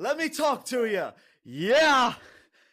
[0.00, 1.08] Let me talk to you.
[1.44, 2.14] Yeah.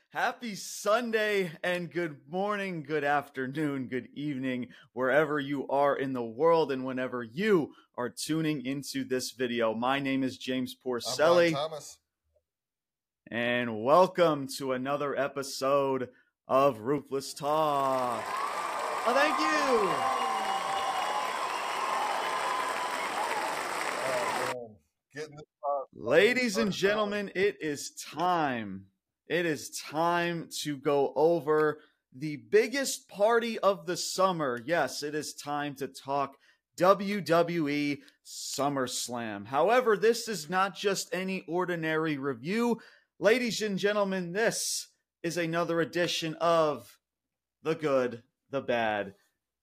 [0.10, 6.71] Happy Sunday and good morning, good afternoon, good evening, wherever you are in the world
[6.71, 9.73] and whenever you are tuning into this video.
[9.73, 11.51] My name is James Porcelli.
[11.51, 11.97] Thomas.
[13.31, 16.09] And welcome to another episode
[16.48, 18.23] of Ruthless Talk.
[19.07, 20.16] Oh, thank you.
[25.16, 25.45] Getting this,
[25.98, 28.88] Ladies and gentlemen, it is time.
[29.30, 31.80] It is time to go over
[32.13, 34.62] the biggest party of the summer.
[34.66, 36.36] Yes, it is time to talk
[36.77, 39.45] WWE SummerSlam.
[39.45, 42.81] However, this is not just any ordinary review.
[43.17, 44.89] Ladies and gentlemen, this
[45.23, 47.00] is another edition of
[47.64, 49.14] The Good, the Bad,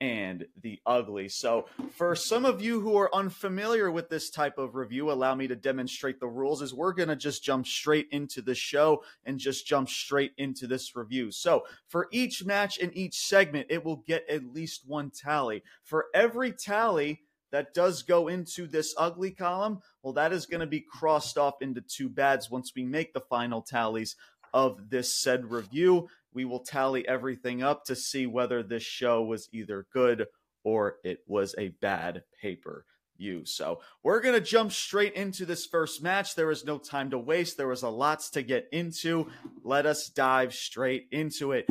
[0.02, 1.28] and the ugly.
[1.28, 5.46] So, for some of you who are unfamiliar with this type of review, allow me
[5.46, 6.60] to demonstrate the rules.
[6.60, 10.66] Is we're going to just jump straight into the show and just jump straight into
[10.66, 11.30] this review.
[11.30, 15.62] So, for each match and each segment, it will get at least one tally.
[15.84, 17.20] For every tally,
[17.52, 21.62] that does go into this ugly column, well, that is going to be crossed off
[21.62, 24.16] into two bads once we make the final tallies
[24.52, 29.48] of this said review we will tally everything up to see whether this show was
[29.52, 30.26] either good
[30.64, 32.84] or it was a bad paper
[33.16, 33.44] view.
[33.44, 36.34] So we're going to jump straight into this first match.
[36.34, 37.56] There is no time to waste.
[37.56, 39.28] There was a lots to get into.
[39.62, 41.68] Let us dive straight into it.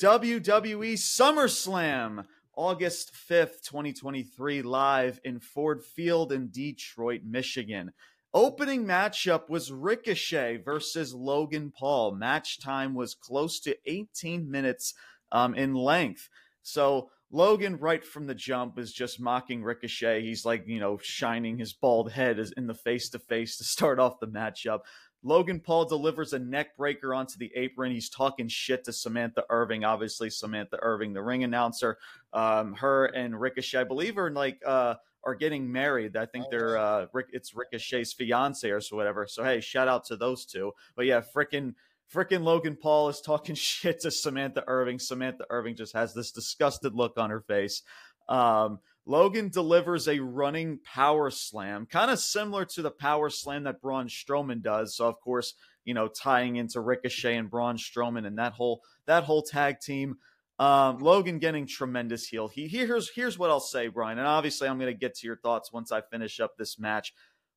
[0.00, 2.24] WWE SummerSlam,
[2.56, 7.92] August 5th, 2023, live in Ford Field in Detroit, Michigan.
[8.34, 12.16] Opening matchup was Ricochet versus Logan Paul.
[12.16, 14.94] Match time was close to 18 minutes
[15.30, 16.28] um, in length.
[16.64, 20.22] So Logan, right from the jump, is just mocking Ricochet.
[20.22, 24.00] He's like, you know, shining his bald head in the face to face to start
[24.00, 24.80] off the matchup.
[25.22, 27.92] Logan Paul delivers a neck breaker onto the apron.
[27.92, 29.84] He's talking shit to Samantha Irving.
[29.84, 31.98] Obviously, Samantha Irving, the ring announcer.
[32.32, 34.96] Um, her and Ricochet, I believe, are like uh,
[35.26, 36.16] are getting married.
[36.16, 39.26] I think oh, they're uh, Rick, it's Ricochet's fiance or so whatever.
[39.26, 40.72] So hey, shout out to those two.
[40.96, 41.74] But yeah, freaking
[42.12, 44.98] freaking Logan Paul is talking shit to Samantha Irving.
[44.98, 47.82] Samantha Irving just has this disgusted look on her face.
[48.28, 53.82] Um, Logan delivers a running power slam, kind of similar to the power slam that
[53.82, 54.96] Braun Strowman does.
[54.96, 55.54] So of course,
[55.84, 60.16] you know, tying into Ricochet and Braun Strowman and that whole that whole tag team.
[60.58, 62.46] Um, Logan getting tremendous heel.
[62.48, 65.36] He here's here's what I'll say, Brian, and obviously I'm going to get to your
[65.36, 67.12] thoughts once I finish up this match.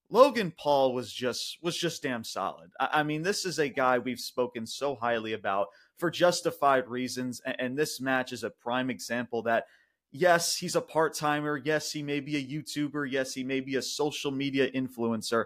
[0.10, 2.72] Logan Paul was just was just damn solid.
[2.80, 7.40] I, I mean, this is a guy we've spoken so highly about for justified reasons,
[7.46, 9.66] and, and this match is a prime example that
[10.12, 11.62] yes, he's a part timer.
[11.64, 13.12] Yes, he may be a YouTuber.
[13.12, 15.46] Yes, he may be a social media influencer.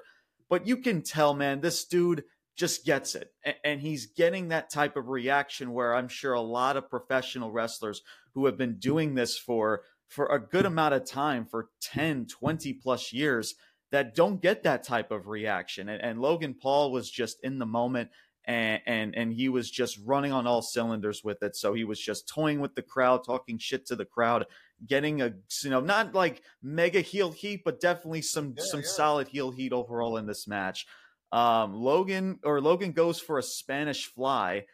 [0.50, 2.24] But you can tell, man, this dude
[2.62, 3.34] just gets it.
[3.64, 8.04] And he's getting that type of reaction where I'm sure a lot of professional wrestlers
[8.36, 12.74] who have been doing this for for a good amount of time for 10, 20
[12.74, 13.56] plus years
[13.92, 15.90] that don't get that type of reaction.
[15.90, 18.10] And, and Logan Paul was just in the moment
[18.46, 21.56] and, and and he was just running on all cylinders with it.
[21.56, 24.46] So he was just toying with the crowd, talking shit to the crowd,
[24.86, 25.34] getting a
[25.64, 28.88] you know not like mega heel heat, but definitely some yeah, some yeah.
[28.88, 30.86] solid heel heat overall in this match.
[31.32, 34.66] Um, Logan or Logan goes for a Spanish fly.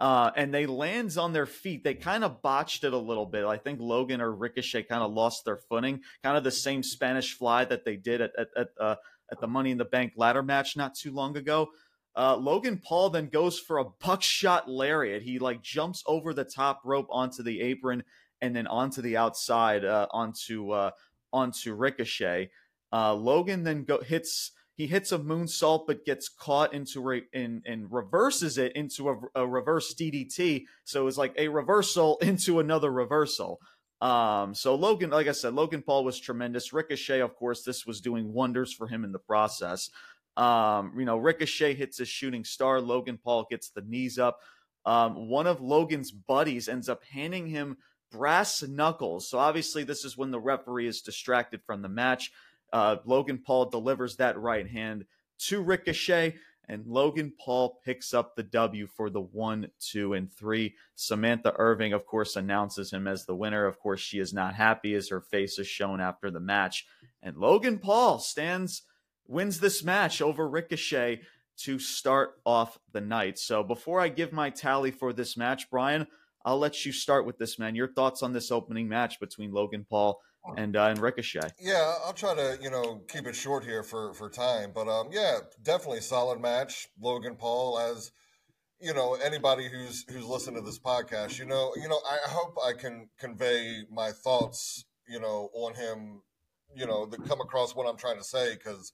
[0.00, 1.84] Uh, and they lands on their feet.
[1.84, 3.44] They kind of botched it a little bit.
[3.44, 6.00] I think Logan or Ricochet kind of lost their footing.
[6.22, 8.96] Kind of the same Spanish fly that they did at at at, uh,
[9.30, 11.68] at the Money in the Bank ladder match not too long ago.
[12.16, 15.22] Uh, Logan Paul then goes for a buckshot lariat.
[15.22, 18.04] He like jumps over the top rope onto the apron
[18.40, 20.90] and then onto the outside uh, onto uh,
[21.32, 22.50] onto Ricochet.
[22.92, 27.62] Uh, Logan then go hits he hits a moonsault but gets caught into re- in
[27.64, 30.64] and reverses it into a, a, reverse DDT.
[30.84, 33.60] So it's like a reversal into another reversal.
[34.00, 36.72] Um, so Logan, like I said, Logan Paul was tremendous.
[36.72, 39.90] Ricochet, of course, this was doing wonders for him in the process.
[40.36, 42.80] Um, you know, Ricochet hits a shooting star.
[42.80, 44.40] Logan Paul gets the knees up.
[44.84, 47.78] Um, one of Logan's buddies ends up handing him
[48.10, 49.28] brass knuckles.
[49.28, 52.32] So obviously, this is when the referee is distracted from the match.
[52.74, 55.04] Uh, Logan Paul delivers that right hand
[55.38, 56.34] to Ricochet,
[56.68, 60.74] and Logan Paul picks up the W for the one, two, and three.
[60.96, 63.64] Samantha Irving, of course, announces him as the winner.
[63.66, 66.84] Of course, she is not happy as her face is shown after the match.
[67.22, 68.82] And Logan Paul stands,
[69.28, 71.20] wins this match over Ricochet
[71.58, 73.38] to start off the night.
[73.38, 76.08] So before I give my tally for this match, Brian,
[76.44, 77.76] I'll let you start with this, man.
[77.76, 80.20] Your thoughts on this opening match between Logan Paul
[80.56, 81.48] and uh, and Ricochet.
[81.60, 85.08] Yeah, I'll try to you know keep it short here for for time, but um,
[85.10, 86.88] yeah, definitely solid match.
[87.00, 88.12] Logan Paul as
[88.80, 92.56] you know anybody who's who's listened to this podcast, you know, you know, I hope
[92.64, 96.22] I can convey my thoughts, you know, on him,
[96.74, 98.92] you know, that come across what I'm trying to say because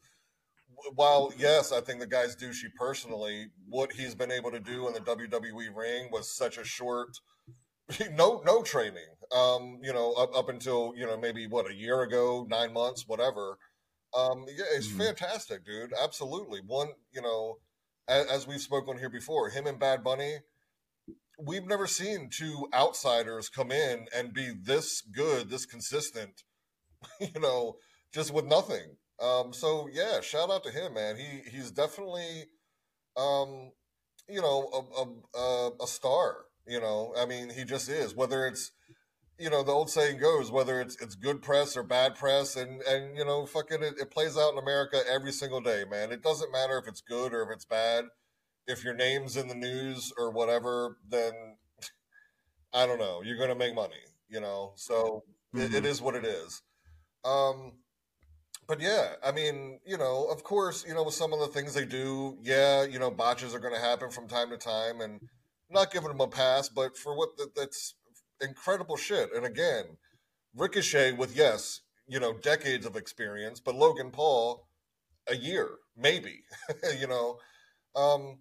[0.95, 4.95] while yes, I think the guy's douchey personally, what he's been able to do in
[4.95, 7.19] the WWE ring was such a short,
[8.13, 9.03] no no training.
[9.37, 13.05] Um, you know, up, up until you know maybe what a year ago, nine months,
[13.07, 13.59] whatever.
[14.17, 14.99] Um, yeah, it's mm-hmm.
[14.99, 15.93] fantastic, dude.
[16.03, 16.61] Absolutely.
[16.67, 17.59] One, you know,
[18.09, 20.39] as, as we've spoken here before, him and Bad Bunny,
[21.39, 26.43] we've never seen two outsiders come in and be this good, this consistent.
[27.19, 27.77] You know,
[28.13, 28.97] just with nothing.
[29.23, 31.17] Um, so yeah, shout out to him, man.
[31.17, 32.45] He he's definitely,
[33.17, 33.71] um,
[34.29, 34.87] you know,
[35.35, 36.45] a, a, a star.
[36.67, 38.15] You know, I mean, he just is.
[38.15, 38.71] Whether it's,
[39.41, 42.83] you know, the old saying goes, whether it's it's good press or bad press, and
[42.83, 46.13] and you know, fucking, it, it plays out in America every single day, man.
[46.13, 48.05] It doesn't matter if it's good or if it's bad.
[48.67, 51.33] If your name's in the news or whatever, then
[52.75, 53.23] I don't know.
[53.25, 54.73] You're gonna make money, you know.
[54.77, 55.65] So mm-hmm.
[55.65, 56.61] it, it is what it is.
[57.25, 57.73] Um,
[58.69, 61.75] but yeah, I mean, you know, of course, you know, with some of the things
[61.75, 65.15] they do, yeah, you know, botches are going to happen from time to time, and
[65.23, 67.95] I'm not giving them a pass, but for what the, that's
[68.41, 69.31] incredible shit.
[69.35, 69.85] And again,
[70.55, 74.67] Ricochet with yes, you know, decades of experience, but Logan Paul,
[75.29, 76.43] a year maybe,
[77.01, 77.39] you know.
[77.95, 78.39] Um,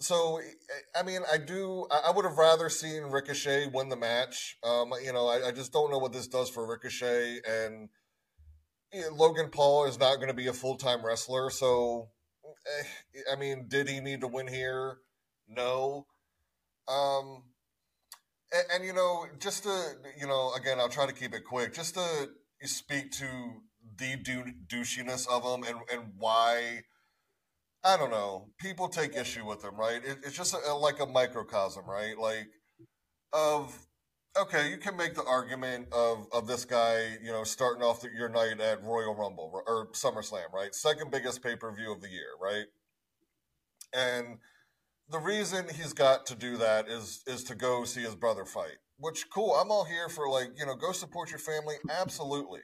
[0.00, 0.40] so
[0.98, 1.86] I mean, I do.
[1.90, 4.56] I would have rather seen Ricochet win the match.
[4.62, 7.88] Um, you know, I, I just don't know what this does for Ricochet and
[9.12, 12.08] Logan Paul is not going to be a full time wrestler, so
[12.44, 14.98] eh, I mean, did he need to win here?
[15.48, 16.06] No.
[16.88, 17.44] Um,
[18.52, 21.74] and, and, you know, just to you know, again, I'll try to keep it quick.
[21.74, 22.28] Just to
[22.62, 23.26] speak to
[23.96, 24.16] the
[24.66, 26.82] douchiness of him and and why.
[27.82, 28.48] I don't know.
[28.58, 30.04] People take issue with him, right?
[30.04, 32.18] It, it's just a, like a microcosm, right?
[32.18, 32.48] Like
[33.32, 33.86] of
[34.38, 38.08] okay, you can make the argument of of this guy, you know, starting off the,
[38.16, 40.74] your night at Royal Rumble or SummerSlam, right?
[40.74, 42.66] Second biggest pay per view of the year, right?
[43.92, 44.38] And
[45.10, 48.78] the reason he's got to do that is is to go see his brother fight.
[48.98, 52.60] Which cool, I'm all here for like you know, go support your family, absolutely.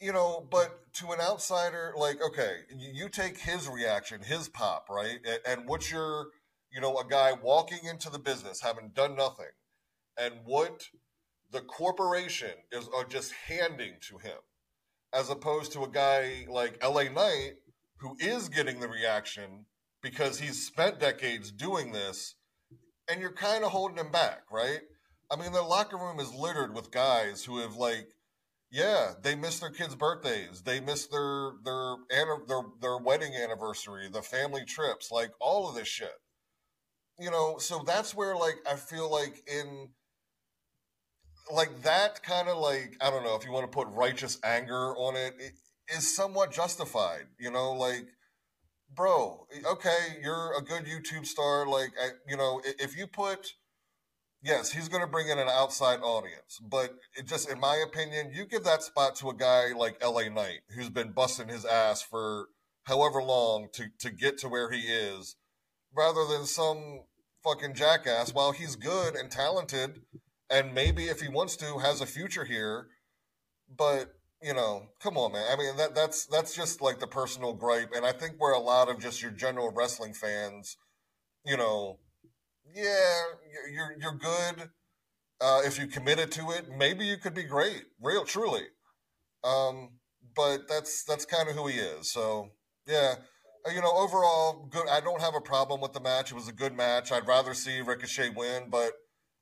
[0.00, 5.18] You know, but to an outsider, like okay, you take his reaction, his pop, right,
[5.24, 6.26] and, and what's your
[6.72, 9.46] you know, a guy walking into the business having done nothing
[10.18, 10.88] and what
[11.52, 14.38] the corporation is are just handing to him,
[15.12, 17.54] as opposed to a guy like LA Knight
[17.98, 19.66] who is getting the reaction
[20.04, 22.36] because he's spent decades doing this,
[23.10, 24.80] and you're kind of holding him back, right?
[25.32, 28.08] I mean, the locker room is littered with guys who have like,
[28.70, 31.96] yeah, they miss their kids' birthdays, they miss their their
[32.46, 36.20] their their wedding anniversary, the family trips, like all of this shit.
[37.18, 39.88] You know, so that's where like I feel like in
[41.50, 44.94] like that kind of like I don't know if you want to put righteous anger
[44.96, 45.52] on it, it
[45.96, 47.26] is somewhat justified.
[47.38, 48.06] You know, like
[48.94, 51.66] bro, okay, you're a good YouTube star.
[51.66, 53.54] Like I, you know, if you put
[54.42, 56.94] yes, he's going to bring in an outside audience, but
[57.24, 60.90] just in my opinion, you give that spot to a guy like LA Knight who's
[60.90, 62.48] been busting his ass for
[62.84, 65.36] however long to to get to where he is
[65.96, 67.02] rather than some
[67.42, 70.00] fucking jackass while he's good and talented
[70.50, 72.88] and maybe if he wants to, has a future here.
[73.74, 75.44] But you know, come on, man.
[75.50, 78.58] I mean, that that's that's just like the personal gripe, and I think where a
[78.58, 80.76] lot of just your general wrestling fans,
[81.46, 81.98] you know,
[82.74, 83.22] yeah,
[83.72, 84.68] you're you're good
[85.40, 86.66] uh, if you committed to it.
[86.76, 88.64] Maybe you could be great, real, truly.
[89.42, 89.92] Um,
[90.36, 92.12] but that's that's kind of who he is.
[92.12, 92.50] So
[92.86, 93.14] yeah,
[93.66, 94.88] uh, you know, overall, good.
[94.90, 96.32] I don't have a problem with the match.
[96.32, 97.12] It was a good match.
[97.12, 98.92] I'd rather see Ricochet win, but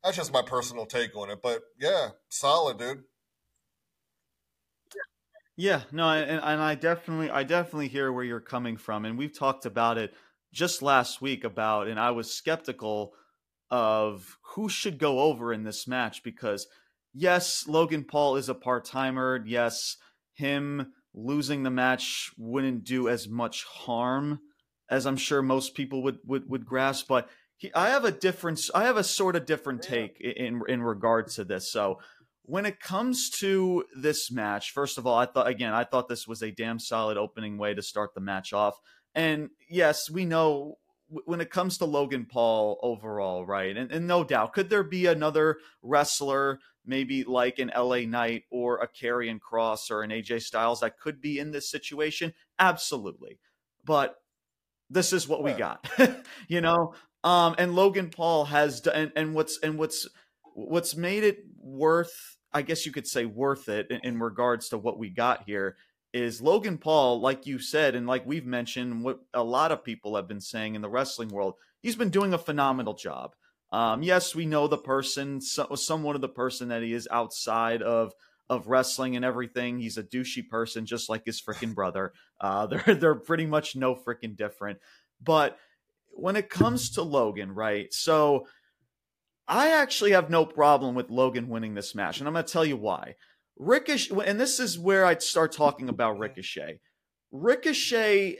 [0.05, 1.41] that's just my personal take on it.
[1.43, 3.03] But yeah, solid, dude.
[5.63, 9.33] Yeah, no, and, and I definitely, I definitely hear where you're coming from, and we've
[9.33, 10.13] talked about it
[10.53, 13.13] just last week about, and I was skeptical
[13.71, 16.67] of who should go over in this match because
[17.15, 19.41] yes, Logan Paul is a part timer.
[19.47, 19.99] Yes,
[20.35, 24.41] him losing the match wouldn't do as much harm
[24.91, 28.69] as I'm sure most people would would, would grasp, but he, I have a difference.
[28.75, 31.71] I have a sort of different take in in regards to this.
[31.71, 32.01] So
[32.45, 36.27] when it comes to this match, first of all, I thought again, I thought this
[36.27, 38.79] was a damn solid opening way to start the match off.
[39.15, 40.79] And yes, we know
[41.25, 43.77] when it comes to Logan Paul overall, right?
[43.77, 48.79] And, and no doubt, could there be another wrestler maybe like an LA Knight or
[48.79, 52.33] a Karrion Kross or an AJ Styles that could be in this situation?
[52.59, 53.39] Absolutely.
[53.85, 54.17] But
[54.91, 55.89] this is what we got.
[56.49, 60.09] you know, um and Logan Paul has done and, and what's and what's
[60.55, 64.79] what's made it worth I guess you could say worth it in, in regards to
[64.79, 65.77] what we got here
[66.13, 70.17] is Logan Paul, like you said, and like we've mentioned, what a lot of people
[70.17, 73.35] have been saying in the wrestling world, he's been doing a phenomenal job.
[73.73, 77.83] Um, yes, we know the person, so, somewhat of the person that he is outside
[77.83, 78.13] of
[78.51, 79.79] of wrestling and everything.
[79.79, 82.13] He's a douchey person, just like his freaking brother.
[82.39, 84.79] Uh, they're they're pretty much no freaking different.
[85.23, 85.59] But
[86.11, 87.91] when it comes to Logan, right?
[87.95, 88.47] So
[89.53, 92.65] I actually have no problem with Logan winning this match, and I'm going to tell
[92.65, 93.17] you why.
[93.59, 96.81] Ricochet, and this is where I'd start talking about Ricochet.
[97.31, 98.39] Ricochet,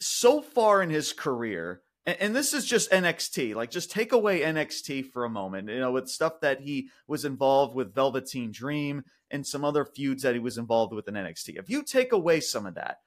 [0.00, 4.40] so far in his career, and, and, this is just NXT, like just take away
[4.40, 9.04] NXT for a moment, you know, with stuff that he was involved with Velveteen Dream
[9.30, 11.58] and some other feuds that he was involved with in NXT.
[11.58, 13.00] If you take away some of that,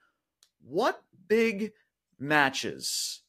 [0.63, 1.71] what big
[2.19, 3.20] matches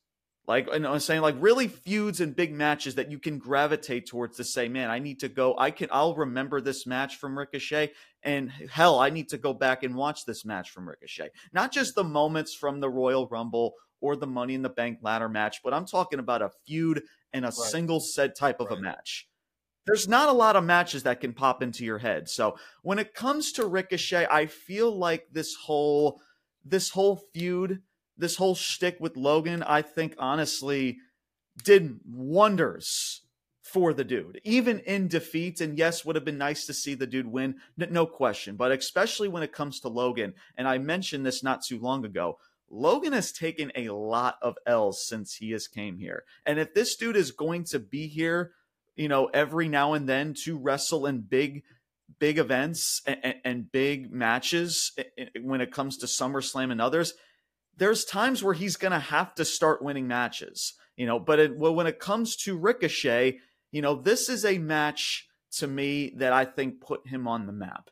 [0.46, 4.38] like and I'm saying like really feuds and big matches that you can gravitate towards
[4.38, 5.54] to say, man, I need to go.
[5.56, 7.92] I can I'll remember this match from Ricochet.
[8.24, 11.30] And hell, I need to go back and watch this match from Ricochet.
[11.52, 15.28] Not just the moments from the Royal Rumble or the Money in the Bank ladder
[15.28, 17.54] match, but I'm talking about a feud and a right.
[17.54, 18.78] single set type of right.
[18.78, 19.28] a match.
[19.86, 22.28] There's not a lot of matches that can pop into your head.
[22.28, 26.20] So when it comes to Ricochet, I feel like this whole
[26.64, 27.82] this whole feud
[28.16, 30.98] this whole shtick with Logan, I think honestly
[31.64, 33.22] did wonders
[33.62, 35.60] for the dude, even in defeat.
[35.60, 38.56] And yes, would have been nice to see the dude win, no question.
[38.56, 42.38] But especially when it comes to Logan, and I mentioned this not too long ago.
[42.74, 46.24] Logan has taken a lot of L's since he has came here.
[46.46, 48.52] And if this dude is going to be here,
[48.96, 51.62] you know, every now and then to wrestle in big
[52.18, 54.92] big events and, and big matches
[55.40, 57.14] when it comes to SummerSlam and others,
[57.76, 61.18] there's times where he's going to have to start winning matches, you know.
[61.18, 63.38] But it, well, when it comes to Ricochet,
[63.70, 67.52] you know, this is a match to me that I think put him on the
[67.52, 67.90] map.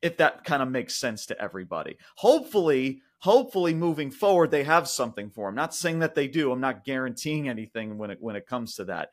[0.00, 1.96] If that kind of makes sense to everybody.
[2.16, 5.56] Hopefully, hopefully moving forward they have something for him.
[5.56, 6.52] Not saying that they do.
[6.52, 9.10] I'm not guaranteeing anything when it when it comes to that.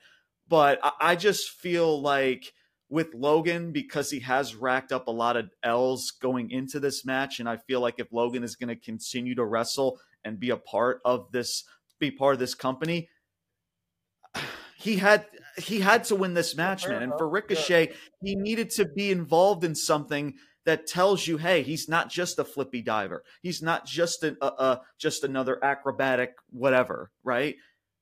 [0.47, 2.53] But I, I just feel like
[2.95, 7.41] with Logan because he has racked up a lot of L's going into this match.
[7.41, 10.55] And I feel like if Logan is going to continue to wrestle and be a
[10.55, 11.65] part of this,
[11.99, 13.09] be part of this company,
[14.77, 15.25] he had
[15.57, 17.03] he had to win this match, man.
[17.03, 17.91] And for Ricochet,
[18.23, 22.45] he needed to be involved in something that tells you, hey, he's not just a
[22.45, 23.25] flippy diver.
[23.41, 27.55] He's not just a, a, a just another acrobatic whatever, right?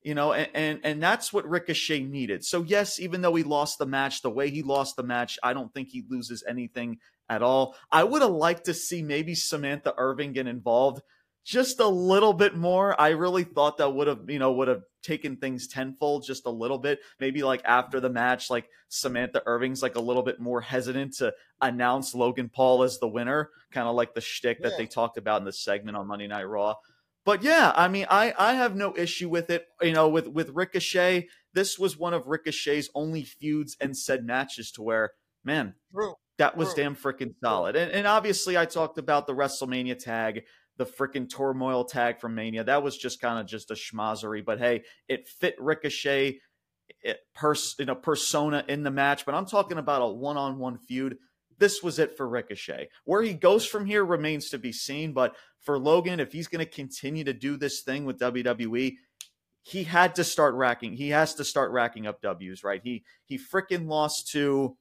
[0.04, 2.44] You know, and, and, and that's what Ricochet needed.
[2.44, 5.54] So yes, even though he lost the match, the way he lost the match, I
[5.54, 7.74] don't think he loses anything at all.
[7.90, 11.02] I would have liked to see maybe Samantha irving get involved
[11.42, 12.98] just a little bit more.
[13.00, 16.50] I really thought that would have, you know, would have taken things tenfold just a
[16.50, 17.00] little bit.
[17.18, 21.32] Maybe like after the match, like Samantha irving's like a little bit more hesitant to
[21.60, 24.68] announce Logan Paul as the winner, kind of like the shtick yeah.
[24.68, 26.74] that they talked about in the segment on Monday Night Raw.
[27.24, 29.66] But yeah, I mean, I I have no issue with it.
[29.80, 34.70] You know, with with Ricochet, this was one of Ricochet's only feuds and said matches
[34.72, 35.12] to where,
[35.42, 36.14] man, True.
[36.38, 36.84] that was True.
[36.84, 37.76] damn freaking solid.
[37.76, 40.42] And and obviously, I talked about the WrestleMania tag,
[40.76, 42.64] the freaking turmoil tag from Mania.
[42.64, 44.44] That was just kind of just a schmozzery.
[44.44, 46.40] But hey, it fit Ricochet.
[47.00, 51.16] It pers- in a persona in the match, but I'm talking about a one-on-one feud
[51.58, 52.88] this was it for Ricochet.
[53.04, 55.12] Where he goes from here remains to be seen.
[55.12, 58.96] But for Logan, if he's going to continue to do this thing with WWE,
[59.62, 60.94] he had to start racking.
[60.94, 62.80] He has to start racking up W's, right?
[62.84, 64.76] He he freaking lost to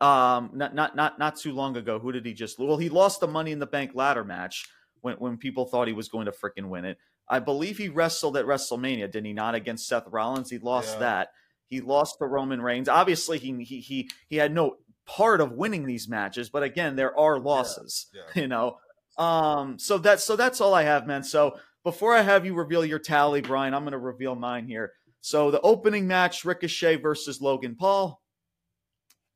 [0.00, 1.98] um not not not not too long ago.
[1.98, 2.58] Who did he just?
[2.58, 4.66] Well, he lost the Money in the Bank ladder match
[5.00, 6.98] when when people thought he was going to freaking win it.
[7.28, 9.54] I believe he wrestled at WrestleMania, did he not?
[9.54, 11.00] Against Seth Rollins, he lost yeah.
[11.00, 11.28] that.
[11.68, 12.88] He lost to Roman Reigns.
[12.88, 14.76] Obviously, he he he he had no
[15.06, 18.06] part of winning these matches, but again, there are losses.
[18.12, 18.42] Yeah, yeah.
[18.42, 18.78] You know,
[19.18, 21.22] um, so that's so that's all I have, man.
[21.22, 24.92] So before I have you reveal your tally, Brian, I'm going to reveal mine here.
[25.20, 28.20] So the opening match, Ricochet versus Logan Paul,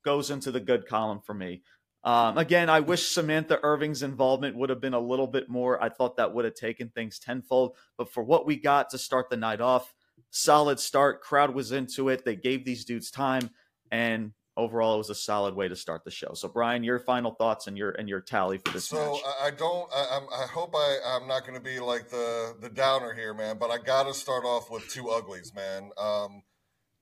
[0.03, 1.63] goes into the good column for me.
[2.03, 5.81] Um, again, I wish Samantha Irving's involvement would have been a little bit more.
[5.83, 7.75] I thought that would have taken things tenfold.
[7.97, 9.93] But for what we got to start the night off,
[10.31, 11.21] solid start.
[11.21, 12.25] Crowd was into it.
[12.25, 13.49] They gave these dudes time,
[13.91, 16.33] and overall it was a solid way to start the show.
[16.33, 19.21] So Brian, your final thoughts and your and your tally for this so match.
[19.41, 23.13] I don't I, I hope I I'm not going to be like the the downer
[23.13, 25.91] here, man, but I got to start off with two uglies, man.
[25.97, 26.43] Um,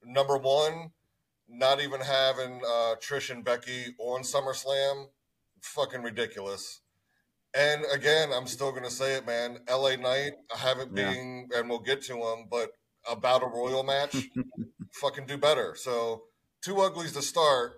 [0.03, 0.91] number 1
[1.49, 5.07] not even having uh, Trish and Becky on SummerSlam,
[5.61, 6.81] fucking ridiculous.
[7.55, 9.57] And again, I'm still gonna say it, man.
[9.67, 11.11] LA Knight, I haven't yeah.
[11.11, 12.69] been, and we'll get to him, but
[13.09, 14.15] about a battle royal match,
[15.01, 15.73] fucking do better.
[15.75, 16.23] So
[16.61, 17.73] two uglies to start,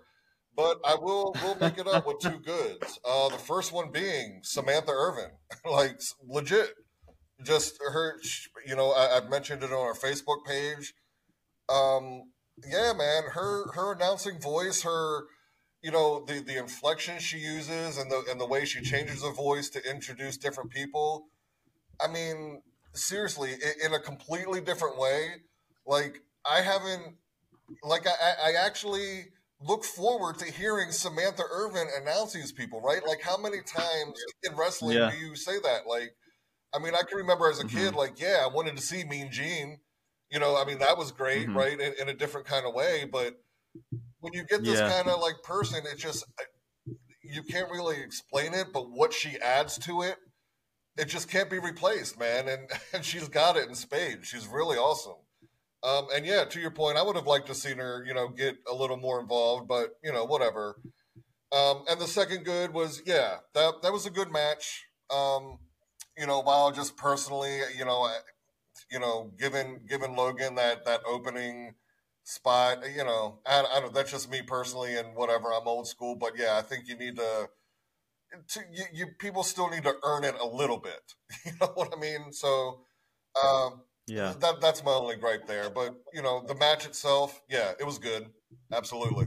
[0.56, 2.98] but I will will make it up with two goods.
[3.04, 5.30] Uh, the first one being Samantha Irvin,
[5.70, 6.74] like legit.
[7.44, 8.20] Just her,
[8.64, 10.94] you know, I, have mentioned it on our Facebook page.
[11.68, 12.30] Um,
[12.64, 15.24] yeah, man, her her announcing voice, her
[15.82, 19.32] you know the the inflection she uses and the and the way she changes her
[19.32, 21.26] voice to introduce different people.
[22.00, 22.62] I mean,
[22.94, 25.42] seriously, in a completely different way.
[25.86, 27.16] Like I haven't,
[27.82, 29.26] like I, I actually
[29.60, 33.06] look forward to hearing Samantha Irvin announce these people, right?
[33.06, 35.10] Like how many times in wrestling yeah.
[35.10, 35.86] do you say that?
[35.86, 36.14] Like,
[36.74, 37.76] I mean, I can remember as a mm-hmm.
[37.76, 39.78] kid, like, yeah, I wanted to see Mean Gene.
[40.30, 41.58] You know, I mean, that was great, mm-hmm.
[41.58, 41.78] right?
[41.78, 43.34] In, in, a different kind of way, but
[44.20, 44.88] when you get this yeah.
[44.88, 46.24] kind of like person, it just
[47.22, 50.16] you can't really explain it, but what she adds to it,
[50.96, 52.48] it just can't be replaced, man.
[52.48, 54.26] And and she's got it in spades.
[54.26, 55.21] She's really awesome.
[55.82, 58.28] Um, and yeah, to your point, I would have liked to seen her, you know,
[58.28, 60.76] get a little more involved, but you know, whatever.
[61.52, 64.84] Um, and the second good was, yeah, that that was a good match.
[65.10, 65.58] Um,
[66.16, 68.08] you know, while just personally, you know,
[68.90, 71.74] you know, given given Logan that that opening
[72.24, 72.78] spot.
[72.94, 73.94] You know, I, I don't.
[73.94, 75.52] That's just me personally, and whatever.
[75.52, 77.48] I'm old school, but yeah, I think you need to.
[78.54, 81.02] To, you, you people still need to earn it a little bit.
[81.44, 82.32] You know what I mean?
[82.32, 82.80] So,
[83.42, 85.70] um, yeah, that that's my only gripe there.
[85.70, 88.26] But you know, the match itself, yeah, it was good.
[88.72, 89.26] Absolutely.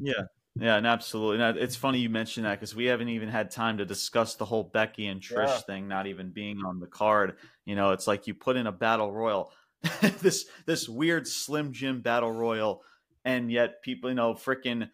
[0.00, 0.24] Yeah,
[0.58, 1.38] yeah, and absolutely.
[1.38, 4.44] Now, it's funny you mentioned that because we haven't even had time to discuss the
[4.44, 5.58] whole Becky and Trish yeah.
[5.60, 7.36] thing, not even being on the card.
[7.64, 9.52] You know, it's like you put in a battle royal.
[10.20, 12.82] this this weird Slim Jim battle royal,
[13.24, 14.88] and yet people, you know, freaking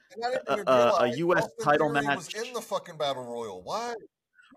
[0.49, 1.45] uh, uh, a U.S.
[1.45, 3.63] Austin title Theory match was in the fucking battle royal.
[3.63, 3.95] Why?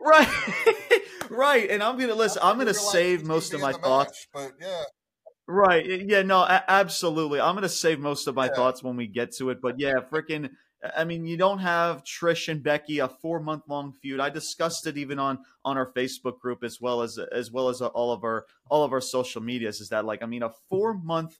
[0.03, 0.27] Right,
[1.32, 1.70] right.
[1.70, 2.42] And I'm gonna listen.
[2.44, 4.28] I'm gonna save most of my thoughts.
[4.34, 4.84] Match, but yeah.
[5.48, 5.86] Right.
[5.86, 6.22] Yeah.
[6.22, 6.46] No.
[6.48, 7.40] absolutely.
[7.40, 8.54] I'm gonna save most of my yeah.
[8.54, 9.62] thoughts when we get to it.
[9.62, 10.50] But yeah, freaking
[10.98, 14.20] I mean, you don't have Trish and Becky a four month long feud.
[14.20, 17.82] I discussed it even on on our Facebook group as well as as well as
[17.82, 19.79] all of our all of our social medias.
[19.79, 21.38] Is that like I mean a four month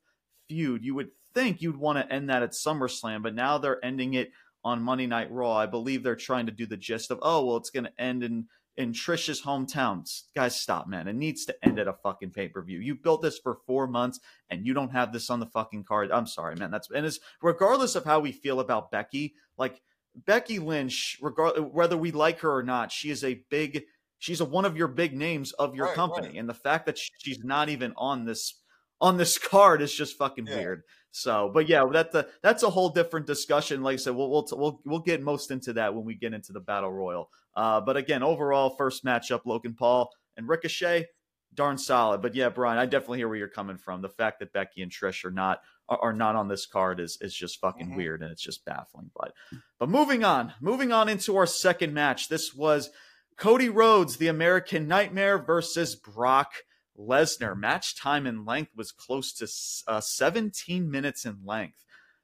[0.48, 0.84] feud?
[0.84, 4.32] You would think you'd want to end that at SummerSlam, but now they're ending it
[4.64, 5.56] on Monday Night Raw.
[5.56, 8.24] I believe they're trying to do the gist of oh well, it's going to end
[8.24, 10.10] in in Trish's hometown.
[10.36, 11.08] Guys, stop, man.
[11.08, 12.80] It needs to end at a fucking pay per view.
[12.80, 16.12] You built this for four months and you don't have this on the fucking card.
[16.12, 16.72] I'm sorry, man.
[16.72, 19.82] That's and it's regardless of how we feel about Becky, like
[20.16, 23.84] Becky Lynch, regard whether we like her or not, she is a big.
[24.20, 26.38] She's a, one of your big names of your right, company, right.
[26.38, 28.62] and the fact that she's not even on this
[29.00, 30.58] on this card is just fucking yeah.
[30.58, 30.84] weird.
[31.12, 33.84] So, but yeah, that the, that's a whole different discussion.
[33.84, 36.54] Like I said, we'll we'll we'll we'll get most into that when we get into
[36.54, 37.30] the battle royal.
[37.56, 41.08] Uh, but again, overall, first matchup, Logan Paul and Ricochet,
[41.54, 42.22] darn solid.
[42.22, 44.02] But yeah, Brian, I definitely hear where you're coming from.
[44.02, 45.60] The fact that Becky and Trish are not
[45.90, 47.98] are, not on this card is is just fucking mm-hmm.
[47.98, 49.12] weird and it's just baffling.
[49.16, 49.34] But
[49.80, 52.30] but moving on, moving on into our second match.
[52.30, 52.90] This was
[53.38, 56.54] Cody Rhodes, the American Nightmare, versus Brock
[56.98, 57.58] Lesnar.
[57.58, 61.84] Match time and length was close to uh, 17 minutes in length.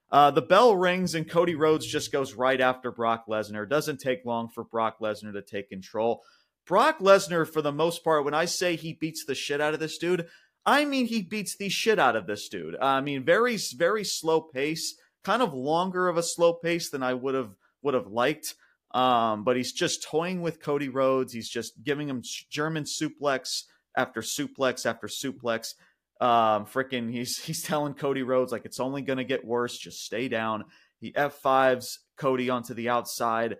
[0.09, 3.67] Uh, the bell rings and Cody Rhodes just goes right after Brock Lesnar.
[3.67, 6.23] Doesn't take long for Brock Lesnar to take control.
[6.65, 9.79] Brock Lesnar, for the most part, when I say he beats the shit out of
[9.79, 10.27] this dude,
[10.65, 12.75] I mean he beats the shit out of this dude.
[12.81, 17.13] I mean, very, very slow pace, kind of longer of a slow pace than I
[17.13, 18.55] would have would have liked.
[18.91, 21.33] Um, but he's just toying with Cody Rhodes.
[21.33, 23.63] He's just giving him German suplex
[23.95, 25.73] after suplex after suplex.
[26.19, 29.77] Um, freaking, he's he's telling Cody Rhodes like it's only gonna get worse.
[29.77, 30.65] Just stay down.
[30.99, 33.57] He F5s Cody onto the outside.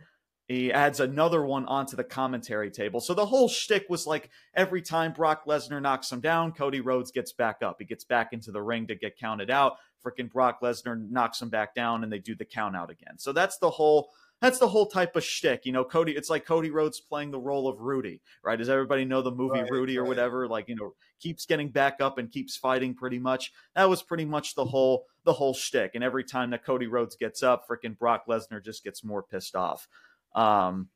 [0.48, 3.02] He adds another one onto the commentary table.
[3.02, 7.12] So the whole shtick was like every time Brock Lesnar knocks him down, Cody Rhodes
[7.12, 7.76] gets back up.
[7.80, 9.74] He gets back into the ring to get counted out.
[10.06, 13.18] Freaking Brock Lesnar knocks him back down and they do the count out again.
[13.18, 14.10] So that's the whole
[14.42, 15.66] that's the whole type of shtick.
[15.66, 18.58] You know, Cody, it's like Cody Rhodes playing the role of Rudy, right?
[18.58, 20.10] Does everybody know the movie right, Rudy or right.
[20.10, 20.48] whatever?
[20.48, 23.52] Like, you know, keeps getting back up and keeps fighting pretty much.
[23.76, 25.92] That was pretty much the whole the whole shtick.
[25.96, 29.56] And every time that Cody Rhodes gets up, freaking Brock Lesnar just gets more pissed
[29.56, 29.88] off.
[30.36, 30.90] Um,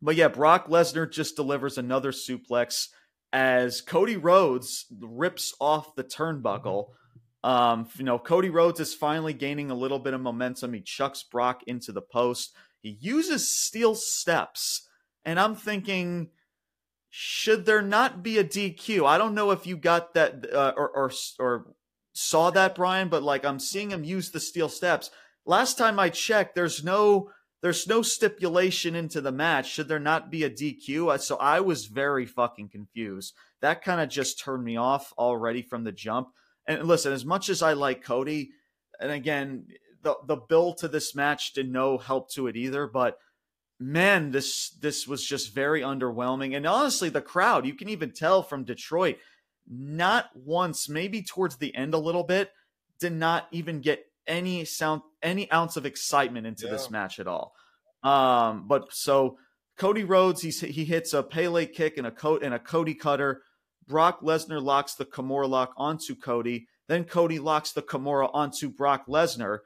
[0.00, 2.88] but yeah, Brock Lesnar just delivers another suplex
[3.32, 6.88] as Cody Rhodes rips off the turnbuckle.
[7.44, 10.72] Um, you know, Cody Rhodes is finally gaining a little bit of momentum.
[10.72, 12.54] He chucks Brock into the post.
[12.80, 14.88] He uses steel steps.
[15.24, 16.30] And I'm thinking,
[17.10, 19.06] should there not be a DQ?
[19.06, 21.74] I don't know if you got that uh, or, or, or
[22.12, 25.10] saw that, Brian, but like I'm seeing him use the steel steps.
[25.44, 27.30] last time I checked, there's no
[27.62, 29.70] there's no stipulation into the match.
[29.70, 31.20] Should there not be a DQ?
[31.20, 33.34] So I was very fucking confused.
[33.60, 36.28] That kind of just turned me off already from the jump.
[36.66, 38.52] And listen, as much as I like Cody,
[38.98, 39.66] and again,
[40.02, 43.18] the the build to this match did no help to it either, but
[43.80, 46.56] man, this this was just very underwhelming.
[46.56, 49.16] And honestly, the crowd, you can even tell from Detroit,
[49.66, 52.50] not once, maybe towards the end a little bit,
[53.00, 56.72] did not even get any sound any ounce of excitement into yeah.
[56.72, 57.54] this match at all.
[58.02, 59.38] Um, but so
[59.76, 63.42] Cody Rhodes, he he hits a Pele kick and a coat and a Cody cutter.
[63.88, 66.68] Brock Lesnar locks the Kimura lock onto Cody.
[66.86, 69.60] Then Cody locks the Kimura onto Brock Lesnar.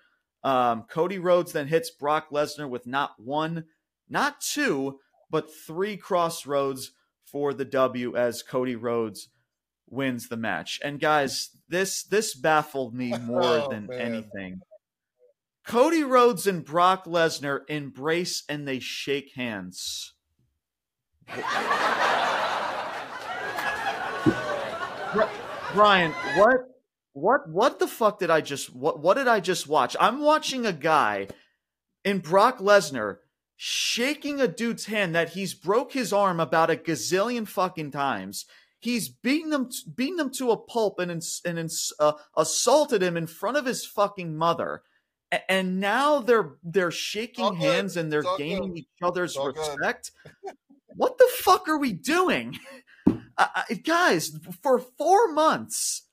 [0.45, 3.65] Um, Cody Rhodes then hits Brock Lesnar with not one,
[4.09, 6.93] not two, but three Cross Rhodes
[7.25, 9.31] for the W as Cody Rhodes
[9.89, 10.79] wins the match.
[10.85, 14.01] And guys, this this baffled me more oh, than man.
[14.01, 14.61] anything.
[15.67, 20.13] Cody Rhodes and Brock Lesnar embrace and they shake hands.
[25.73, 26.74] Brian, what
[27.15, 29.97] what what the fuck did I just what what did I just watch?
[29.99, 31.29] I'm watching a guy
[32.05, 33.19] in Brock Lesnar
[33.57, 38.45] shaking a dude's hand that he's broke his arm about a gazillion fucking times.
[38.81, 41.11] He's beaten them beaten them to a pulp and
[41.45, 44.83] and uh, assaulted him in front of his fucking mother.
[45.49, 48.79] And now they're they're shaking hands and they're gaining good.
[48.79, 50.11] each other's respect.
[50.97, 52.59] what the fuck are we doing?
[53.37, 56.04] Uh, guys, for 4 months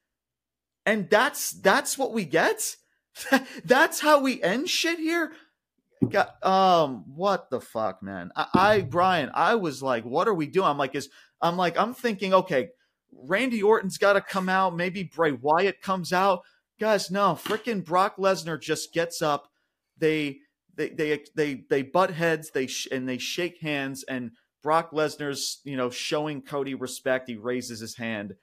[0.85, 2.75] and that's that's what we get.
[3.65, 5.33] that's how we end shit here.
[6.09, 8.31] God, um, what the fuck, man?
[8.35, 10.67] I, I, Brian, I was like, what are we doing?
[10.67, 11.09] I'm like, is
[11.41, 12.69] I'm like, I'm thinking, okay,
[13.13, 14.75] Randy Orton's got to come out.
[14.75, 16.41] Maybe Bray Wyatt comes out.
[16.79, 19.49] Guys, no, freaking Brock Lesnar just gets up.
[19.97, 20.39] They
[20.75, 22.49] they they they they butt heads.
[22.51, 24.03] They sh- and they shake hands.
[24.03, 24.31] And
[24.63, 27.29] Brock Lesnar's you know showing Cody respect.
[27.29, 28.35] He raises his hand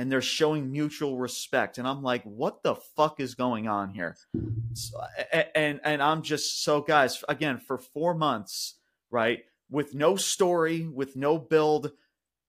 [0.00, 1.76] and they're showing mutual respect.
[1.76, 4.16] And i'm like what the fuck is going on here?
[4.72, 4.98] So,
[5.54, 8.76] and and i'm just so guys again for four months
[9.10, 11.92] right with no story with no build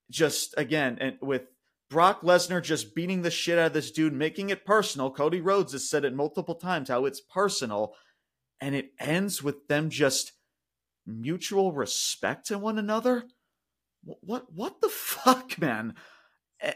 [0.09, 1.43] just again and with
[1.89, 5.11] brock lesnar just beating the shit out of this dude making it personal.
[5.11, 7.93] Cody rhodes has said it multiple times how it's personal.
[8.61, 10.33] And it ends with them just
[11.05, 13.25] mutual respect to one another?
[14.03, 15.95] What what the fuck man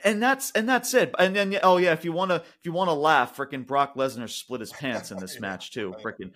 [0.04, 1.13] and that's and that's it.
[1.19, 3.95] And then oh yeah, if you want to if you want to laugh, freaking Brock
[3.95, 5.93] Lesnar split his pants in this match too.
[6.04, 6.32] Freaking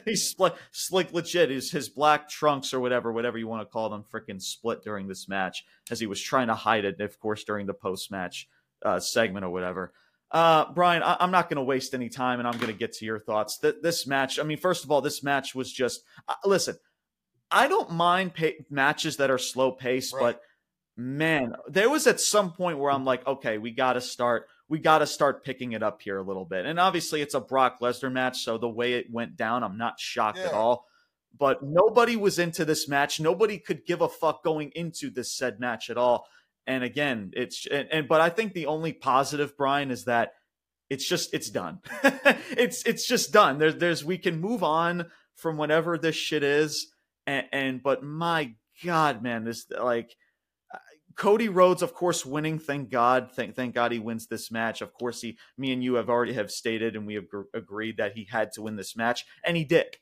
[0.04, 0.54] he split
[0.90, 4.42] like legit his his black trunks or whatever whatever you want to call them freaking
[4.42, 7.74] split during this match as he was trying to hide it, of course during the
[7.74, 8.48] post match
[8.84, 9.92] uh, segment or whatever.
[10.30, 12.92] Uh, Brian, I, am not going to waste any time, and I'm going to get
[12.94, 13.58] to your thoughts.
[13.58, 16.76] Th- this match, I mean, first of all, this match was just uh, listen.
[17.50, 20.20] I don't mind pay- matches that are slow paced, right.
[20.20, 20.42] but
[20.98, 24.80] man, there was at some point where I'm like, okay, we got to start, we
[24.80, 26.66] got to start picking it up here a little bit.
[26.66, 30.00] And obviously, it's a Brock Lesnar match, so the way it went down, I'm not
[30.00, 30.48] shocked yeah.
[30.48, 30.86] at all.
[31.38, 33.20] But nobody was into this match.
[33.20, 36.26] Nobody could give a fuck going into this said match at all.
[36.66, 40.32] And again, it's and, and but I think the only positive, Brian, is that
[40.90, 41.78] it's just it's done.
[42.02, 43.58] it's it's just done.
[43.58, 46.92] There's there's we can move on from whatever this shit is.
[47.26, 50.16] And, and but my God, man, this like
[51.18, 52.60] Cody Rhodes, of course, winning.
[52.60, 53.32] Thank God.
[53.32, 54.80] Thank thank God he wins this match.
[54.80, 57.96] Of course, he, me and you have already have stated, and we have gr- agreed
[57.96, 59.96] that he had to win this match, and he did.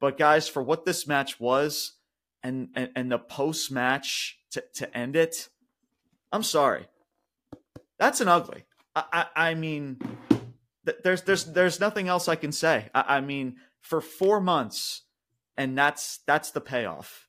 [0.00, 1.94] But guys, for what this match was,
[2.44, 5.48] and and, and the post match to to end it,
[6.30, 6.86] I'm sorry.
[7.98, 8.64] That's an ugly.
[8.94, 9.98] I I, I mean,
[10.86, 12.88] th- there's there's there's nothing else I can say.
[12.94, 15.02] I, I mean, for four months,
[15.56, 17.26] and that's that's the payoff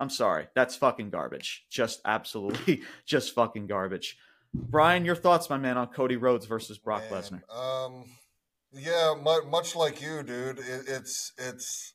[0.00, 0.46] I'm sorry.
[0.54, 1.64] That's fucking garbage.
[1.70, 4.16] Just absolutely just fucking garbage.
[4.54, 7.42] Brian, your thoughts, my man, on Cody Rhodes versus Brock Lesnar?
[7.54, 8.04] Um,
[8.72, 10.58] yeah, much, much like you, dude.
[10.58, 11.94] It, it's it's.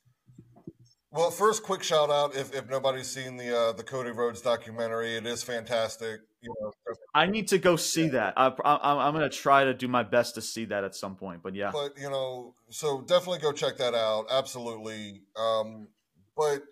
[1.10, 5.16] Well, first, quick shout out if, if nobody's seen the uh, the Cody Rhodes documentary,
[5.16, 6.20] it is fantastic.
[6.40, 6.72] You know,
[7.14, 8.10] I need to go see yeah.
[8.10, 8.34] that.
[8.36, 11.16] I, I, I'm going to try to do my best to see that at some
[11.16, 11.42] point.
[11.42, 14.26] But yeah, but you know, so definitely go check that out.
[14.30, 15.22] Absolutely.
[15.36, 15.88] Um,
[16.36, 16.62] but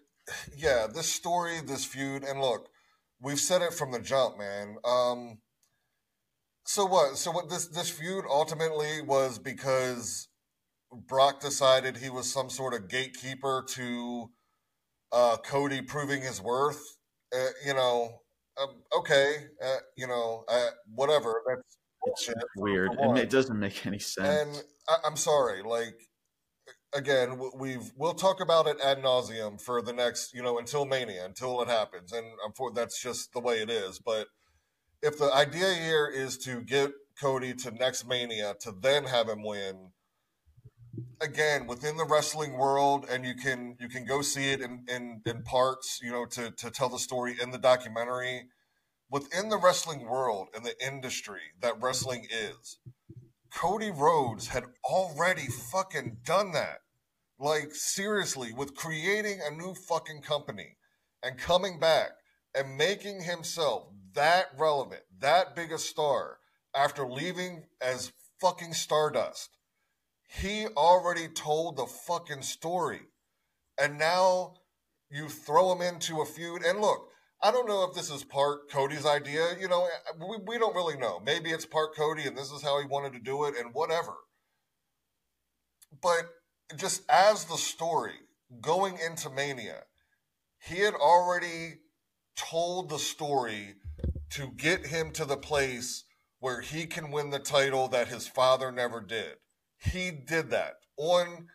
[0.57, 2.69] yeah, this story, this feud, and look,
[3.21, 4.77] we've said it from the jump, man.
[4.85, 5.39] Um,
[6.65, 7.17] so what?
[7.17, 7.49] So what?
[7.49, 10.29] This this feud ultimately was because
[10.93, 14.31] Brock decided he was some sort of gatekeeper to
[15.11, 16.83] uh, Cody proving his worth.
[17.35, 18.21] Uh, you know,
[18.61, 21.43] um, okay, uh, you know, uh, whatever.
[21.49, 24.29] That's it's weird, and it doesn't make any sense.
[24.29, 25.95] And I, I'm sorry, like
[26.95, 31.25] again, we've we'll talk about it ad nauseum for the next, you know, until Mania,
[31.25, 33.99] until it happens, and I'm for that's just the way it is.
[33.99, 34.29] But
[35.03, 39.43] if the idea here is to get Cody to next Mania to then have him
[39.43, 39.91] win,
[41.21, 45.23] again within the wrestling world, and you can you can go see it in in,
[45.25, 48.49] in parts, you know, to to tell the story in the documentary.
[49.11, 52.79] Within the wrestling world and the industry that wrestling is,
[53.55, 56.79] Cody Rhodes had already fucking done that.
[57.38, 60.77] Like, seriously, with creating a new fucking company
[61.23, 62.11] and coming back
[62.55, 66.38] and making himself that relevant, that big a star
[66.75, 69.57] after leaving as fucking Stardust.
[70.29, 73.01] He already told the fucking story.
[73.81, 74.55] And now
[75.11, 76.62] you throw him into a feud.
[76.65, 77.09] And look,
[77.43, 79.57] I don't know if this is part Cody's idea.
[79.61, 81.21] You know, eh, eh, we, we don't really know.
[81.25, 84.15] Maybe it's part Cody and this is how he wanted to do it and whatever.
[86.01, 86.29] But
[86.77, 88.15] just as the story
[88.61, 89.83] going into Mania,
[90.61, 91.81] he had already
[92.37, 93.75] told the story
[94.31, 96.05] to get him to the place
[96.39, 99.35] where he can win the title that his father never did.
[99.79, 101.49] He did that on,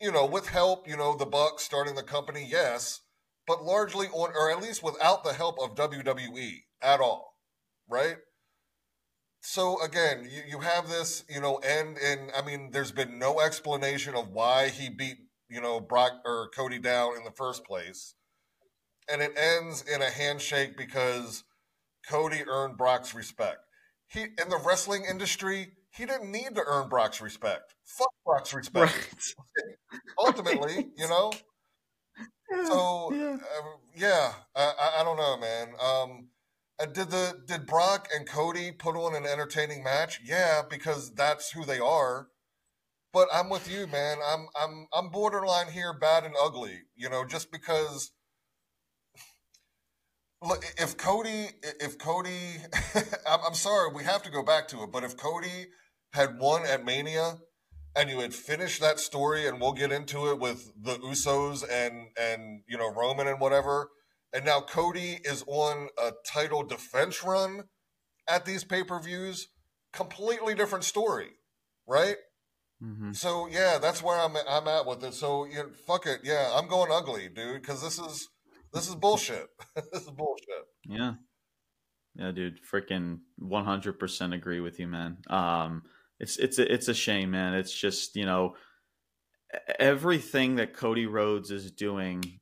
[0.00, 3.00] you know, with help, you know, the Bucks starting the company, yes,
[3.46, 7.34] but largely on, or at least without the help of WWE at all,
[7.88, 8.16] right?
[9.40, 13.40] So again, you, you have this, you know, end in, I mean, there's been no
[13.40, 18.14] explanation of why he beat, you know, Brock or Cody down in the first place.
[19.08, 21.44] And it ends in a handshake because
[22.08, 23.58] Cody earned Brock's respect.
[24.08, 27.74] He in the wrestling industry, he didn't need to earn Brock's respect.
[27.84, 28.92] Fuck Brock's respect.
[29.92, 30.00] Right.
[30.18, 31.32] Ultimately, you know,
[32.50, 35.68] so yeah, uh, yeah I, I, don't know, man.
[35.82, 36.28] Um,
[36.78, 40.20] uh, did the did Brock and Cody put on an entertaining match?
[40.24, 42.28] Yeah, because that's who they are.
[43.12, 44.18] But I'm with you, man.
[44.24, 46.82] I'm I'm I'm borderline here, bad and ugly.
[46.94, 48.12] You know, just because.
[50.46, 51.48] Look, if Cody,
[51.80, 52.58] if Cody,
[53.26, 54.92] I'm, I'm sorry, we have to go back to it.
[54.92, 55.68] But if Cody
[56.12, 57.38] had won at Mania,
[57.96, 62.08] and you had finished that story, and we'll get into it with the Usos and
[62.20, 63.88] and you know Roman and whatever.
[64.32, 67.64] And now Cody is on a title defense run
[68.28, 69.48] at these pay per views.
[69.92, 71.30] Completely different story,
[71.88, 72.16] right?
[72.82, 73.12] Mm-hmm.
[73.12, 75.14] So yeah, that's where I'm I'm at with it.
[75.14, 78.28] So yeah, fuck it, yeah, I'm going ugly, dude, because this is
[78.74, 79.46] this is bullshit.
[79.74, 80.66] this is bullshit.
[80.84, 81.14] Yeah,
[82.14, 85.16] yeah, dude, freaking 100 percent agree with you, man.
[85.30, 85.84] Um,
[86.18, 87.54] it's it's a, it's a shame, man.
[87.54, 88.54] It's just you know
[89.78, 92.40] everything that Cody Rhodes is doing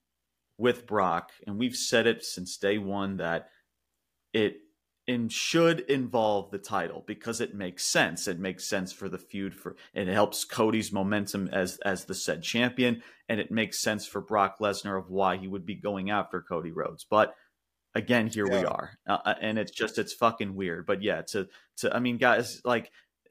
[0.58, 3.48] with Brock, and we've said it since day one that
[4.32, 4.56] it
[5.06, 8.26] and should involve the title because it makes sense.
[8.26, 12.42] It makes sense for the feud for it helps Cody's momentum as as the said
[12.42, 16.40] champion, and it makes sense for Brock Lesnar of why he would be going after
[16.40, 17.04] Cody Rhodes.
[17.08, 17.34] But
[17.94, 18.60] again, here yeah.
[18.60, 20.86] we are, uh, uh, and it's just it's fucking weird.
[20.86, 22.90] But yeah, to to I mean, guys, like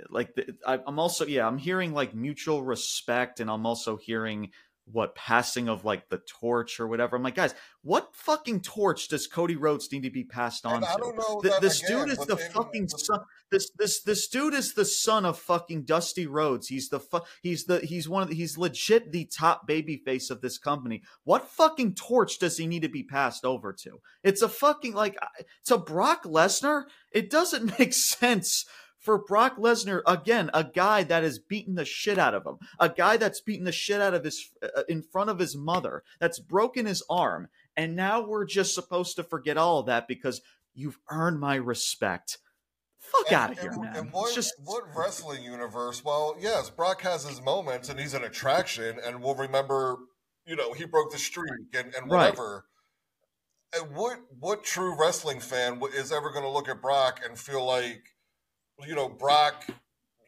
[0.10, 4.51] like the, I, I'm also yeah I'm hearing like mutual respect, and I'm also hearing
[4.86, 7.15] what passing of like the torch or whatever.
[7.15, 11.39] I'm like, guys, what fucking torch does Cody Rhodes need to be passed on to?
[11.41, 13.19] Th- this again, dude is the fucking son.
[13.49, 16.67] This this this dude is the son of fucking Dusty Rhodes.
[16.67, 20.29] He's the fu- he's the he's one of the, he's legit the top baby face
[20.29, 21.03] of this company.
[21.23, 24.01] What fucking torch does he need to be passed over to?
[24.23, 25.17] It's a fucking like
[25.65, 26.84] to Brock Lesnar.
[27.12, 28.65] It doesn't make sense
[29.03, 32.87] for Brock Lesnar, again, a guy that has beaten the shit out of him, a
[32.87, 36.39] guy that's beaten the shit out of his uh, in front of his mother, that's
[36.39, 40.41] broken his arm, and now we're just supposed to forget all of that because
[40.73, 42.37] you've earned my respect.
[42.97, 43.95] Fuck and, out of here, and, man.
[43.95, 44.53] And what, just...
[44.63, 46.03] what wrestling universe?
[46.03, 49.97] Well, yes, Brock has his moments and he's an attraction, and we'll remember,
[50.47, 52.63] you know, he broke the streak and, and whatever.
[53.73, 53.81] Right.
[53.81, 57.65] And what what true wrestling fan is ever going to look at Brock and feel
[57.65, 58.12] like
[58.86, 59.65] you know, Brock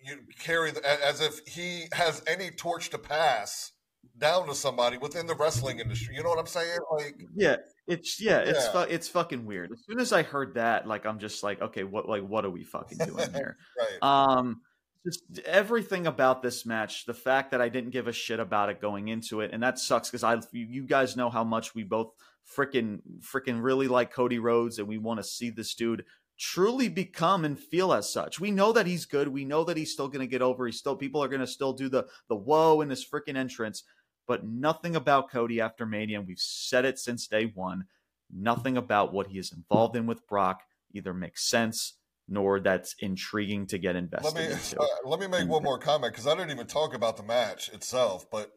[0.05, 3.71] you carry the, as if he has any torch to pass
[4.17, 6.15] down to somebody within the wrestling industry.
[6.15, 6.77] You know what I'm saying?
[6.91, 8.49] Like, yeah, it's yeah, yeah.
[8.51, 9.71] it's fu- it's fucking weird.
[9.71, 12.51] As soon as I heard that, like, I'm just like, okay, what like what are
[12.51, 13.58] we fucking doing here?
[13.77, 14.03] right.
[14.38, 14.62] Um,
[15.05, 18.81] just everything about this match, the fact that I didn't give a shit about it
[18.81, 22.13] going into it, and that sucks because I you guys know how much we both
[22.55, 26.05] freaking freaking really like Cody Rhodes, and we want to see this dude
[26.38, 28.39] truly become and feel as such.
[28.39, 29.28] We know that he's good.
[29.28, 30.65] We know that he's still going to get over.
[30.65, 33.84] He's still people are going to still do the the whoa in his freaking entrance,
[34.28, 36.19] but nothing about Cody after Mania.
[36.19, 37.86] And we've said it since day one.
[38.34, 40.62] Nothing about what he is involved in with Brock
[40.93, 41.93] either makes sense
[42.28, 44.80] nor that's intriguing to get invested let me, into.
[44.82, 47.69] Uh, let me make one more comment because I didn't even talk about the match
[47.69, 48.52] itself, but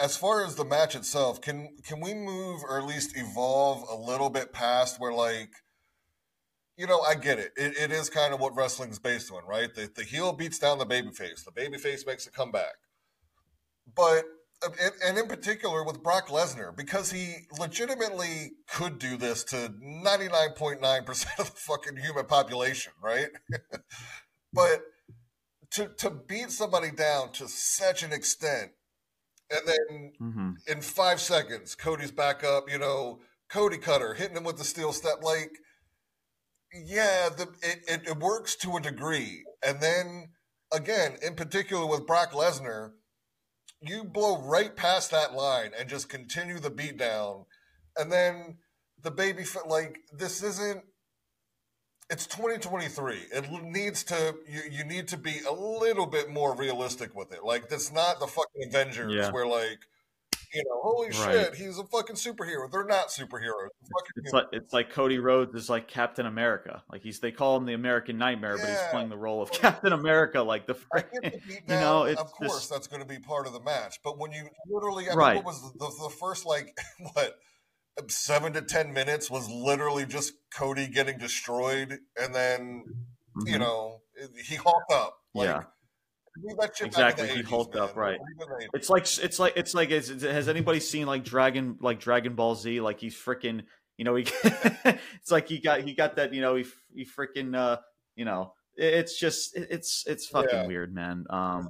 [0.00, 3.96] as far as the match itself, can can we move or at least evolve a
[3.96, 5.50] little bit past where like
[6.82, 7.52] you know, I get it.
[7.56, 7.76] it.
[7.78, 9.72] It is kind of what wrestling's based on, right?
[9.72, 11.44] The, the heel beats down the babyface.
[11.44, 12.74] The babyface makes a comeback.
[13.94, 14.24] But
[15.04, 21.54] and in particular with Brock Lesnar, because he legitimately could do this to 99.9% of
[21.54, 23.28] the fucking human population, right?
[24.52, 24.82] but
[25.70, 28.72] to, to beat somebody down to such an extent,
[29.52, 30.50] and then mm-hmm.
[30.66, 34.92] in five seconds, Cody's back up, you know, Cody Cutter hitting him with the steel
[34.92, 35.52] step, like,
[36.74, 39.44] yeah, the, it, it, it works to a degree.
[39.64, 40.30] And then
[40.72, 42.92] again, in particular with Brock Lesnar,
[43.80, 47.44] you blow right past that line and just continue the beat down.
[47.96, 48.58] And then
[49.02, 50.82] the baby, like, this isn't,
[52.08, 53.16] it's 2023.
[53.32, 57.44] It needs to, you, you need to be a little bit more realistic with it.
[57.44, 59.30] Like, that's not the fucking Avengers yeah.
[59.30, 59.80] where, like,
[60.54, 61.14] you know, holy right.
[61.14, 62.70] shit, he's a fucking superhero.
[62.70, 63.68] They're not superheroes.
[64.16, 66.82] It's like it's like Cody Rhodes is like Captain America.
[66.90, 68.62] Like he's they call him the American Nightmare, yeah.
[68.62, 70.42] but he's playing the role of Captain America.
[70.42, 71.04] Like the, the
[71.48, 74.00] you know, of course just, that's going to be part of the match.
[74.04, 75.34] But when you literally, I right.
[75.34, 76.76] mean, what was the, the, first like
[77.14, 77.38] what
[78.08, 82.84] seven to ten minutes was literally just Cody getting destroyed, and then
[83.36, 83.48] mm-hmm.
[83.48, 84.02] you know
[84.44, 85.18] he hulked up.
[85.34, 85.62] Like, yeah
[86.80, 88.18] exactly he hulked up right
[88.72, 92.80] it's like it's like it's like has anybody seen like dragon like dragon ball z
[92.80, 93.62] like he's freaking
[93.98, 96.64] you know he it's like he got he got that you know he
[96.94, 97.76] he freaking uh
[98.16, 100.66] you know it's just it's it's fucking yeah.
[100.66, 101.68] weird man um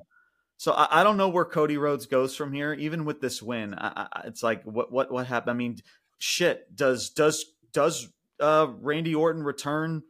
[0.63, 2.73] so I, I, don't know where Cody Rhodes goes from here.
[2.73, 5.51] Even with this win, I, I, it's like what what what happened?
[5.51, 5.79] I mean,
[6.19, 6.73] shit.
[6.73, 8.07] Does does does
[8.39, 10.05] uh, Randy Orton return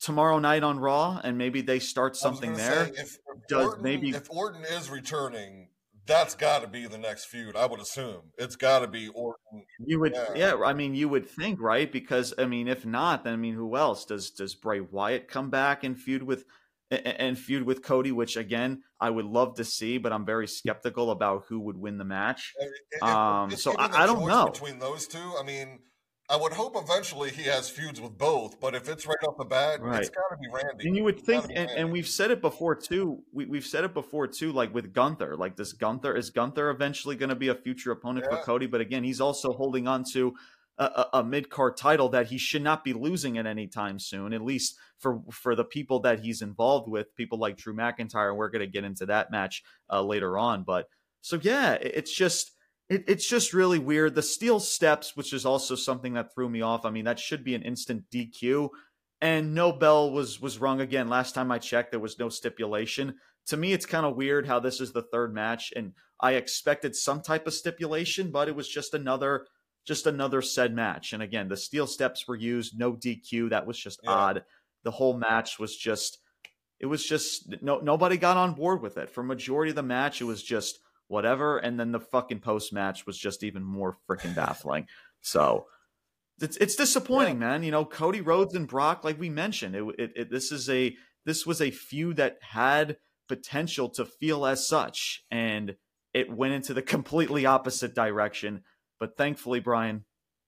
[0.00, 2.86] tomorrow night on Raw, and maybe they start something there.
[2.86, 5.68] Say, if, Does Orton, maybe if Orton is returning,
[6.06, 7.56] that's got to be the next feud.
[7.56, 9.64] I would assume it's got to be Orton.
[9.84, 10.54] You would, yeah.
[10.56, 10.64] yeah.
[10.64, 11.90] I mean, you would think, right?
[11.90, 15.50] Because I mean, if not, then I mean, who else does does Bray Wyatt come
[15.50, 16.44] back and feud with?
[16.90, 21.10] And feud with Cody, which again I would love to see, but I'm very skeptical
[21.10, 22.54] about who would win the match.
[23.02, 25.34] Um, so I, I don't know between those two.
[25.38, 25.80] I mean,
[26.30, 29.46] I would hope eventually he has feuds with both, but if it's right off the
[29.46, 30.00] bat, right.
[30.00, 30.86] it's got to be Randy.
[30.86, 33.22] And you would think, and, and, we've said it before too.
[33.32, 35.36] We, we've said it before too, like with Gunther.
[35.36, 38.36] Like this Gunther is Gunther eventually going to be a future opponent yeah.
[38.36, 40.34] for Cody, but again, he's also holding on to
[40.76, 43.98] a, a, a mid card title that he should not be losing at any time
[43.98, 44.34] soon.
[44.34, 48.50] At least for for the people that he's involved with, people like Drew McIntyre, we're
[48.50, 50.62] going to get into that match uh, later on.
[50.62, 50.88] But
[51.20, 52.52] so yeah, it's just
[52.88, 54.14] it, it's just really weird.
[54.14, 56.84] The steel steps, which is also something that threw me off.
[56.84, 58.70] I mean, that should be an instant DQ.
[59.20, 61.08] And no bell was was rung again.
[61.08, 63.16] Last time I checked, there was no stipulation.
[63.46, 66.94] To me, it's kind of weird how this is the third match, and I expected
[66.94, 69.46] some type of stipulation, but it was just another
[69.84, 71.14] just another said match.
[71.14, 73.50] And again, the steel steps were used, no DQ.
[73.50, 74.10] That was just yeah.
[74.10, 74.44] odd.
[74.84, 76.18] The whole match was just
[76.78, 79.10] it was just no nobody got on board with it.
[79.10, 81.58] For majority of the match, it was just whatever.
[81.58, 84.86] And then the fucking post match was just even more freaking baffling.
[85.20, 85.66] So
[86.40, 87.48] it's it's disappointing, yeah.
[87.48, 87.62] man.
[87.64, 90.94] You know, Cody Rhodes and Brock, like we mentioned, it, it, it, this is a
[91.26, 95.74] this was a feud that had potential to feel as such, and
[96.14, 98.62] it went into the completely opposite direction.
[99.00, 100.04] But thankfully, Brian,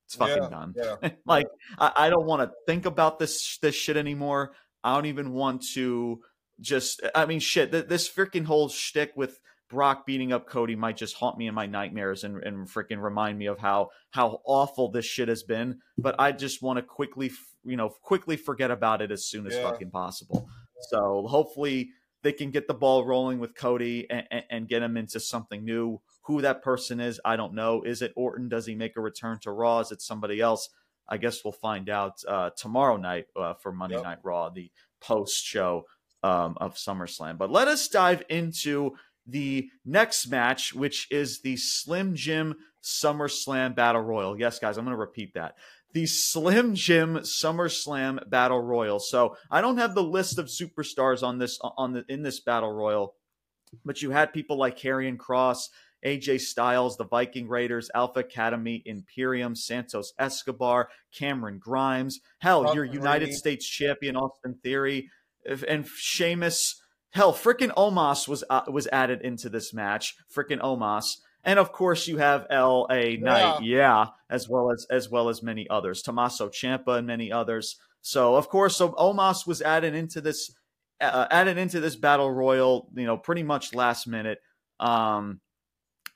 [0.06, 0.74] it's fucking yeah, done.
[0.76, 1.10] Yeah.
[1.26, 1.46] like
[1.78, 4.52] I, I don't want to think about this this shit anymore.
[4.82, 6.20] I don't even want to
[6.60, 7.02] just.
[7.14, 7.72] I mean, shit.
[7.72, 9.38] This freaking whole shtick with
[9.70, 13.38] Brock beating up Cody might just haunt me in my nightmares and, and freaking remind
[13.38, 15.78] me of how how awful this shit has been.
[15.96, 17.30] But I just want to quickly,
[17.64, 19.62] you know, quickly forget about it as soon as yeah.
[19.62, 20.48] fucking possible.
[20.90, 21.90] So hopefully
[22.22, 25.64] they can get the ball rolling with Cody and, and, and, get him into something
[25.64, 26.00] new.
[26.22, 27.82] Who that person is, I don't know.
[27.82, 28.48] Is it Orton?
[28.48, 29.80] Does he make a return to Raw?
[29.80, 30.68] Is it somebody else?
[31.08, 34.04] I guess we'll find out uh, tomorrow night uh, for Monday yep.
[34.04, 35.86] Night Raw, the post show
[36.22, 37.38] um, of SummerSlam.
[37.38, 38.92] But let us dive into
[39.30, 44.38] the next match, which is the Slim Jim SummerSlam Battle Royal.
[44.38, 45.54] Yes, guys, I'm going to repeat that.
[45.92, 49.00] The Slim Jim SummerSlam Battle Royal.
[49.00, 52.72] So I don't have the list of superstars on this on the in this Battle
[52.72, 53.14] Royal,
[53.84, 55.68] but you had people like Karrion Kross,
[56.04, 63.34] AJ Styles, the Viking Raiders, Alpha Academy, Imperium, Santos Escobar, Cameron Grimes, hell, your United
[63.34, 65.10] States champion Austin Theory,
[65.66, 66.79] and Sheamus
[67.10, 70.16] Hell, freaking Omos was uh, was added into this match.
[70.32, 73.16] Freaking Omos, and of course you have L.A.
[73.16, 73.76] Knight, yeah.
[73.76, 77.76] yeah, as well as as well as many others, Tommaso Ciampa and many others.
[78.00, 80.54] So of course, so Omos was added into this
[81.00, 84.38] uh, added into this battle royal, you know, pretty much last minute.
[84.78, 85.40] Um,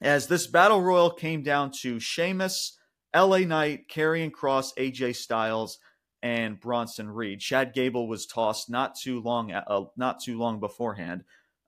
[0.01, 2.79] as this battle royal came down to Sheamus,
[3.15, 5.79] LA Knight, Karrion Kross, AJ Styles,
[6.25, 7.39] and Bronson Reed.
[7.39, 11.23] Chad Gable was tossed not too long uh, not too long beforehand.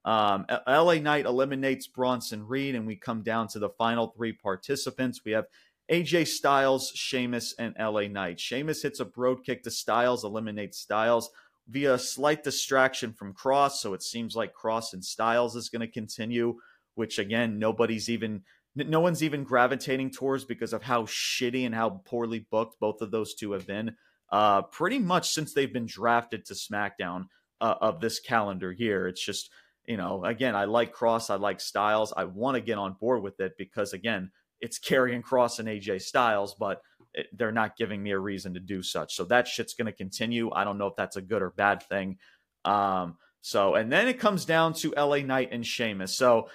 [0.07, 5.21] Um, LA Knight eliminates Bronson Reed, and we come down to the final three participants.
[5.25, 5.45] We have
[5.91, 8.41] AJ Styles, Sheamus, and LA Knight.
[8.41, 11.31] Sheamus hits a Brogue Kick to Styles, eliminates Styles
[11.69, 13.73] via a slight distraction from Kross.
[13.73, 16.57] So it seems like Kross and Styles is going to continue,
[16.95, 18.43] which again, nobody's even,
[18.75, 23.11] no one's even gravitating towards because of how shitty and how poorly booked both of
[23.11, 23.97] those two have been.
[24.31, 27.27] Uh, pretty much since they've been drafted to SmackDown
[27.61, 29.07] uh, of this calendar year.
[29.09, 29.51] It's just,
[29.87, 32.13] you know, again, I like Kross, I like Styles.
[32.17, 36.03] I want to get on board with it because, again, it's Karrion Kross and AJ
[36.03, 36.83] Styles, but
[37.15, 39.15] it, they're not giving me a reason to do such.
[39.15, 40.51] So that shit's going to continue.
[40.53, 42.19] I don't know if that's a good or bad thing.
[42.65, 46.17] Um, so, and then it comes down to LA Knight and Sheamus.
[46.17, 46.49] So,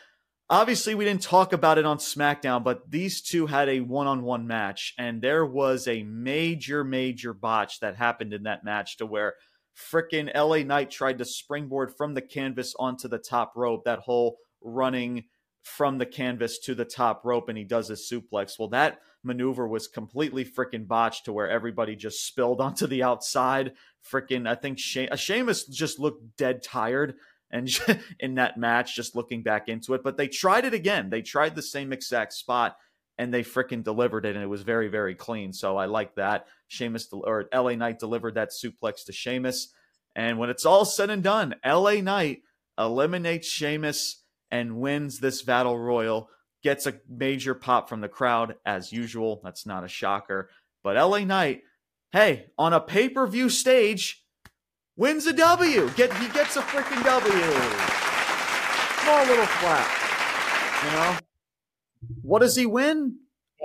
[0.52, 4.22] obviously, we didn't talk about it on SmackDown, but these two had a one on
[4.22, 9.06] one match, and there was a major, major botch that happened in that match to
[9.08, 9.34] where
[9.76, 14.38] freaking LA Knight tried to springboard from the canvas onto the top rope, that whole
[14.62, 15.24] running
[15.64, 18.58] from the canvas to the top rope and he does a suplex.
[18.58, 23.74] Well, that maneuver was completely freaking botched to where everybody just spilled onto the outside.
[24.12, 27.16] Freaking, I think she- Sheamus just looked dead tired
[27.52, 27.70] and
[28.20, 30.04] in that match, just looking back into it.
[30.04, 31.10] But they tried it again.
[31.10, 32.78] They tried the same exact spot
[33.18, 35.54] and they freaking delivered it, and it was very, very clean.
[35.54, 36.48] So I like that.
[36.68, 39.74] Sheamus or LA Knight delivered that suplex to Sheamus.
[40.16, 42.42] And when it's all said and done, LA Knight
[42.80, 46.30] eliminates Sheamus and wins this battle royal.
[46.64, 49.42] Gets a major pop from the crowd as usual.
[49.44, 50.50] That's not a shocker.
[50.84, 51.62] But LA Knight,
[52.12, 54.21] hey, on a pay per view stage,
[55.02, 55.90] wins a W.
[55.96, 57.32] Get he gets a freaking W.
[59.02, 59.90] Small little flap.
[60.86, 61.18] You know.
[62.22, 63.18] What does he win?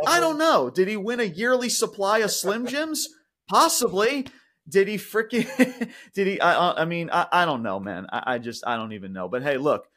[0.06, 0.70] I don't know.
[0.70, 3.08] Did he win a yearly supply of Slim Jims?
[3.48, 4.26] Possibly.
[4.66, 5.46] Did he freaking?
[6.14, 6.40] did he?
[6.40, 8.06] I, I mean, I, I don't know, man.
[8.10, 9.28] I, I just I don't even know.
[9.28, 9.88] But hey, look,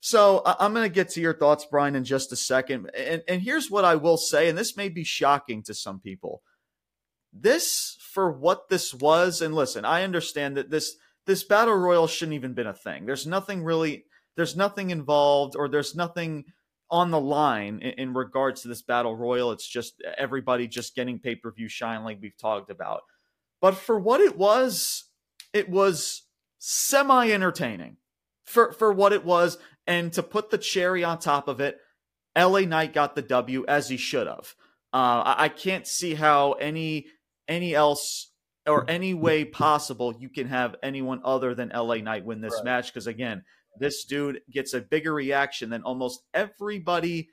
[0.00, 2.90] so I'm going to get to your thoughts, Brian, in just a second.
[2.96, 6.42] And, and here's what I will say, and this may be shocking to some people.
[7.32, 12.34] This, for what this was, and listen, I understand that this this battle royal shouldn't
[12.34, 13.06] even been a thing.
[13.06, 14.04] There's nothing really,
[14.36, 16.44] there's nothing involved, or there's nothing
[16.90, 19.52] on the line in, in regards to this battle royal.
[19.52, 23.02] It's just everybody just getting pay per view shine, like we've talked about.
[23.60, 25.04] But for what it was,
[25.52, 26.22] it was
[26.58, 27.96] semi entertaining
[28.44, 31.78] for for what it was and to put the cherry on top of it,
[32.36, 34.54] LA Knight got the W as he should have.
[34.92, 37.06] Uh, I can't see how any
[37.52, 38.30] any else
[38.66, 42.64] or any way possible you can have anyone other than LA Knight win this right.
[42.64, 43.42] match because again,
[43.78, 47.28] this dude gets a bigger reaction than almost everybody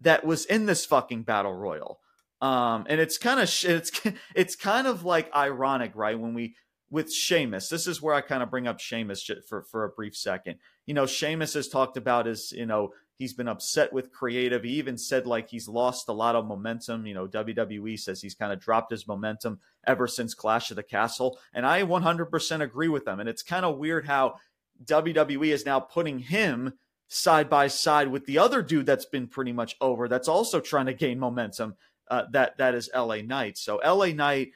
[0.00, 2.00] that was in this fucking battle royal.
[2.40, 4.00] Um, and it's kind of it's
[4.34, 6.18] it's kind of like ironic, right?
[6.18, 6.56] When we
[6.92, 7.70] with Sheamus.
[7.70, 10.58] This is where I kind of bring up Sheamus for, for a brief second.
[10.84, 14.64] You know, Sheamus has talked about his, you know, he's been upset with creative.
[14.64, 17.06] He even said like he's lost a lot of momentum.
[17.06, 20.82] You know, WWE says he's kind of dropped his momentum ever since Clash of the
[20.82, 21.38] Castle.
[21.52, 23.20] And I 100% agree with them.
[23.20, 24.36] And it's kind of weird how
[24.84, 26.74] WWE is now putting him
[27.08, 30.86] side by side with the other dude that's been pretty much over that's also trying
[30.86, 31.76] to gain momentum.
[32.10, 33.56] Uh, that that is LA Knight.
[33.56, 34.50] So LA Knight,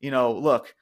[0.00, 0.74] you know, look,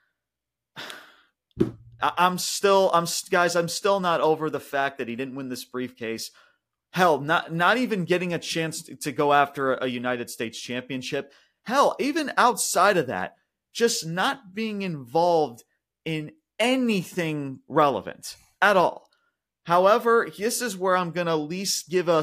[2.01, 5.65] I'm still, I'm guys, I'm still not over the fact that he didn't win this
[5.65, 6.31] briefcase.
[6.95, 11.33] Hell, not not even getting a chance to go after a United States championship.
[11.65, 13.35] Hell, even outside of that,
[13.73, 15.65] just not being involved
[16.05, 19.09] in anything relevant at all.
[19.65, 22.23] However, this is where I'm going to least give a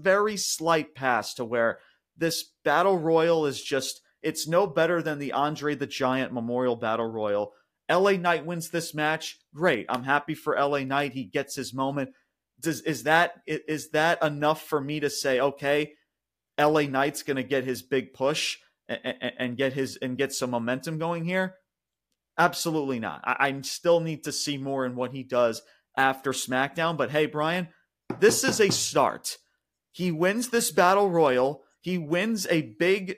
[0.00, 1.78] very slight pass to where
[2.16, 7.06] this battle royal is just, it's no better than the Andre the Giant Memorial Battle
[7.06, 7.52] Royal
[7.90, 9.38] LA Knight wins this match.
[9.54, 9.86] Great.
[9.88, 11.12] I'm happy for LA Knight.
[11.12, 12.10] He gets his moment.
[12.60, 15.92] Does is that is that enough for me to say okay,
[16.58, 20.50] LA Knight's going to get his big push and, and, get his and get some
[20.50, 21.54] momentum going here?
[22.36, 23.20] Absolutely not.
[23.24, 25.62] I, I still need to see more in what he does
[25.96, 26.96] after SmackDown.
[26.96, 27.68] But hey, Brian,
[28.20, 29.38] this is a start.
[29.92, 31.62] He wins this battle royal.
[31.80, 33.16] He wins a big,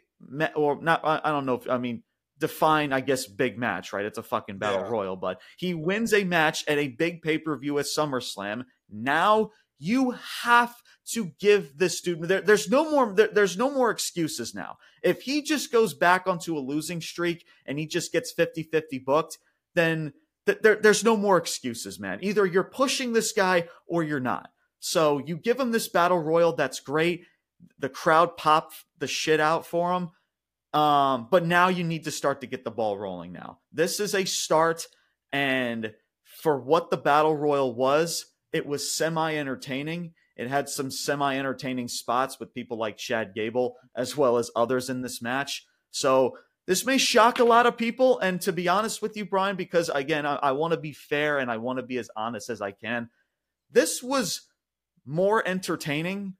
[0.55, 1.01] or not.
[1.05, 2.03] I don't know if I mean
[2.41, 4.05] define, I guess, big match, right?
[4.05, 4.91] It's a fucking battle yeah.
[4.91, 8.64] royal, but he wins a match at a big pay per view at SummerSlam.
[8.91, 10.74] Now you have
[11.12, 12.22] to give this dude.
[12.22, 13.12] There, there's no more.
[13.12, 14.78] There, there's no more excuses now.
[15.03, 19.38] If he just goes back onto a losing streak and he just gets 50-50 booked,
[19.74, 20.12] then
[20.47, 22.18] th- there, there's no more excuses, man.
[22.22, 24.51] Either you're pushing this guy or you're not.
[24.78, 26.55] So you give him this battle royal.
[26.55, 27.24] That's great.
[27.78, 30.11] The crowd popped the shit out for him.
[30.72, 33.58] Um, but now you need to start to get the ball rolling now.
[33.72, 34.86] This is a start,
[35.32, 35.92] and
[36.24, 40.14] for what the battle royal was, it was semi entertaining.
[40.36, 44.88] It had some semi entertaining spots with people like Chad Gable as well as others
[44.88, 45.66] in this match.
[45.90, 48.18] So this may shock a lot of people.
[48.20, 51.38] And to be honest with you, Brian, because again, I, I want to be fair
[51.38, 53.10] and I want to be as honest as I can.
[53.70, 54.42] This was
[55.04, 56.34] more entertaining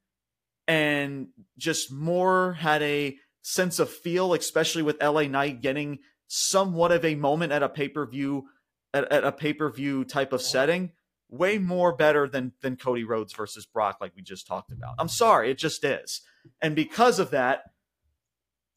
[0.67, 1.29] and
[1.59, 7.15] just more had a sense of feel, especially with LA Knight getting somewhat of a
[7.15, 8.47] moment at a pay per view,
[8.95, 10.93] at, at, a pay per view type of setting.
[11.29, 14.97] Way more better than than Cody Rhodes versus Brock, like we just talked about.
[14.99, 16.23] I'm sorry, it just is,
[16.61, 17.63] and because of that,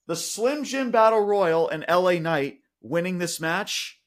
[0.06, 4.00] the Slim Jim Battle Royal and LA Knight winning this match.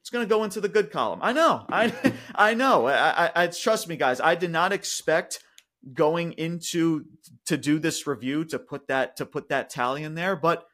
[0.00, 1.18] It's going to go into the good column.
[1.20, 1.66] I know.
[1.68, 1.92] I
[2.34, 2.86] I know.
[2.86, 4.20] I, I, I trust me, guys.
[4.20, 5.40] I did not expect
[5.94, 7.04] going into
[7.46, 10.66] to do this review to put that to put that tally in there, but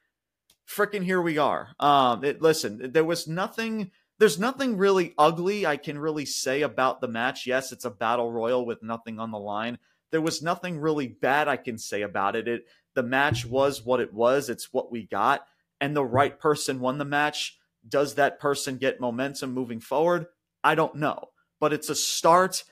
[0.68, 1.68] freaking here we are.
[1.78, 3.90] Um, it, listen, there was nothing.
[4.18, 7.46] There's nothing really ugly I can really say about the match.
[7.46, 9.78] Yes, it's a battle royal with nothing on the line.
[10.12, 12.46] There was nothing really bad I can say about it.
[12.46, 14.48] It the match was what it was.
[14.48, 15.46] It's what we got,
[15.80, 17.58] and the right person won the match.
[17.86, 20.26] Does that person get momentum moving forward?
[20.62, 21.30] I don't know,
[21.60, 22.64] but it's a start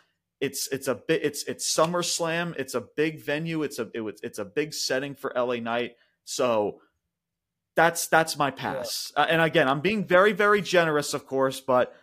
[0.43, 2.57] it's it's a bit it's it's SummerSlam.
[2.59, 3.63] It's a big venue.
[3.63, 5.93] It's a it, it's a big setting for LA Knight.
[6.25, 6.81] So
[7.77, 9.13] that's that's my pass.
[9.17, 9.23] Yeah.
[9.23, 11.95] Uh, and again, I'm being very very generous, of course, but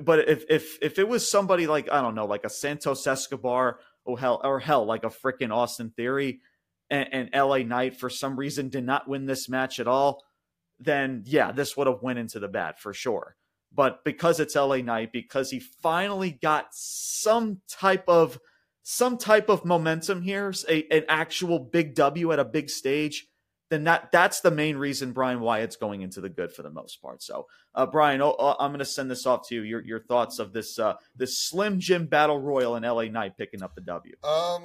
[0.00, 3.80] but if if if it was somebody like I don't know, like a Santos Escobar,
[4.04, 6.38] or hell, or hell, like a freaking Austin Theory,
[6.88, 10.22] and, and LA Knight for some reason did not win this match at all,
[10.78, 13.34] then yeah, this would have went into the bat for sure.
[13.72, 18.38] But because it's LA Knight, because he finally got some type of
[18.82, 23.26] some type of momentum here, a, an actual big W at a big stage,
[23.70, 27.02] then that that's the main reason Brian Wyatt's going into the good for the most
[27.02, 27.22] part.
[27.22, 29.62] So, uh, Brian, oh, oh, I'm going to send this off to you.
[29.62, 33.62] Your your thoughts of this uh, this Slim Jim Battle Royal in LA Knight picking
[33.62, 34.14] up the W.
[34.24, 34.62] Um.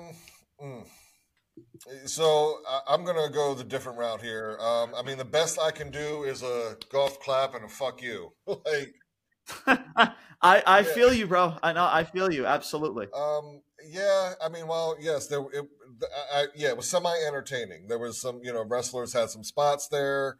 [0.62, 0.86] Mm.
[2.06, 4.58] So I'm gonna go the different route here.
[4.60, 8.02] Um, I mean, the best I can do is a golf clap and a fuck
[8.02, 8.34] you.
[8.48, 8.94] like,
[9.68, 10.82] I I yeah.
[10.84, 11.56] feel you, bro.
[11.62, 13.08] I know I feel you absolutely.
[13.14, 14.34] Um, yeah.
[14.44, 15.42] I mean, well, yes, there.
[15.54, 15.66] It,
[16.34, 17.88] I, yeah, it was semi entertaining.
[17.88, 20.40] There was some, you know, wrestlers had some spots there.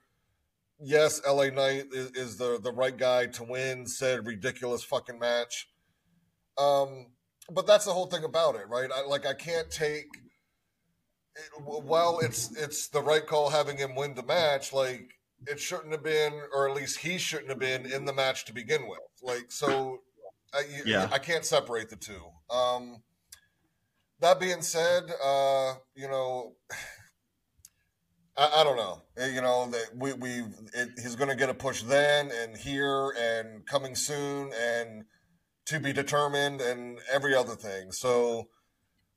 [0.80, 5.70] Yes, LA Knight is, is the the right guy to win said ridiculous fucking match.
[6.58, 7.08] Um,
[7.52, 8.90] but that's the whole thing about it, right?
[8.94, 10.08] I, like I can't take
[11.64, 15.16] while it's it's the right call having him win the match, like
[15.48, 18.54] it shouldn't have been, or at least he shouldn't have been in the match to
[18.54, 19.00] begin with.
[19.22, 20.02] Like so,
[20.54, 21.10] I, yeah.
[21.12, 22.22] I can't separate the two.
[22.50, 23.02] Um,
[24.20, 26.54] that being said, uh, you know,
[28.38, 29.02] I, I, don't know.
[29.18, 30.44] Eh, you know that we we
[31.02, 35.04] he's going to get a push then and here and coming soon and
[35.66, 37.92] to be determined and every other thing.
[37.92, 38.50] So.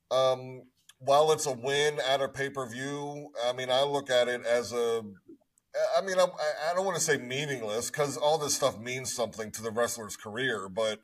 [0.09, 0.63] Um,
[0.99, 4.45] while it's a win at a pay per view, I mean, I look at it
[4.45, 5.03] as a.
[5.95, 6.25] I mean, I,
[6.71, 10.17] I don't want to say meaningless because all this stuff means something to the wrestler's
[10.17, 11.03] career, but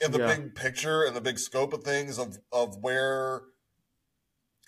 [0.00, 0.34] in the yeah.
[0.36, 3.42] big picture and the big scope of things of of where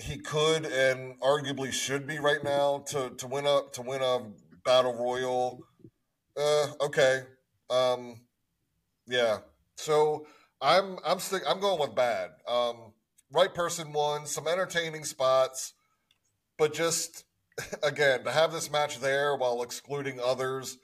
[0.00, 4.20] he could and arguably should be right now to to win a to win a
[4.64, 5.60] battle royal.
[6.36, 7.22] Uh, okay,
[7.68, 8.20] um,
[9.06, 9.38] yeah.
[9.76, 10.26] So
[10.60, 12.30] I'm I'm stick I'm going with bad.
[12.48, 12.92] Um,
[13.32, 15.74] right person won, some entertaining spots,
[16.58, 17.24] but just
[17.82, 20.78] again to have this match there while excluding others,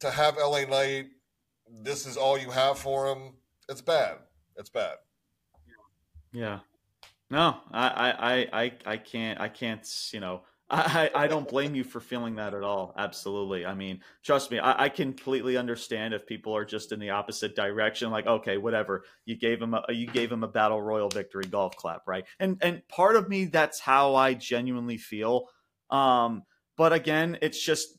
[0.00, 1.06] to have LA Knight,
[1.82, 3.34] this is all you have for him.
[3.68, 4.18] It's bad.
[4.56, 4.96] It's bad.
[6.32, 6.60] Yeah.
[7.30, 11.82] No, I, I, I, I can't, I can't, you know, I, I don't blame you
[11.82, 12.92] for feeling that at all.
[12.96, 13.64] Absolutely.
[13.64, 17.56] I mean, trust me, I, I, completely understand if people are just in the opposite
[17.56, 18.10] direction.
[18.10, 19.04] Like, okay, whatever.
[19.24, 22.24] You gave him a you gave him a battle royal victory golf clap, right?
[22.38, 25.48] And and part of me, that's how I genuinely feel.
[25.90, 26.42] Um,
[26.76, 27.96] but again, it's just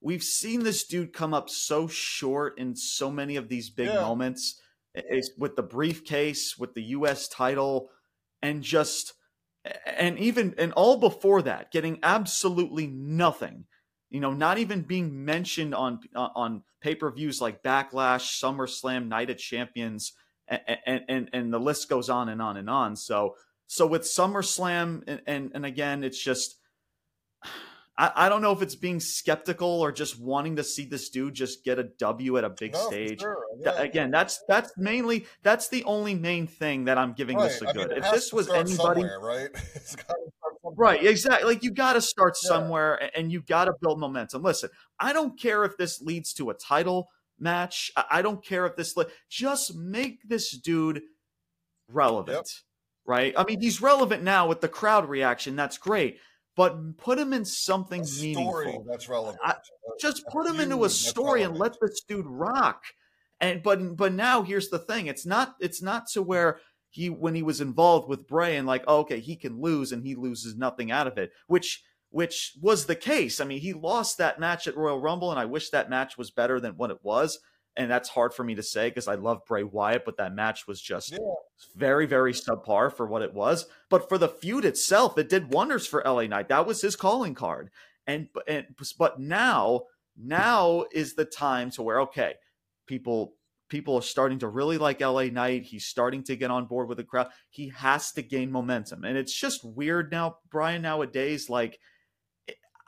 [0.00, 4.00] we've seen this dude come up so short in so many of these big yeah.
[4.00, 4.60] moments.
[4.94, 7.28] It's with the briefcase, with the U.S.
[7.28, 7.90] title,
[8.40, 9.12] and just
[9.86, 13.64] and even and all before that getting absolutely nothing.
[14.10, 20.12] You know not even being mentioned on on pay-per-views like backlash summerslam night of champions
[20.48, 22.96] and, and and the list goes on and on and on.
[22.96, 23.34] So
[23.66, 26.56] so with summerslam and and, and again it's just
[28.00, 31.34] I, I don't know if it's being skeptical or just wanting to see this dude
[31.34, 33.20] just get a W at a big No, stage.
[33.20, 33.44] sure.
[33.64, 37.64] Th- Again, that's that's mainly that's the only main thing that I'm giving this a
[37.64, 37.70] Right.
[37.70, 37.88] I good.
[37.90, 39.48] mean, if this was anybody, right?
[39.74, 40.74] It's gotta start somewhere.
[40.76, 41.52] Right, exactly.
[41.54, 42.48] Like you got to start Yeah.
[42.48, 44.42] somewhere and you got to build momentum.
[44.42, 44.70] Listen,
[45.00, 47.90] I don't care if this leads to a title match.
[47.96, 51.02] I I don't care if this le- just make this dude
[51.88, 52.48] relevant.
[53.06, 53.32] Right?
[53.36, 55.56] I mean, he's relevant now with the crowd reaction.
[55.56, 56.18] That's great.
[56.58, 59.38] But put him in something meaningful that's relevant.
[59.44, 59.54] I-
[60.00, 62.82] just put him into a story and let this dude rock.
[63.40, 66.58] And but but now here's the thing: it's not it's not to where
[66.90, 70.02] he when he was involved with Bray and like oh, okay he can lose and
[70.04, 73.40] he loses nothing out of it, which which was the case.
[73.40, 76.32] I mean, he lost that match at Royal Rumble, and I wish that match was
[76.32, 77.38] better than what it was.
[77.76, 80.66] And that's hard for me to say because I love Bray Wyatt, but that match
[80.66, 81.18] was just Yeah.
[81.74, 83.66] Very, very subpar for what it was.
[83.90, 86.48] But for the feud itself, it did wonders for LA Knight.
[86.48, 87.70] That was his calling card.
[88.06, 88.66] And and
[88.98, 89.82] but now,
[90.16, 92.34] now is the time to where okay,
[92.86, 93.34] people
[93.68, 95.64] people are starting to really like LA Knight.
[95.64, 97.28] He's starting to get on board with the crowd.
[97.50, 99.04] He has to gain momentum.
[99.04, 101.78] And it's just weird now, Brian, nowadays, like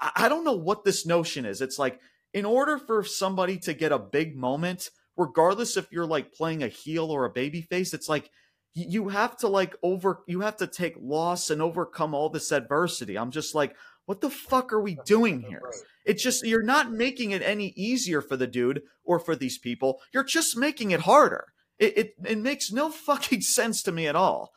[0.01, 1.61] I don't know what this notion is.
[1.61, 2.01] It's like
[2.33, 6.68] in order for somebody to get a big moment, regardless if you're like playing a
[6.68, 8.31] heel or a baby face, it's like
[8.75, 13.18] you have to like over you have to take loss and overcome all this adversity.
[13.18, 13.75] I'm just like,
[14.07, 15.62] what the fuck are we doing here?
[16.05, 20.01] It's just you're not making it any easier for the dude or for these people.
[20.12, 21.47] You're just making it harder.
[21.79, 24.53] It it, it makes no fucking sense to me at all.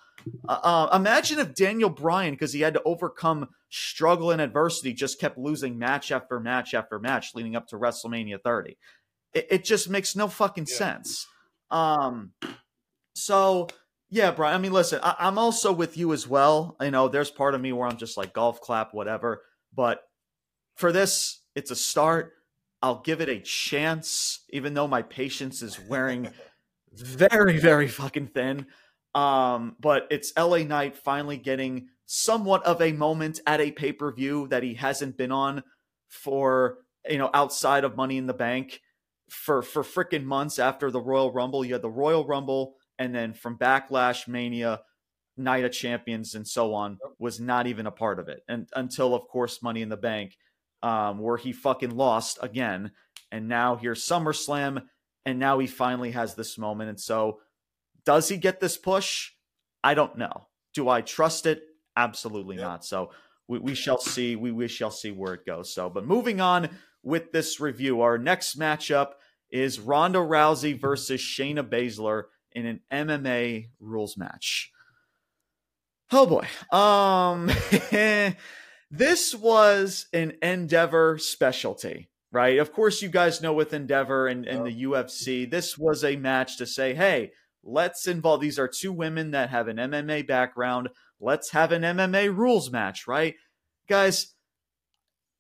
[0.48, 5.20] Uh, uh, imagine if Daniel Bryan, because he had to overcome struggle and adversity, just
[5.20, 8.78] kept losing match after match after match leading up to WrestleMania 30.
[9.34, 10.76] It, it just makes no fucking Yeah.
[10.78, 11.28] sense.
[11.72, 12.32] Um,
[13.16, 13.68] so
[14.14, 14.54] yeah, Brian.
[14.54, 16.78] I mean, listen, I, I'm also with you as well.
[16.80, 19.42] You know, there's part of me where I'm just like golf clap, whatever.
[19.76, 20.02] But
[20.76, 22.34] for this, it's a start.
[22.84, 26.30] I'll give it a chance, even though my patience is wearing
[26.94, 28.68] very, very fucking thin.
[29.16, 34.14] Um, but it's LA Knight finally getting somewhat of a moment at a pay per
[34.14, 35.64] view that he hasn't been on
[36.08, 36.78] for
[37.10, 38.80] you know outside of Money in the Bank
[39.28, 41.66] for for freaking months after the Royal Rumble.
[41.66, 44.82] You had the Royal Rumble, and then from Backlash, Mania,
[45.36, 49.16] Night of Champions, and so on was not even a part of it, and until
[49.16, 50.38] of course Money in the Bank,
[50.84, 52.92] um, where he fucking lost again,
[53.32, 54.84] and now here's SummerSlam,
[55.26, 57.40] and now he finally has this moment, and so
[58.06, 59.32] does he get this push?
[59.84, 60.48] I don't know.
[60.74, 61.64] Do I trust it?
[61.96, 62.64] Absolutely Yep.
[62.64, 62.86] not.
[62.86, 63.12] So
[63.48, 64.36] we, we shall see.
[64.36, 65.74] We, we shall see where it goes.
[65.74, 66.70] So, but moving on
[67.04, 69.12] with this review, our next matchup
[69.52, 72.24] is Ronda Rousey versus Shayna Baszler
[72.56, 74.72] in an MMA rules match.
[76.12, 76.48] Oh boy.
[76.76, 77.50] Um
[78.92, 82.60] this was an Endeavor specialty, right?
[82.60, 86.58] Of course, you guys know with Endeavor and, and the UFC, this was a match
[86.58, 87.32] to say, hey,
[87.64, 90.90] let's involve these are two women that have an MMA background.
[91.20, 93.36] Let's have an MMA rules match, right?
[93.88, 94.34] Guys,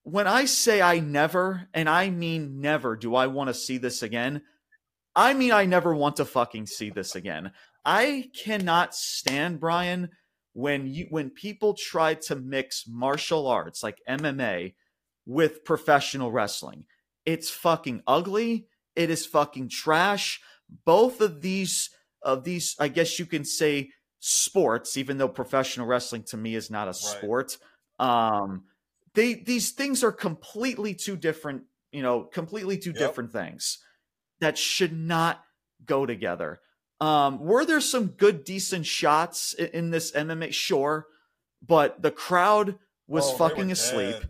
[0.03, 4.01] when I say I never, and I mean never, do I want to see this
[4.01, 4.41] again?
[5.15, 7.51] I mean, I never want to fucking see this again.
[7.85, 10.09] I cannot stand Brian
[10.53, 14.75] when you when people try to mix martial arts like MMA
[15.25, 16.85] with professional wrestling.
[17.25, 18.67] It's fucking ugly.
[18.95, 20.41] It is fucking trash.
[20.85, 21.89] Both of these
[22.21, 26.71] of these, I guess you can say sports, even though professional wrestling to me is
[26.71, 27.57] not a sport.
[27.99, 28.63] Um,
[29.13, 32.99] they these things are completely two different, you know, completely two Yep.
[32.99, 33.79] different things
[34.43, 35.43] that should not
[35.85, 36.59] go together.
[37.01, 40.53] Um, were there some good, decent shots in, in this MMA?
[40.53, 41.07] Sure,
[41.65, 42.77] but the crowd
[43.07, 44.15] was Oh, fucking asleep.
[44.15, 44.29] dead.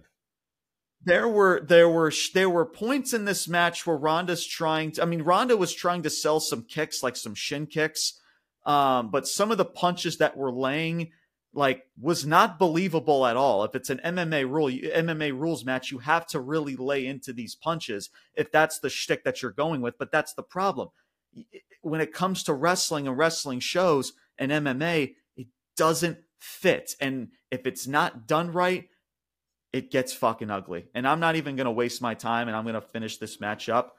[1.05, 5.01] There were there were there were points in this match where Ronda's trying to.
[5.01, 8.19] I mean, Ronda was trying to sell some kicks, like some shin kicks,
[8.65, 11.11] um, but some of the punches that were laying
[11.53, 13.63] like was not believable at all.
[13.63, 17.55] If it's an MMA rule, MMA rules match, you have to really lay into these
[17.55, 19.97] punches if that's the shtick that you're going with.
[19.97, 20.89] But that's the problem.
[21.81, 25.47] When it comes to wrestling and wrestling shows and MMA, it
[25.77, 26.95] doesn't fit.
[26.99, 28.89] And if it's not done right,
[29.71, 30.85] it gets fucking ugly.
[30.93, 33.95] And I'm not even to waste my time and I'm to finish this match up.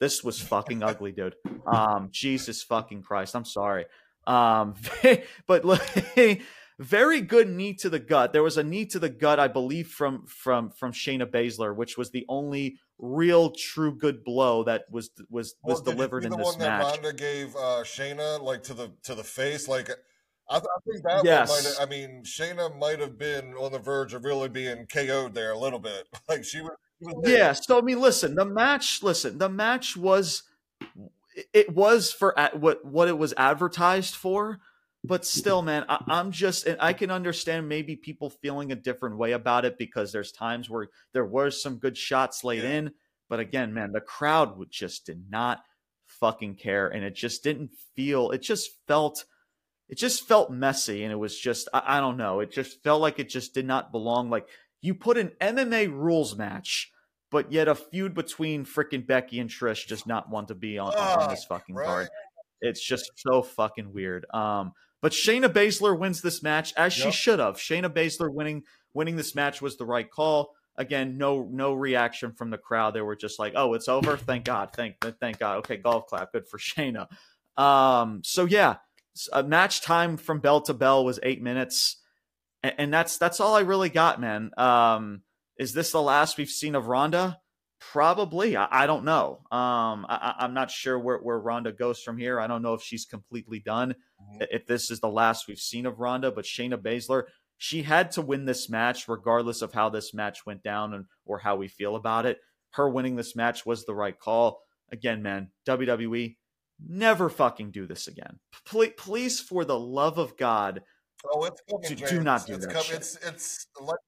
[0.00, 1.36] This was fucking ugly, dude.
[1.64, 3.36] Um, Jesus fucking Christ.
[3.36, 3.84] I'm sorry.
[4.26, 4.74] Um,
[5.46, 5.82] but look,
[6.78, 8.32] very good knee to the gut.
[8.32, 11.96] There was a knee to the gut, I believe, from from from Shayna Baszler, which
[11.96, 16.24] was the only real, true, good blow that was was was Well, did you delivered
[16.24, 16.82] in the this one that.
[16.82, 19.68] Ronda gave uh, Shayna like to the to the face.
[19.68, 19.90] Like
[20.48, 21.78] I, th- I think that Yes.
[21.80, 25.58] I mean, Shayna might have been on the verge of really being KO'd there a
[25.58, 26.08] little bit.
[26.28, 26.72] Like she was.
[26.98, 27.28] She was.
[27.28, 27.52] Yeah.
[27.52, 29.02] So I mean, listen, the match.
[29.02, 30.44] Listen, the match was
[31.52, 34.60] it was for a- what what it was advertised for,
[35.04, 39.16] but still, man, I, I'm just and I can understand maybe people feeling a different
[39.18, 42.70] way about it because there's times where there were some good shots laid Yeah.
[42.70, 42.92] in,
[43.28, 45.62] but again, man, the crowd would just did not
[46.06, 48.30] fucking care, and it just didn't feel.
[48.30, 49.24] It just felt.
[49.88, 52.40] It just felt messy, and it was just I, I don't know.
[52.40, 54.30] It just felt like it just did not belong.
[54.30, 54.46] Like
[54.80, 56.91] you put an MMA rules match
[57.32, 60.94] but yet a feud between frickin' Becky and Trish does not want to be on,
[60.94, 61.86] on this fucking right.
[61.86, 62.08] card.
[62.60, 64.26] It's just so fucking weird.
[64.32, 67.56] Um, but Shayna Baszler wins this match as she should have.
[67.56, 68.62] Shayna Baszler winning
[68.94, 70.54] winning this match was the right call.
[70.76, 72.94] Again, no no reaction from the crowd.
[72.94, 74.16] They were just like, "Oh, it's over.
[74.16, 74.70] Thank God.
[74.74, 75.58] Thank thank God.
[75.58, 76.32] Okay, golf clap.
[76.32, 77.08] Good for Shayna."
[77.56, 78.76] Um, so yeah,
[79.32, 81.96] a match time from bell to bell was eight minutes,
[82.62, 84.50] and, and that's that's all I really got, man.
[84.56, 85.22] Um,
[85.62, 87.38] is this the last we've seen of Ronda?
[87.78, 88.56] Probably.
[88.56, 89.38] I, I don't know.
[89.52, 92.40] Um, I, I'm not sure where, where Ronda goes from here.
[92.40, 93.94] I don't know if she's completely done.
[94.20, 94.46] Mhm.
[94.50, 97.24] If this is the last we've seen of Ronda, but Shayna Baszler,
[97.58, 101.38] she had to win this match regardless of how this match went down and or
[101.38, 102.40] how we feel about it.
[102.72, 104.62] Her winning this match was the right call.
[104.90, 106.36] Again, man, WWE
[106.84, 108.40] never fucking do this again.
[108.66, 110.82] Please, please for the love of God,
[111.32, 111.88] Oh, it's coming.
[111.88, 112.96] Do- do not do it's that com- shit.
[112.96, 113.98] It's it's like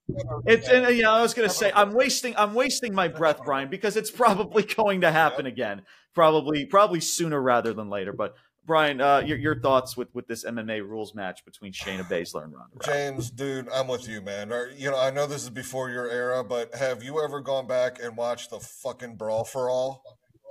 [0.46, 3.96] It's and, yeah, I was gonna say I'm wasting I'm wasting my breath, Brian, because
[3.96, 5.82] it's probably going to happen again.
[6.14, 8.12] Probably probably sooner rather than later.
[8.12, 8.34] But
[8.66, 12.54] Brian, uh, your your thoughts with with this MMA rules match between Shayna Baszler and
[12.54, 12.86] Ronda Rousey?
[12.86, 14.52] James, dude, I'm with you, man.
[14.52, 17.66] Are, you know, I know this is before your era, but have you ever gone
[17.66, 20.02] back and watched the fucking Brawl for All?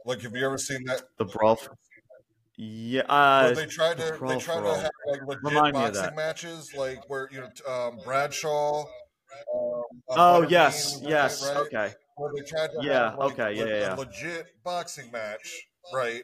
[0.05, 1.03] Like, have you ever seen that?
[1.17, 1.55] The brawl.
[1.55, 1.77] For,
[2.57, 6.99] yeah, uh, they tried to they tried to have like legit Remind boxing matches, like
[7.09, 8.81] where you know um, Bradshaw.
[8.81, 9.83] Um,
[10.15, 11.65] oh yes, right, yes, right?
[11.67, 15.11] okay, Where they tried to Yeah, have, like, okay, yeah, le- yeah, a legit boxing
[15.11, 16.23] match, right?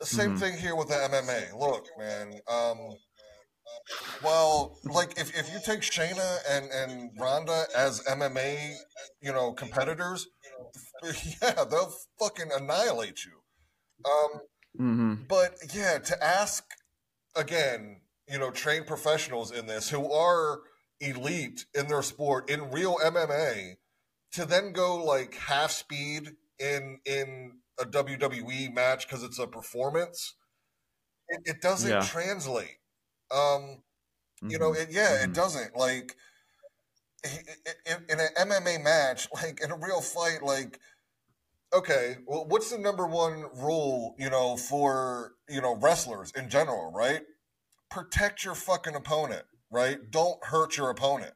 [0.00, 0.38] The same Mhm.
[0.38, 1.52] thing here with the MMA.
[1.58, 2.40] Look, man.
[2.48, 2.96] Um,
[4.22, 8.74] well, like if, if you take Shayna and, and Ronda as MMA,
[9.20, 10.26] you know, competitors,
[11.42, 13.32] yeah, they'll fucking annihilate you.
[14.04, 14.40] Um,
[14.78, 16.64] hmm but yeah, to ask
[17.36, 20.62] again, you know, trained professionals in this who are
[21.00, 23.76] elite in their sport in real MMA
[24.32, 30.36] to then go like half speed in in a WWE match because it's a performance,
[31.28, 32.02] it, it doesn't Yeah.
[32.02, 32.78] translate.
[33.34, 33.84] Um,
[34.48, 35.34] you know, it, yeah, it Mhm.
[35.34, 35.76] doesn't.
[35.76, 36.16] Like
[37.24, 40.80] i- i- i- in an MMA match, like in a real fight, like
[41.74, 46.92] okay, well, what's the number one rule, you know, for you know wrestlers in general,
[46.92, 47.22] right?
[47.90, 49.98] Protect your fucking opponent, right?
[50.10, 51.34] Don't hurt your opponent.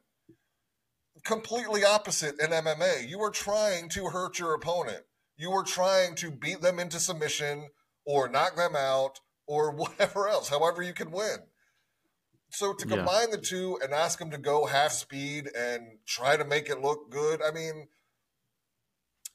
[1.23, 3.07] Completely opposite in MMA.
[3.07, 5.03] You are trying to hurt your opponent.
[5.37, 7.69] You are trying to beat them into submission
[8.05, 11.37] or knock them out or whatever else, however you can win.
[12.51, 12.97] So to Yeah.
[12.97, 16.81] combine the two and ask them to go half speed and try to make it
[16.81, 17.89] look good, I mean,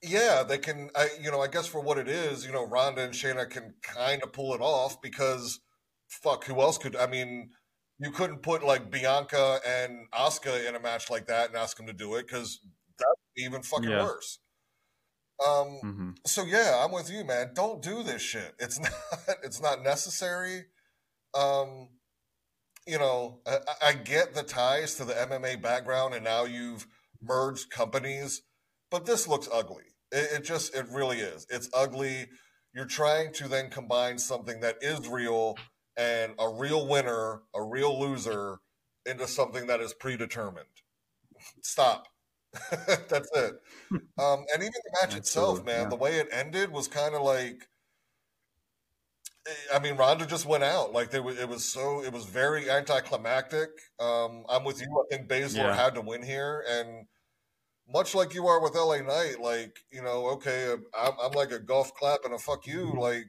[0.07, 0.91] yeah, they can.
[0.95, 3.75] I, you know, I guess for what it is, you know, Ronda and Shayna can
[3.83, 5.61] kind of pull it off because,
[6.09, 6.97] fuck, who else could?
[6.97, 7.51] I mean,
[7.99, 11.87] you couldn't put like Bianca and Asuka in a match like that and ask them
[11.87, 12.61] to do it because
[12.99, 14.05] that's even fucking Yeah.
[14.05, 14.39] worse.
[15.45, 17.51] Um, hmm so yeah, I'm with you, man.
[17.55, 18.55] Don't do this shit.
[18.61, 18.93] It's not.
[19.43, 20.67] It's not necessary.
[21.35, 21.89] Um,
[22.87, 26.87] you know, I, I get the ties to the MMA background, and now you've
[27.23, 28.43] merged companies,
[28.91, 29.85] but this looks ugly.
[30.13, 31.47] It, it just, it really is.
[31.51, 32.29] It's ugly.
[32.75, 35.57] You're trying to then combine something that is real
[35.97, 38.59] and a real winner, a real loser,
[39.07, 40.67] into something that is predetermined.
[41.63, 42.09] Stop.
[43.09, 43.55] That's it.
[44.19, 45.89] Um, and even the match itself, Absolutely, man, yeah.
[45.89, 47.69] the way it ended was kind of like.
[49.75, 50.93] I mean, Ronda just went out.
[50.93, 53.69] Like there was, it was so, it was very anticlimactic.
[54.01, 54.87] Um, I'm with you.
[55.13, 55.75] I think Baszler Yeah.
[55.75, 57.07] had to win here, and
[57.89, 61.59] much like you are with LA Knight, like you know, okay, I'm, I'm like a
[61.59, 62.87] golf clap and a fuck you.
[62.87, 62.99] Mm-hmm.
[62.99, 63.27] Like,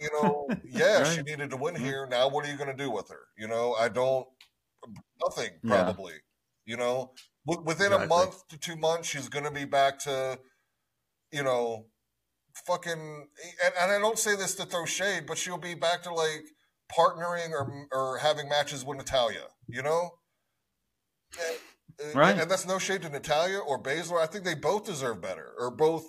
[0.00, 1.84] you know, yeah, she needed to win mm-hmm.
[1.84, 2.06] here.
[2.10, 3.26] Now, what are you going to do with her?
[3.36, 4.26] You know, I don't,
[5.22, 5.82] nothing Yeah.
[5.82, 6.14] probably.
[6.64, 7.12] You know,
[7.46, 10.38] W- within a month to two months, she's going to be back to,
[11.32, 11.86] you know,
[12.66, 12.92] fucking.
[13.64, 16.44] And, and I don't say this to throw shade, but she'll be back to like
[16.96, 19.46] partnering or or having matches with Natalya.
[19.68, 20.10] You know.
[21.38, 21.58] And-
[22.14, 22.38] Right.
[22.38, 24.20] And that's no shade to Natalya or Baszler.
[24.20, 26.04] I think they both deserve better, or both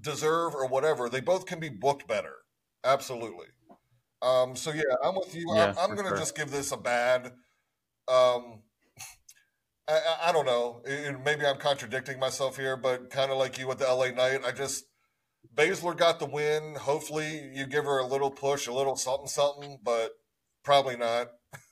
[0.00, 1.08] deserve, or whatever.
[1.08, 2.34] They both can be booked better.
[2.84, 3.46] Absolutely.
[4.22, 5.46] Um, so yeah, I'm with you.
[5.54, 6.18] Yeah, I'm, I'm gonna sure.
[6.18, 7.26] just give this a bad.
[8.08, 8.62] Um,
[9.88, 10.82] I, I, I don't know.
[10.84, 14.40] It- maybe I'm contradicting myself here, but kind of like you with the LA Knight,
[14.46, 14.84] I just
[15.54, 16.76] Baszler got the win.
[16.76, 20.12] Hopefully, you give her a little push, a little something, something, but
[20.64, 21.28] probably not.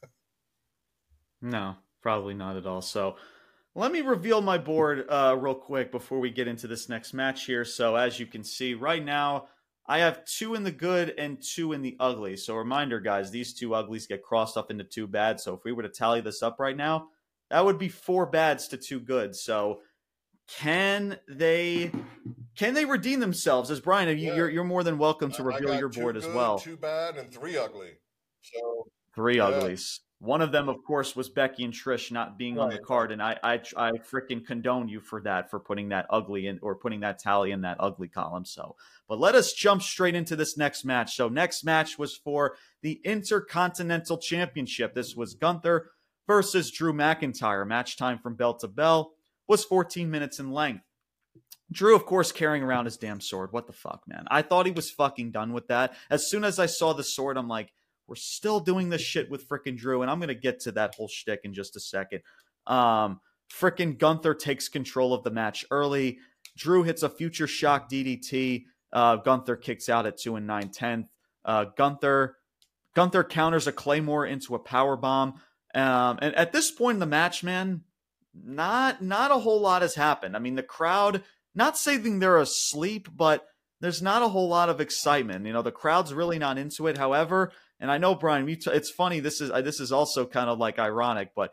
[1.43, 2.83] No, probably not at all.
[2.83, 3.17] So
[3.75, 7.47] let me reveal my board uh, real quick before we get into this next match
[7.47, 7.65] here.
[7.65, 9.47] So as you can see right now,
[9.87, 12.37] I have two in the good and two in the ugly.
[12.37, 15.41] So reminder, guys, these two uglies get crossed up into two bad.
[15.41, 17.09] So if we were to tally this up right now,
[17.51, 19.43] that would be four bads to two goods.
[19.43, 19.81] So
[20.47, 21.91] can they
[22.57, 23.71] can they redeem themselves?
[23.71, 24.37] As Brian, you, Yeah.
[24.37, 26.59] you're you're more than welcome to reveal your board as well.
[26.59, 27.93] Two bad and three ugly.
[28.43, 29.47] So Three Yeah.
[29.47, 30.01] uglies.
[30.21, 33.23] One of them, of course, was Becky and Trish not being on the card, and
[33.23, 37.01] I, I, I freaking condone you for that, for putting that ugly in or putting
[37.01, 38.45] that tally in that ugly column.
[38.45, 38.77] So,
[39.09, 41.17] but let us jump straight into this next match.
[41.17, 44.95] So, next match was for the Intercontinental Championship.
[44.95, 45.91] This was Gunther
[46.27, 47.67] versus Drew McIntyre.
[47.67, 49.15] Match time from bell to bell
[49.49, 50.85] was 14 minutes in length.
[51.73, 53.53] Drew, of course, carrying around his damn sword.
[53.53, 54.27] What the fuck, man?
[54.31, 55.95] I thought he was fucking done with that.
[56.11, 57.73] As soon as I saw the sword, I'm like,
[58.11, 61.09] we're still doing this shit with frickin' Drew, and I'm gonna get to that whole
[61.09, 62.21] shtick in just a second.
[62.67, 66.19] Um, frickin' Gunther takes control of the match early.
[66.59, 68.65] Drew hits a future shock DDT.
[68.93, 71.09] Uh, Gunther kicks out at two and nine tenth.
[71.45, 72.37] Uh, Gunther
[72.95, 75.41] Gunther counters a Claymore into a power bomb.
[75.75, 77.83] Um, and at this point in the match, man,
[78.35, 80.35] not not a whole lot has happened.
[80.35, 81.23] I mean, the crowd
[81.55, 83.47] not saying they're asleep, but
[83.81, 85.47] there's not a whole lot of excitement.
[85.47, 86.99] You know, the crowd's really not into it.
[86.99, 89.21] However, and I know Brian, t- it's funny.
[89.21, 91.53] This is this is also kind of like ironic, but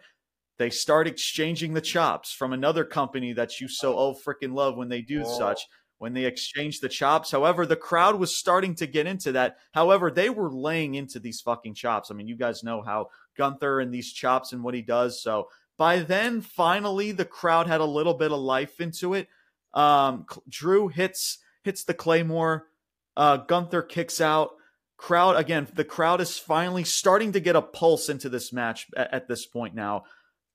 [0.60, 4.90] they start exchanging the chops from another company that you so oh freaking love when
[4.90, 5.38] they do Oh.
[5.38, 5.62] such.
[6.00, 9.58] When they exchange the chops, however, the crowd was starting to get into that.
[9.74, 12.12] However, they were laying into these fucking chops.
[12.12, 15.24] I mean, you guys know how Gunther and these chops and what he does.
[15.24, 19.28] So by then, finally, the crowd had a little bit of life into it.
[19.74, 22.68] Um, Drew hits hits the claymore.
[23.16, 24.52] Uh, Gunther kicks out.
[24.98, 25.68] Crowd again.
[25.74, 29.46] The crowd is finally starting to get a pulse into this match at, at this
[29.46, 30.04] point now.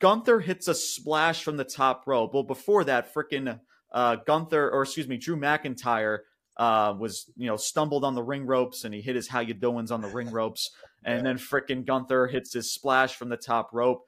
[0.00, 2.34] Gunther hits a splash from the top rope.
[2.34, 3.60] Well, before that, freaking
[3.92, 6.18] uh, Gunther, or excuse me, Drew McIntyre
[6.56, 9.54] uh, was you know stumbled on the ring ropes and he hit his how you
[9.54, 10.70] doings on the ring ropes,
[11.04, 11.22] and Yeah.
[11.22, 14.02] then freaking Gunther hits his splash from the top rope.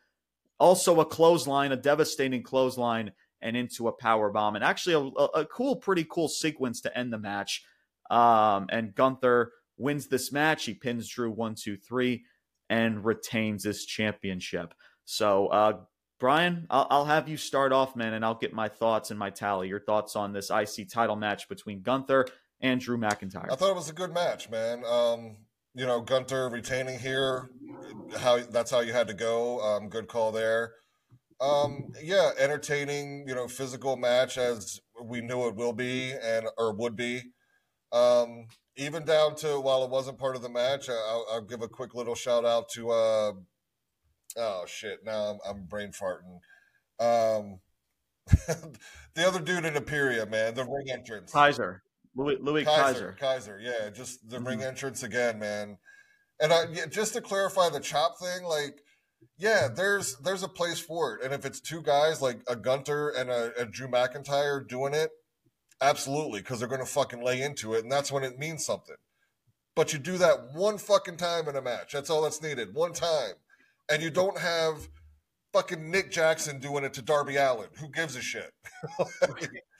[0.58, 5.42] Also a clothesline, a devastating clothesline, and into a power bomb, and actually a, a,
[5.42, 7.64] a cool, pretty cool sequence to end the match.
[8.10, 10.64] Um, and Gunther wins this match.
[10.64, 12.24] He pins Drew one, two, three,
[12.68, 14.74] and retains his championship.
[15.04, 15.78] So, uh,
[16.20, 19.30] Brian, I'll, I'll have you start off, man, and I'll get my thoughts and my
[19.30, 19.68] tally.
[19.68, 22.26] Your thoughts on this IC title match between Gunther
[22.60, 23.50] and Drew McIntyre.
[23.50, 24.84] I thought it was a good match, man.
[24.86, 25.36] Um,
[25.74, 27.50] you know, Gunther retaining here,
[28.18, 29.60] how that's how you had to go.
[29.60, 30.72] Um, good call there.
[31.40, 36.72] Um, yeah, entertaining, you know, physical match as we knew it will be and or
[36.74, 37.22] would be.
[37.92, 38.46] Um,
[38.76, 41.94] even down to while it wasn't part of the match, I'll, I'll give a quick
[41.94, 42.90] little shout out to.
[42.90, 43.32] Uh,
[44.36, 45.00] oh shit!
[45.04, 46.40] Now I'm, I'm brain farting.
[47.00, 47.60] Um,
[49.14, 51.32] the other dude in Imperium, man, the ring entrance.
[51.32, 51.82] Kaiser,
[52.16, 53.58] Louis, Louis Kaiser, Kaiser.
[53.58, 54.46] Kaiser, yeah, just the Mhm.
[54.46, 55.78] ring entrance again, man.
[56.40, 58.80] And I, yeah, just to clarify the chop thing, like,
[59.36, 63.10] yeah, there's there's a place for it, and if it's two guys like a Gunther
[63.10, 65.10] and a, a Drew McIntyre doing it,
[65.88, 68.96] absolutely, because they're gonna fucking lay into it, and that's when it means something.
[69.76, 71.92] But you do that one fucking time in a match.
[71.92, 73.34] That's all that's needed, one time,
[73.90, 74.88] and you don't have
[75.52, 77.68] fucking Nick Jackson doing it to Darby Allin.
[77.80, 78.50] Who gives a shit?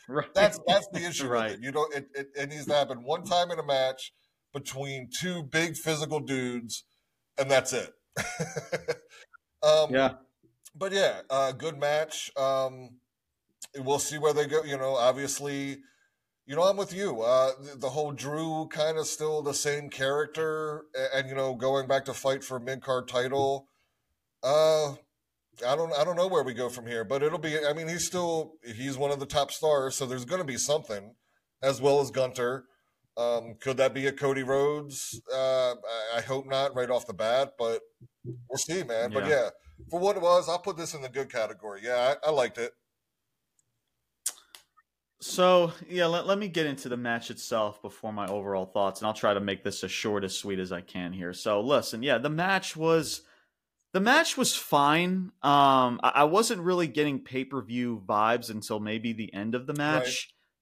[0.08, 0.32] Right.
[0.34, 1.58] That's that's the issue Right.
[1.58, 4.12] You know, it, it it needs to happen one time in a match
[4.52, 6.84] between two big physical dudes,
[7.38, 7.90] and that's it.
[9.62, 10.12] um, yeah.
[10.74, 12.30] but yeah, uh, good match.
[12.36, 13.00] Um,
[13.78, 14.62] we'll see where they go.
[14.62, 15.78] You know, obviously,
[16.46, 17.22] you know, I'm with you.
[17.22, 20.84] Uh, the, the whole Drew kind of still the same character,
[21.14, 23.68] and, you know, going back to fight for mid card title.
[24.42, 24.92] Uh,
[25.66, 27.56] I don't, I don't know where we go from here, but it'll be.
[27.64, 30.58] I mean, he's still he's one of the top stars, so there's going to be
[30.58, 31.14] something,
[31.62, 32.64] as well as Gunther.
[33.16, 35.20] Um, could that be a Cody Rhodes?
[35.32, 37.80] Uh, I, I hope not right off the bat, but
[38.24, 39.12] we'll see, man.
[39.12, 39.30] But Yeah.
[39.30, 39.50] yeah,
[39.88, 41.80] for what it was, I'll put this in the good category.
[41.84, 42.72] Yeah, I, I liked it.
[45.26, 49.06] So yeah, let, let me get into the match itself before my overall thoughts, and
[49.06, 51.32] I'll try to make this as short as sweet as I can here.
[51.32, 53.22] So listen, yeah, the match was
[53.94, 55.32] the match was fine.
[55.42, 59.66] Um, I, I wasn't really getting pay per view vibes until maybe the end of
[59.66, 60.04] the match.
[60.04, 60.16] Right.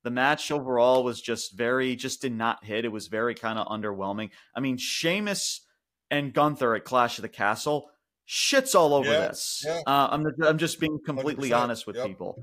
[0.04, 2.84] The match overall was just very, just did not hit.
[2.84, 4.30] It was very kind of underwhelming.
[4.54, 5.66] I mean, Sheamus
[6.08, 7.90] and Gunther at Clash of the Castle
[8.28, 9.64] shits all over Yeah, this.
[9.66, 9.80] yeah.
[9.84, 12.06] Uh, I'm I'm just being completely 100%, honest with yep.
[12.06, 12.36] people.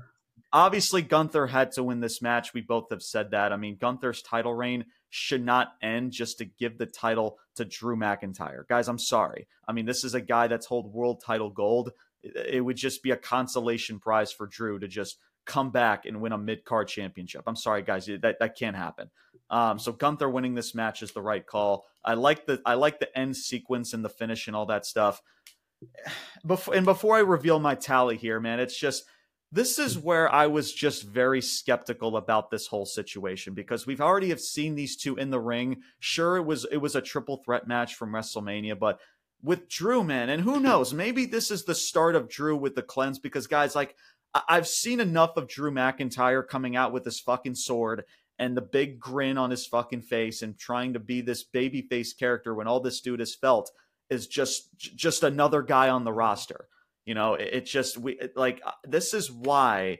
[0.52, 2.52] Obviously, Gunther had to win this match.
[2.52, 3.52] We both have said that.
[3.52, 7.96] I mean, Gunther's title reign should not end just to give the title to Drew
[7.96, 8.66] McIntyre.
[8.68, 9.46] Guys, I'm sorry.
[9.68, 11.92] I mean, this is a guy that's hold world title gold.
[12.22, 16.20] It, it would just be a consolation prize for Drew to just come back and
[16.20, 17.42] win a mid card championship.
[17.46, 18.06] I'm sorry, guys.
[18.06, 19.10] That that can't happen.
[19.50, 21.86] Um, so Gunther winning this match is the right call.
[22.04, 25.20] I like the I like the end sequence and the finish and all that stuff.
[26.46, 29.04] Before and before I reveal my tally here, man, it's just
[29.52, 34.28] this is where I was just very skeptical about this whole situation because we've already
[34.28, 35.82] have seen these two in the ring.
[35.98, 39.00] Sure, it was it was a triple threat match from WrestleMania, but
[39.42, 42.82] with Drew, man, and who knows, maybe this is the start of Drew with the
[42.82, 43.96] cleanse because guys, like
[44.34, 48.04] I- I've seen enough of Drew McIntyre coming out with his fucking sword
[48.38, 52.54] and the big grin on his fucking face and trying to be this babyface character
[52.54, 53.70] when all this dude has felt
[54.08, 56.68] is just just another guy on the roster.
[57.10, 59.98] You know, it, it just we it, like uh, this is why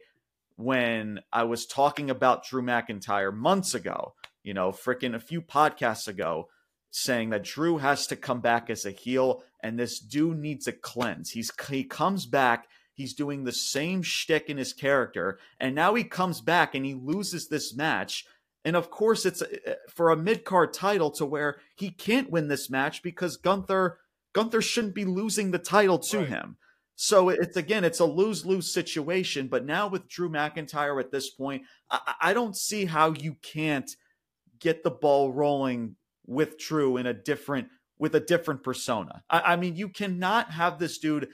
[0.54, 6.06] when I was talking about Drew McIntyre months ago, you know, freaking a few podcasts
[6.06, 6.46] ago,
[6.92, 10.72] saying that Drew has to come back as a heel and this dude needs a
[10.72, 11.30] cleanse.
[11.30, 16.04] He's he comes back, he's doing the same shtick in his character, and now he
[16.04, 18.24] comes back and he loses this match.
[18.64, 22.46] And of course, it's uh, for a mid card title to where he can't win
[22.46, 23.98] this match because Gunther
[24.32, 26.28] Gunther shouldn't be losing the title to Right.
[26.28, 26.56] him.
[27.02, 29.48] So it's again, it's a lose lose situation.
[29.48, 33.90] But now with Drew McIntyre at this point, I, I don't see how you can't
[34.58, 35.96] get the ball rolling
[36.26, 39.22] with Drew in a different with a different persona.
[39.30, 41.28] I, I mean, you cannot have this dude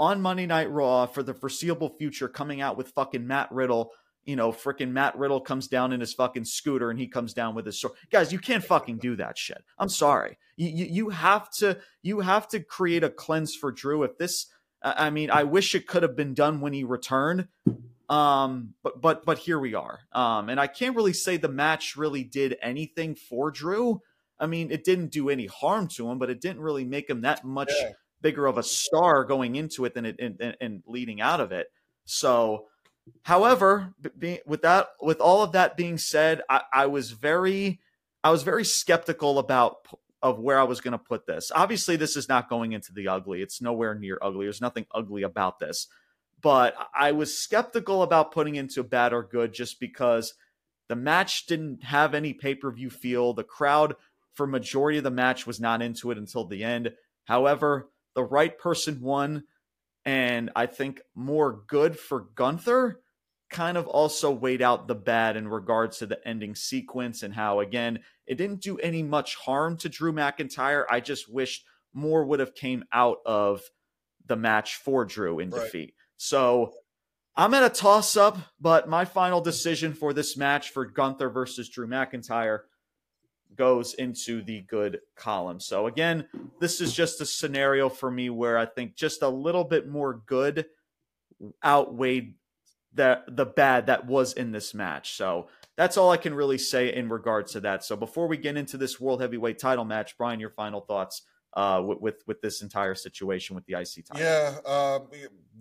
[0.00, 3.92] on Monday Night Raw for the foreseeable future coming out with fucking Matt Riddle.
[4.24, 7.54] You know, freaking Matt Riddle comes down in his fucking scooter and he comes down
[7.54, 7.94] with his sword.
[8.10, 9.62] Guys, you can't fucking do that shit.
[9.78, 10.38] I'm sorry.
[10.56, 14.02] You, you you have to you have to create a cleanse for Drew.
[14.02, 14.46] If this,
[14.84, 17.48] I mean, I wish it could have been done when he returned.
[18.10, 20.00] Um, but but but here we are.
[20.12, 24.02] Um, and I can't really say the match really did anything for Drew.
[24.38, 27.22] I mean, it didn't do any harm to him, but it didn't really make him
[27.22, 27.92] that much Yeah.
[28.20, 31.68] bigger of a star going into it than it and leading out of it.
[32.04, 32.66] So,
[33.22, 37.80] however, be, with that, with all of that being said, I, I was very,
[38.22, 41.52] I was very skeptical about p- of where I was going to put this.
[41.54, 43.42] Obviously, this is not going into the ugly.
[43.42, 44.46] It's nowhere near ugly.
[44.46, 45.86] There's nothing ugly about this.
[46.40, 50.32] But I was skeptical about putting into bad or good just because
[50.88, 53.34] the match didn't have any pay per view feel.
[53.34, 53.96] The crowd,
[54.32, 56.92] for majority of the match, was not into it until the end.
[57.24, 59.44] However, the right person won,
[60.06, 63.00] and I think more good for Gunther
[63.54, 67.60] kind of also weighed out the bad in regards to the ending sequence and how
[67.60, 70.84] again it didn't do any much harm to Drew McIntyre.
[70.90, 73.62] I just wished more would have came out of
[74.26, 75.62] the match for Drew in Right.
[75.62, 75.94] defeat.
[76.16, 76.72] So
[77.36, 81.68] I'm at a toss up, but my final decision for this match for Gunther versus
[81.68, 82.62] Drew McIntyre
[83.54, 85.60] goes into the good column.
[85.60, 86.26] So again,
[86.58, 90.22] this is just a scenario for me where I think just a little bit more
[90.26, 90.66] good
[91.64, 92.34] outweighed
[92.94, 95.16] the the bad that was in this match.
[95.16, 97.84] So that's all I can really say in regards to that.
[97.84, 101.22] So before we get into this world heavyweight title match, Brian, your final thoughts
[101.54, 104.24] uh, with, with with this entire situation with the IC title?
[104.24, 105.08] Yeah, um,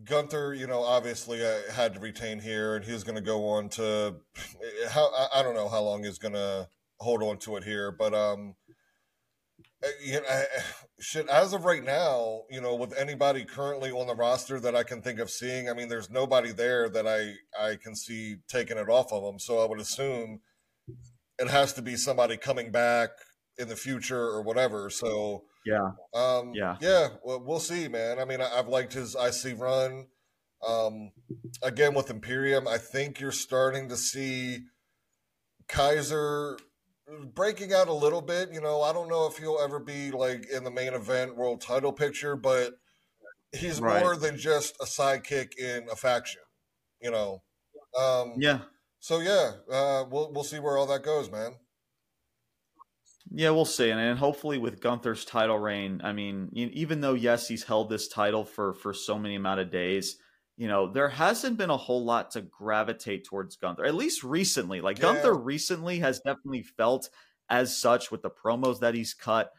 [0.04, 3.70] Gunther, you know, obviously uh, had to retain here, and he's going to go on
[3.70, 4.16] to
[4.90, 6.68] how I, I don't know how long he's going to
[7.00, 8.63] hold on to it here, but um, uh,
[10.04, 10.44] you know, I,
[11.00, 11.28] shit.
[11.30, 15.02] As of right now, you know, with anybody currently on the roster that I can
[15.02, 18.90] think of seeing, I mean, there's nobody there that I I can see taking it
[18.90, 19.40] off of them.
[19.40, 20.40] So I would assume
[21.40, 23.10] it has to be somebody coming back
[23.58, 24.90] in the future or whatever.
[24.90, 25.44] So.
[25.66, 25.92] Yeah.
[26.14, 26.76] Um, Yeah.
[26.82, 27.08] yeah.
[27.24, 28.20] Well, we'll see, man.
[28.20, 30.08] I mean, I, I've liked his IC run.
[30.66, 31.12] Um,
[31.62, 34.60] again with Imperium, I think you're starting to see
[35.68, 36.58] Kaiser
[37.34, 38.52] breaking out a little bit.
[38.52, 41.62] You know, I don't know if he'll ever be like in the main event world
[41.62, 42.74] title picture, but
[43.52, 44.02] he's Right.
[44.02, 46.42] more than just a sidekick in a faction.
[47.02, 47.44] You know.
[47.98, 48.62] Um, Yeah.
[49.00, 51.56] So yeah, uh, we'll we'll see where all that goes, man.
[53.32, 57.48] Yeah, we'll see, and, and hopefully with Gunther's title reign, I mean, even though yes,
[57.48, 60.18] he's held this title for for so many amount of days,
[60.58, 63.86] you know, there hasn't been a whole lot to gravitate towards Gunther.
[63.86, 65.14] At least recently, like Yeah.
[65.14, 67.10] Gunther recently has definitely felt
[67.50, 69.52] as such with the promos that he's cut.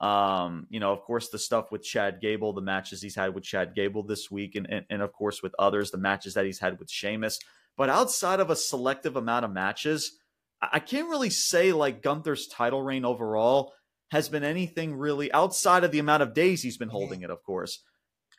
[0.00, 3.44] Um, you know, of course, the stuff with Chad Gable, the matches he's had with
[3.44, 6.58] Chad Gable this week, and and, and of course with others, the matches that he's
[6.58, 7.38] had with Sheamus.
[7.76, 10.18] But outside of a selective amount of matches,
[10.60, 13.72] I I can't really say like Gunther's title reign overall
[14.10, 17.42] has been anything really outside of the amount of days he's been holding it, of
[17.42, 17.82] course.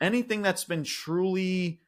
[0.00, 1.80] Anything that's been truly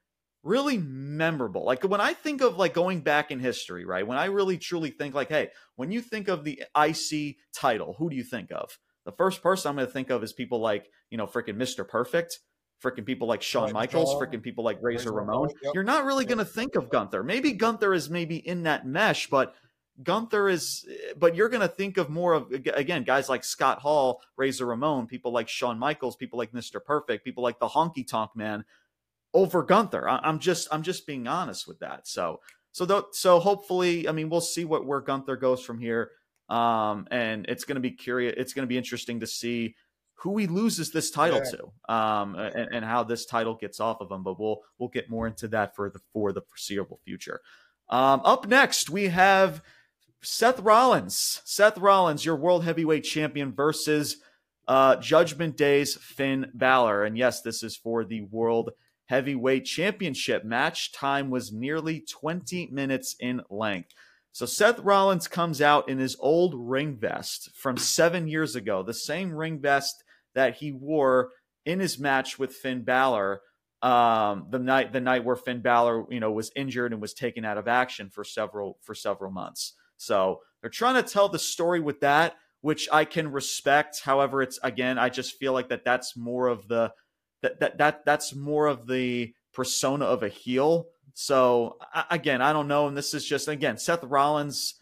[0.46, 1.64] really memorable.
[1.64, 4.06] Like when I think of like going back in history, right?
[4.06, 8.08] When I really truly think like, hey, when you think of the IC title, who
[8.08, 8.78] do you think of?
[9.04, 11.86] The first person I'm going to think of is people like, you know, freaking Mr.
[11.86, 12.38] Perfect,
[12.82, 15.50] freaking people like Shawn Michaels, freaking people like Razor, Ramon.
[15.74, 17.22] You're not really going to think of Gunther.
[17.22, 19.54] Maybe Gunther is maybe in that mesh, but
[20.02, 20.86] Gunther is,
[21.16, 25.06] but you're going to think of more of, again, guys like Scott Hall, Razor Ramon,
[25.06, 26.84] people like Shawn Michaels, people like Mr.
[26.84, 28.64] Perfect, people like the Honky Tonk Man
[29.36, 30.08] over Gunther.
[30.08, 32.08] I, am just, I'm just being honest with that.
[32.08, 32.40] So,
[32.72, 36.10] so, th- so hopefully, I mean, we'll see what, where Gunther goes from here.
[36.48, 38.34] Um, and it's going to be curious.
[38.38, 39.74] It's going to be interesting to see
[40.14, 41.58] who he loses this title yeah.
[41.58, 44.22] to, um, and, and, how this title gets off of him.
[44.22, 47.40] But we'll, we'll get more into that for the, for the foreseeable future.
[47.90, 49.62] Um, up next, we have
[50.22, 51.42] Seth Rollins.
[51.44, 54.16] Seth Rollins, your world heavyweight champion versus
[54.66, 57.04] uh, Judgment Day's Finn Balor.
[57.04, 58.70] And yes, this is for the world
[59.06, 60.44] heavyweight championship.
[60.44, 63.90] Match time was nearly 20 minutes in length.
[64.32, 68.92] So Seth Rollins comes out in his old ring vest from seven years ago, the
[68.92, 70.04] same ring vest
[70.34, 71.30] that he wore
[71.64, 73.40] in his match with Finn Balor
[73.82, 77.44] um, the night the night where Finn Balor, you know, was injured and was taken
[77.44, 79.74] out of action for several for several months.
[79.96, 84.00] So they're trying to tell the story with that, which I can respect.
[84.02, 86.92] However, it's again, I just feel like that that's more of the
[87.42, 90.86] that that, that that's more of the persona of a heel.
[91.14, 91.78] So
[92.10, 94.74] again, I don't know, and this is just again Seth Rollins.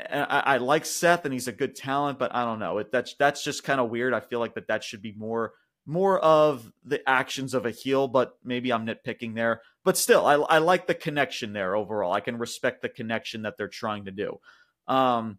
[0.00, 2.78] I, I like Seth, and he's a good talent, but I don't know.
[2.78, 4.14] It, that's that's just kind of weird.
[4.14, 5.52] I feel like that that should be more
[5.84, 9.62] more of the actions of a heel, but maybe I'm nitpicking there.
[9.84, 12.12] But still, I, I like the connection there overall.
[12.12, 14.38] I can respect the connection that they're trying to do.
[14.86, 15.38] Um,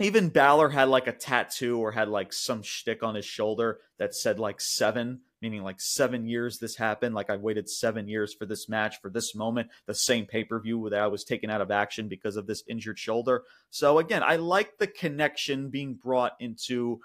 [0.00, 4.14] even Balor had like a tattoo or had like some shtick on his shoulder that
[4.14, 7.14] said like seven, meaning like seven years this happened.
[7.14, 10.60] Like I waited seven years for this match, for this moment, the same pay per
[10.60, 13.44] view that I was taken out of action because of this injured shoulder.
[13.70, 17.00] So again, I like the connection being brought into,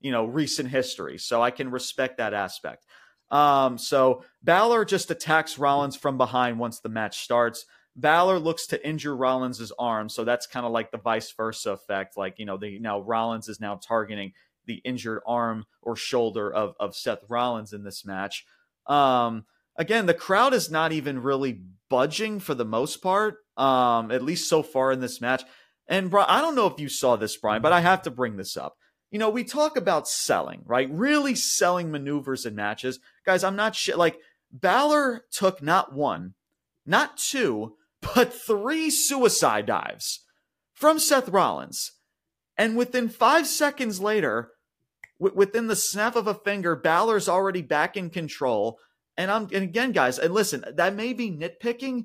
[0.00, 1.18] you know, recent history.
[1.18, 2.86] So I can respect that aspect.
[3.30, 7.66] Um, so Balor just attacks Rollins from behind once the match starts.
[7.98, 12.16] Balor looks to injure Rollins' arm, so that's kind of like the vice versa effect.
[12.16, 14.32] Like, you know, the now Rollins is now targeting
[14.68, 18.44] the injured arm or shoulder of, of Seth Rollins in this match.
[18.86, 19.46] Um,
[19.76, 21.60] again, the crowd is not even really
[21.90, 25.42] budging for the most part, um, at least so far in this match.
[25.88, 28.36] And Brian, I don't know if you saw this, Brian, but I have to bring
[28.36, 28.76] this up.
[29.10, 30.88] You know, we talk about selling, right?
[30.90, 33.00] Really selling maneuvers in matches.
[33.24, 33.96] Guys, I'm not shit.
[33.96, 34.18] Like,
[34.52, 36.34] Balor took not one,
[36.84, 37.76] not two,
[38.14, 40.24] but three suicide dives
[40.74, 41.92] from Seth Rollins.
[42.56, 44.50] And within five seconds later,
[45.20, 48.78] w- within the snap of a finger, Balor's already back in control.
[49.16, 52.04] And I'm and again, guys, and listen, that may be nitpicking,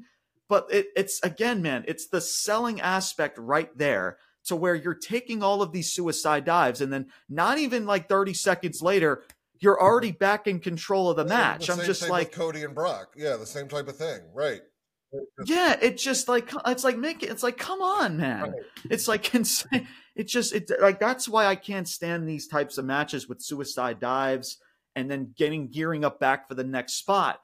[0.49, 5.41] but it, it's again, man, it's the selling aspect right there to where you're taking
[5.41, 9.23] all of these suicide dives, and then not even like 30 seconds later,
[9.59, 11.67] you're already back in control of the match.
[11.67, 13.13] The I'm just like Cody and Brock.
[13.15, 14.21] Yeah, the same type of thing.
[14.33, 14.61] Right
[15.45, 18.41] yeah it's just like it's like make it's like come on man.
[18.41, 18.53] Right.
[18.89, 19.87] it's like insane.
[20.15, 23.99] It's just it like that's why i can't stand these types of matches with suicide
[23.99, 24.57] dives
[24.95, 27.41] and then getting gearing up back for the next spot.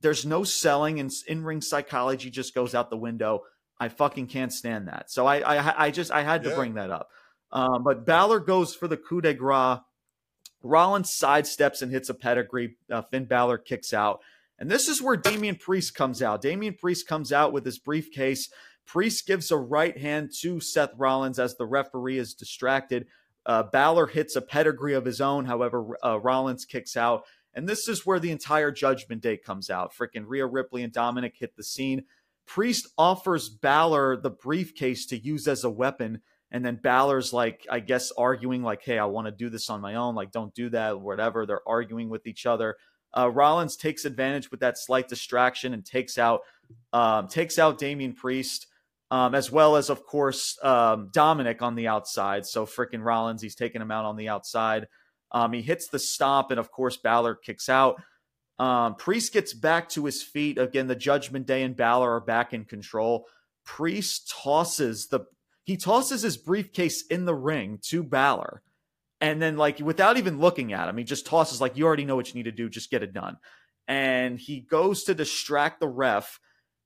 [0.00, 3.42] There's no selling and in-ring psychology just goes out the window.
[3.78, 5.10] I fucking can't stand that.
[5.10, 6.56] So i i, I just i had to yeah.
[6.56, 7.08] bring that up.
[7.50, 9.78] Um, but Balor goes for the coup de grace.
[10.62, 12.76] Rollins sidesteps and hits a pedigree.
[12.90, 14.20] Uh, finn Balor kicks out
[14.62, 16.40] and this is where Damian Priest comes out.
[16.40, 18.48] Damian Priest comes out with his briefcase.
[18.86, 23.08] Priest gives a right hand to Seth Rollins as the referee is distracted.
[23.44, 25.46] Uh, Balor hits a pedigree of his own.
[25.46, 27.24] However, uh, Rollins kicks out.
[27.52, 29.92] And this is where the entire Judgment Day comes out.
[29.92, 32.04] Freaking Rhea Ripley and Dominic hit the scene.
[32.46, 36.20] Priest offers Balor the briefcase to use as a weapon.
[36.52, 39.80] And then Balor's like, I guess, arguing, like, hey, I want to do this on
[39.80, 40.14] my own.
[40.14, 41.46] Like, don't do that, whatever.
[41.46, 42.76] They're arguing with each other.
[43.16, 46.40] Uh, Rollins takes advantage with that slight distraction and takes out
[46.92, 48.66] um, takes out Damian Priest,
[49.10, 52.46] um, as well as of course um, Dominic on the outside.
[52.46, 54.88] So freaking Rollins, he's taking him out on the outside.
[55.30, 58.02] Um, he hits the stomp, and of course Balor kicks out.
[58.58, 60.86] Um, Priest gets back to his feet again.
[60.86, 63.26] The Judgment Day and Balor are back in control.
[63.64, 65.20] Priest tosses the
[65.64, 68.62] he tosses his briefcase in the ring to Balor.
[69.22, 72.16] And then, like, without even looking at him, he just tosses, like, you already know
[72.16, 73.36] what you need to do, just get it done.
[73.86, 76.40] And he goes to distract the ref.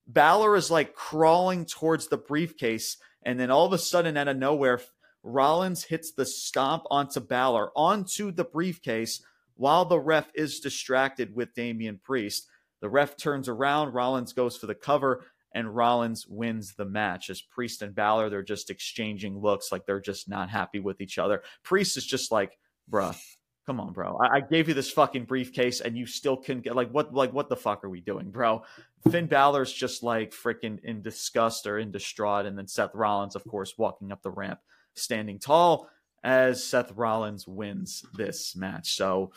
[0.06, 2.98] Balor is like crawling towards the briefcase.
[3.22, 4.80] And then all of a sudden, out of nowhere,
[5.22, 9.22] Rollins hits the stomp onto Balor, onto the briefcase,
[9.54, 12.46] while the ref is distracted with Damian Priest.
[12.82, 15.24] The ref turns around, Rollins goes for the cover,
[15.56, 17.30] and Rollins wins the match.
[17.30, 21.16] As Priest and Balor, they're just exchanging looks like they're just not happy with each
[21.16, 21.42] other.
[21.62, 22.58] Priest is just like,
[22.90, 23.18] bruh,
[23.64, 24.18] come on, bro.
[24.18, 27.32] I, I gave you this fucking briefcase and you still couldn't get like what like
[27.32, 28.64] what the fuck are we doing, bro?
[29.10, 33.44] Finn Balor's just like freaking in disgust or in distraught, and then Seth Rollins, of
[33.46, 34.60] course, walking up the ramp,
[34.94, 35.88] standing tall
[36.22, 38.94] as Seth Rollins wins this match.
[38.94, 39.32] So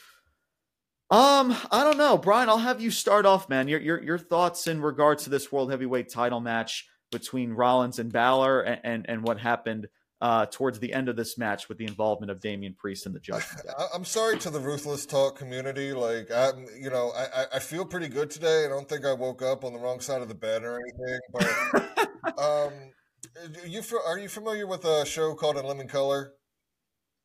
[1.11, 2.49] um, I don't know, Brian.
[2.49, 3.67] I'll have you start off, man.
[3.67, 8.11] Your your your thoughts in regards to this world heavyweight title match between Rollins and
[8.11, 9.87] Balor, and and, and what happened
[10.21, 13.19] uh, towards the end of this match with the involvement of Damian Priest and the
[13.19, 13.65] Judgment.
[13.93, 15.93] I'm sorry to the Ruthless Talk community.
[15.93, 18.65] Like, I'm, you know, I I feel pretty good today.
[18.65, 21.19] I don't think I woke up on the wrong side of the bed or anything.
[21.33, 22.73] But um,
[23.65, 26.33] you are you familiar with a show called In Living Color?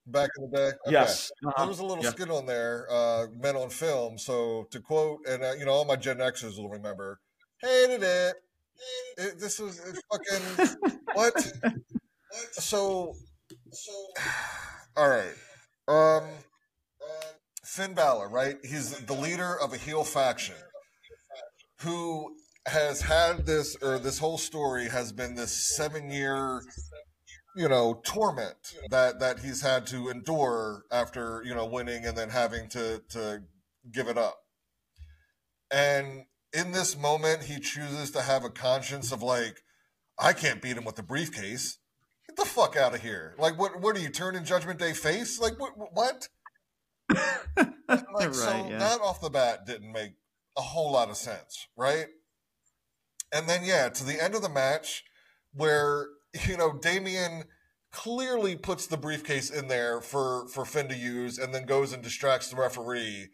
[0.06, 0.66] Back in the day?
[0.86, 0.92] Okay.
[0.92, 1.30] Yes.
[1.46, 1.54] Uh-huh.
[1.58, 2.10] There was a little yeah.
[2.10, 4.18] skit on there, uh, Men on Film.
[4.18, 7.20] So to quote, and uh, you know, all my Gen Xers will remember,
[7.60, 8.36] hated it.
[9.18, 11.34] it this was fucking what?
[12.52, 13.14] So,
[13.70, 13.92] so,
[14.96, 15.34] all right.
[15.86, 16.24] Um,
[17.64, 18.56] Finn Balor, right?
[18.62, 20.54] He's the leader of a heel faction
[21.80, 22.34] who
[22.66, 26.62] has had this, or this whole story has been this seven year
[27.54, 32.30] you know torment that that he's had to endure after you know winning and then
[32.30, 33.42] having to to
[33.92, 34.36] give it up.
[35.70, 39.62] And in this moment he chooses to have a conscience of like
[40.18, 41.78] i can't beat him with the briefcase.
[42.28, 43.34] Get the fuck out of here.
[43.38, 45.40] Like what what are you turning judgment day face?
[45.40, 46.28] Like what what?
[47.86, 48.78] Like, right, so yeah.
[48.78, 50.12] that off the bat didn't make
[50.56, 52.06] a whole lot of sense right?
[53.32, 55.04] And then yeah to the end of the match
[55.52, 56.06] where
[56.46, 57.44] you know, Damian
[57.92, 62.02] clearly puts the briefcase in there for for Finn to use, and then goes and
[62.02, 63.28] distracts the referee.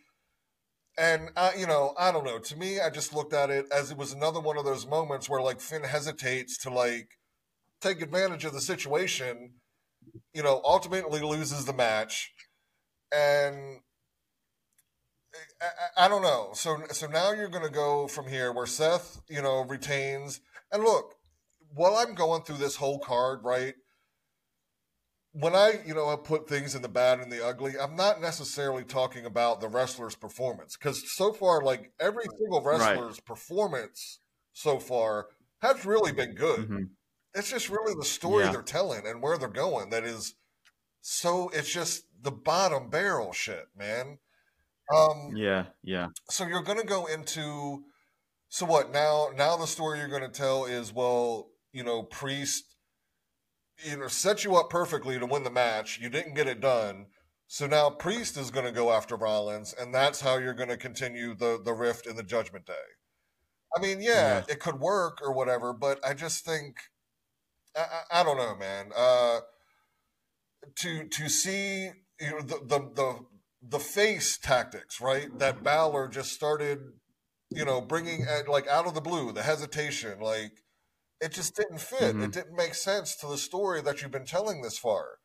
[0.98, 2.38] And uh, you know, I don't know.
[2.38, 5.28] To me, I just looked at it as it was another one of those moments
[5.28, 7.08] where like Finn hesitates to like
[7.80, 9.54] take advantage of the situation.
[10.34, 12.32] You know, ultimately loses the match,
[13.14, 13.80] and
[15.60, 16.50] I, I, don't know.
[16.54, 20.40] So so now you're going to go from here where Seth, you know, retains.
[20.72, 21.14] And look,
[21.74, 23.74] while I'm going through this whole card, right?
[25.32, 28.20] When I, you know, I put things in the bad and the ugly, I'm not
[28.20, 33.24] necessarily talking about the wrestler's performance because so far, like every single wrestler's right.
[33.24, 34.18] performance
[34.52, 35.26] so far
[35.62, 36.60] has really been good.
[36.60, 36.82] Mm-hmm.
[37.34, 38.50] It's just really the story yeah.
[38.50, 40.34] they're telling and where they're going that is
[41.00, 41.48] so.
[41.50, 44.18] It's just the bottom barrel shit, man.
[44.92, 46.08] Um, yeah, yeah.
[46.28, 47.84] So you're going to go into
[48.50, 49.28] so what now?
[49.36, 52.76] Now the story you're going to tell is well, you know, Priest,
[53.84, 55.98] you know, set you up perfectly to win the match.
[56.00, 57.06] You didn't get it done.
[57.46, 60.76] So now Priest is going to go after Rollins, and that's how you're going to
[60.76, 62.74] continue the the rift in the Judgment Day.
[63.76, 64.42] I mean, yeah, yeah.
[64.48, 66.76] it could work or whatever, but I just think
[67.76, 68.90] I, I, I don't know, man.
[68.96, 69.40] Uh,
[70.76, 71.90] to to see
[72.20, 73.18] you know the the the
[73.62, 75.36] the face tactics, right?
[75.38, 76.80] That Balor just started,
[77.50, 80.52] you know, bringing like out of the blue, the hesitation, like
[81.20, 82.00] it just didn't fit.
[82.00, 82.24] Mm-hmm.
[82.24, 85.18] It didn't make sense to the story that you've been telling this far.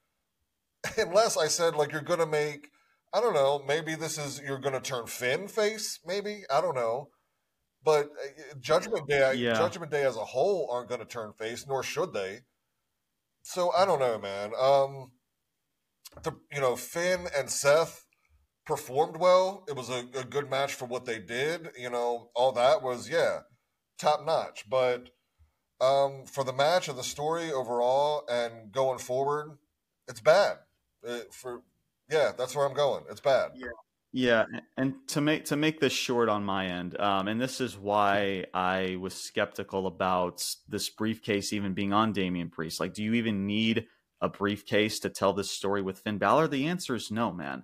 [0.97, 2.69] Unless I said like you're gonna make,
[3.13, 7.09] I don't know, maybe this is you're gonna turn Finn face, maybe I don't know.
[7.83, 9.53] But uh, Judgment Day, yeah.
[9.53, 12.41] Judgment Day as a whole aren't gonna turn face, nor should they.
[13.43, 14.51] So I don't know, man.
[14.59, 15.11] Um,
[16.23, 18.05] the you know Finn and Seth
[18.65, 19.63] performed well.
[19.67, 21.69] It was a, a good match for what they did.
[21.77, 23.41] You know, all that was yeah,
[23.99, 24.65] top notch.
[24.69, 25.09] But
[25.81, 29.57] um, for the match and the story overall and going forward,
[30.07, 30.57] it's bad.
[31.03, 31.61] It, for
[32.09, 33.03] yeah, that's where I'm going.
[33.09, 33.51] It's bad.
[33.55, 33.67] Yeah.
[34.17, 34.45] Yeah,
[34.77, 38.45] and to make to make this short on my end, um, and this is why
[38.53, 42.79] I was skeptical about this briefcase even being on Damian Priest.
[42.79, 43.87] Like, do you even need
[44.21, 46.47] a briefcase to tell this story with Finn Balor?
[46.47, 47.63] The answer is no, man.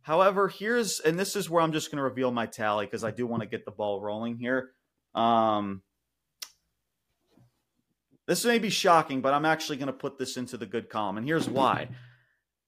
[0.00, 3.10] However, here's and this is where I'm just going to reveal my tally because I
[3.10, 4.70] do want to get the ball rolling here.
[5.14, 5.82] Um,
[8.30, 11.18] this may be shocking, but I'm actually going to put this into the good column.
[11.18, 11.88] And here's why.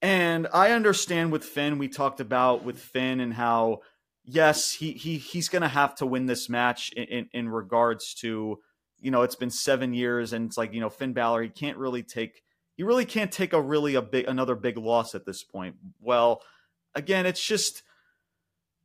[0.01, 3.79] And I understand with Finn, we talked about with Finn and how,
[4.25, 8.13] yes, he, he he's going to have to win this match in, in, in regards
[8.15, 8.59] to,
[8.99, 11.77] you know, it's been seven years and it's like, you know, Finn Balor, he can't
[11.77, 12.43] really take,
[12.75, 15.77] he really can't take a really a big, another big loss at this point.
[16.01, 16.41] Well,
[16.93, 17.83] again, it's just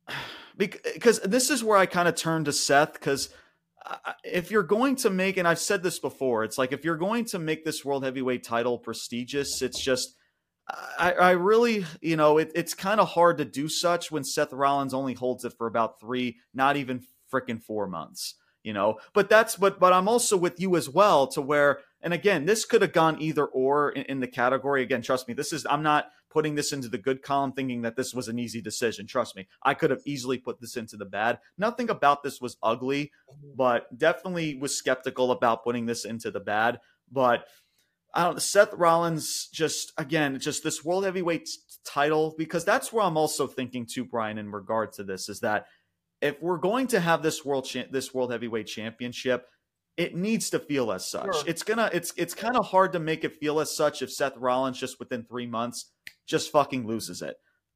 [0.55, 3.27] because this is where I kind of turn to Seth because
[4.23, 7.25] if you're going to make, and I've said this before, it's like if you're going
[7.25, 10.15] to make this world heavyweight title prestigious, it's just
[10.97, 14.53] I, I really, you know, it, it's kind of hard to do such when Seth
[14.53, 18.99] Rollins only holds it for about three, not even freaking four months, you know.
[19.13, 22.65] But that's but but I'm also with you as well to where, and again, this
[22.65, 24.83] could have gone either or in, in the category.
[24.83, 27.95] Again, trust me, this is I'm not putting this into the good column thinking that
[27.95, 29.07] this was an easy decision.
[29.07, 31.39] Trust me, I could have easily put this into the bad.
[31.57, 33.11] Nothing about this was ugly,
[33.55, 36.79] but definitely was skeptical about putting this into the bad.
[37.11, 37.45] But
[38.13, 41.49] I don't Seth Rollins just again just this world heavyweight
[41.85, 45.67] title because that's where I'm also thinking too Brian in regard to this is that
[46.21, 49.47] if we're going to have this world cha- this world heavyweight championship
[49.99, 51.25] it needs to feel as such.
[51.25, 51.43] Sure.
[51.45, 54.37] It's gonna it's it's kind of hard to make it feel as such if Seth
[54.37, 55.91] Rollins just within 3 months
[56.25, 57.35] just fucking loses it.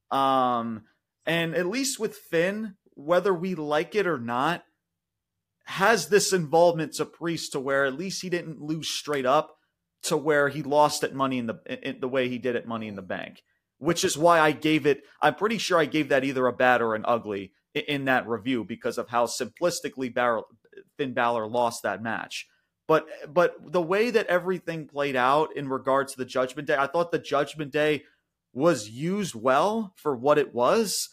[0.09, 0.83] Um
[1.25, 4.63] and at least with Finn whether we like it or not
[5.65, 9.57] has this involvement to Priest to where at least he didn't lose straight up
[10.03, 12.87] to where he lost at Money in the in the way he did at Money
[12.87, 13.43] in the Bank,
[13.79, 15.03] which is why I gave it.
[15.21, 18.27] I'm pretty sure I gave that either a bad or an ugly in, in that
[18.29, 20.45] review because of how simplistically Bar-
[21.03, 22.47] Finn Balor lost that match.
[22.87, 26.87] But but the way that everything played out in regards to the Judgment Day, I
[26.87, 28.03] thought the Judgment Day
[28.53, 31.09] was used well for what it was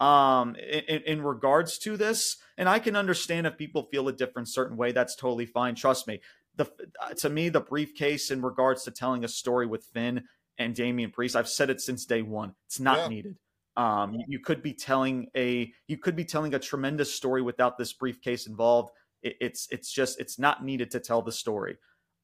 [0.00, 4.48] um in, in regards to this and i can understand if people feel a different
[4.48, 6.20] certain way that's totally fine trust me
[6.56, 6.66] the
[7.00, 10.24] uh, to me the briefcase in regards to telling a story with Finn
[10.58, 11.36] and Damian Priest.
[11.36, 12.54] I've said it since day one.
[12.66, 13.08] It's not yeah.
[13.08, 13.36] needed.
[13.76, 17.76] Um, you, you, could be telling a you could be telling a tremendous story without
[17.76, 18.90] this briefcase involved.
[19.24, 21.76] It, it's it's just it's not needed to tell the story.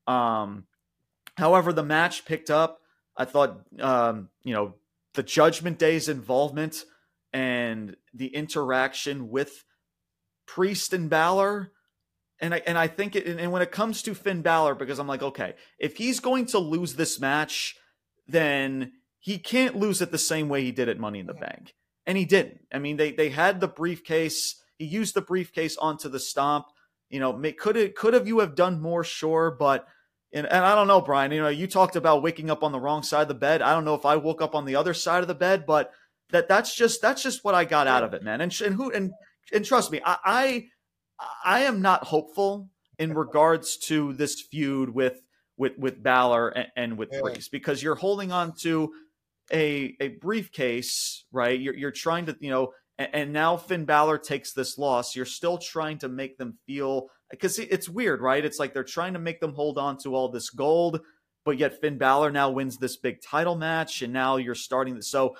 [0.06, 0.64] Um,
[1.36, 2.80] however, the match picked up.
[3.16, 4.74] I thought um, you know
[5.14, 6.84] the Judgment Day's involvement
[7.32, 9.64] and the interaction with
[10.46, 11.72] Priest and Balor
[12.40, 15.06] and I and I think it, and when it comes to Finn Balor, because I'm
[15.06, 17.76] like, okay, if he's going to lose this match,
[18.26, 21.74] then he can't lose it the same way he did at Money in the Bank,
[22.06, 22.60] and he didn't.
[22.72, 24.56] I mean, they they had the briefcase.
[24.78, 26.66] He used the briefcase onto the stomp.
[27.10, 29.04] You know, could it could have you have done more?
[29.04, 29.86] Sure, but
[30.32, 31.32] and, and I don't know, Brian.
[31.32, 33.62] You know, you talked about waking up on the wrong side of the bed.
[33.62, 35.92] I don't know if I woke up on the other side of the bed, but
[36.30, 38.40] that that's just that's just what I got out of it, man.
[38.40, 39.12] And and who and
[39.52, 40.64] and trust me, I, I
[41.44, 45.20] I am not hopeful in regards to this feud with
[45.56, 47.20] with with Balor and, and with yeah.
[47.22, 48.92] Priest because you're holding on to
[49.52, 51.58] a a briefcase, right?
[51.58, 52.72] You're you're trying to you know,
[53.12, 55.16] and, now Finn Balor takes this loss.
[55.16, 58.44] You're still trying to make them feel because it's weird, right?
[58.44, 61.00] It's like they're trying to make them hold on to all this gold,
[61.44, 65.02] but yet Finn Balor now wins this big title match, and now you're starting to
[65.02, 65.36] so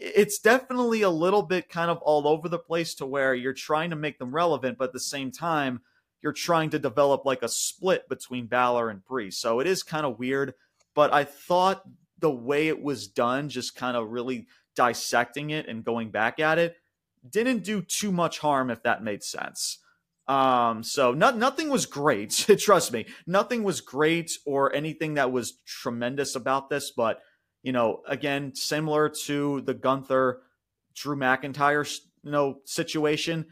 [0.00, 3.90] it's definitely a little bit kind of all over the place to where you're trying
[3.90, 5.82] to make them relevant, but at the same time,
[6.22, 9.40] you're trying to develop like a split between Balor and Priest.
[9.40, 10.54] So it is kind of weird,
[10.94, 11.82] but I thought
[12.18, 14.46] the way it was done, just kind of really
[14.76, 16.76] dissecting it and going back at it,
[17.28, 19.78] didn't do too much harm if that made sense.
[20.28, 22.30] Um, so not, nothing was great.
[22.58, 27.20] Trust me, nothing was great or anything that was tremendous about this, but
[27.62, 30.40] you know, again, similar to the Gunther
[30.94, 33.46] Drew McIntyre, you know, situation.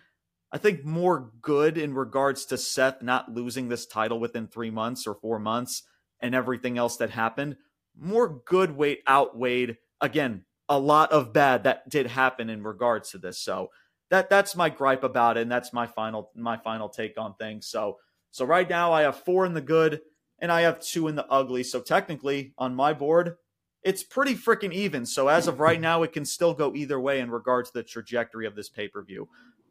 [0.51, 5.07] I think more good in regards to Seth not losing this title within three months
[5.07, 5.83] or four months
[6.21, 7.57] and everything else that happened.
[7.99, 13.19] More good weight outweighed again a lot of bad that did happen in regards to
[13.19, 13.39] this.
[13.39, 13.71] So
[14.11, 17.67] that that's my gripe about it, and that's my final my final take on things.
[17.67, 17.99] So
[18.31, 20.01] so right now I have four in the good
[20.39, 21.63] and I have two in the ugly.
[21.65, 23.37] So technically on my board,
[23.83, 25.07] it's pretty freaking even.
[25.07, 27.83] So as of right now, it can still go either way in regards to the
[27.83, 29.29] trajectory of this pay per view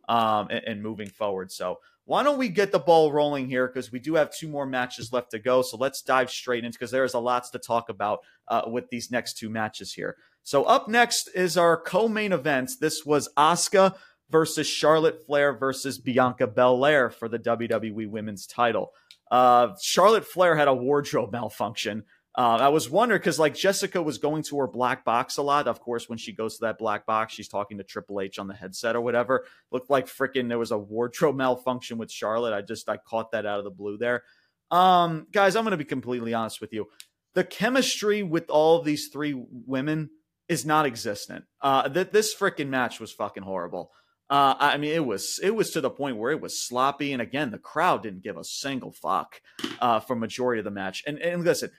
[0.07, 1.51] um, and, and, moving forward.
[1.51, 4.65] So why don't we get the ball rolling here because we do have two more
[4.65, 5.61] matches left to go.
[5.61, 8.89] So let's dive straight into because there is a lots to talk about uh, with
[8.89, 10.15] these next two matches here.
[10.47, 12.71] So up next is our co-main event.
[12.79, 13.95] This was Asuka
[14.29, 18.93] versus Charlotte Flair versus Bianca Belair for the WWE Women's Title.
[19.29, 22.03] Uh, Charlotte Flair had a wardrobe malfunction
[22.37, 25.67] uh, I was wondering because like Jessica was going to her black box a lot.
[25.67, 28.47] Of course, when she goes to that black box, she's talking to Triple H on
[28.47, 29.45] the headset or whatever.
[29.71, 32.53] Looked like freaking there was a wardrobe malfunction with Charlotte.
[32.53, 34.23] I just I caught that out of the blue there.
[34.69, 36.85] Um, guys, I'm gonna be completely honest with you.
[37.33, 39.33] The chemistry with all of these three
[39.65, 40.11] women
[40.49, 41.45] is not existent.
[41.61, 43.91] Uh, that this freaking match was fucking horrible.
[44.29, 47.21] Uh, I mean, it was it was to the point where it was sloppy, and
[47.21, 49.41] again, the crowd didn't give a single fuck
[49.79, 51.03] uh, for majority of the match.
[51.07, 51.71] And and listen,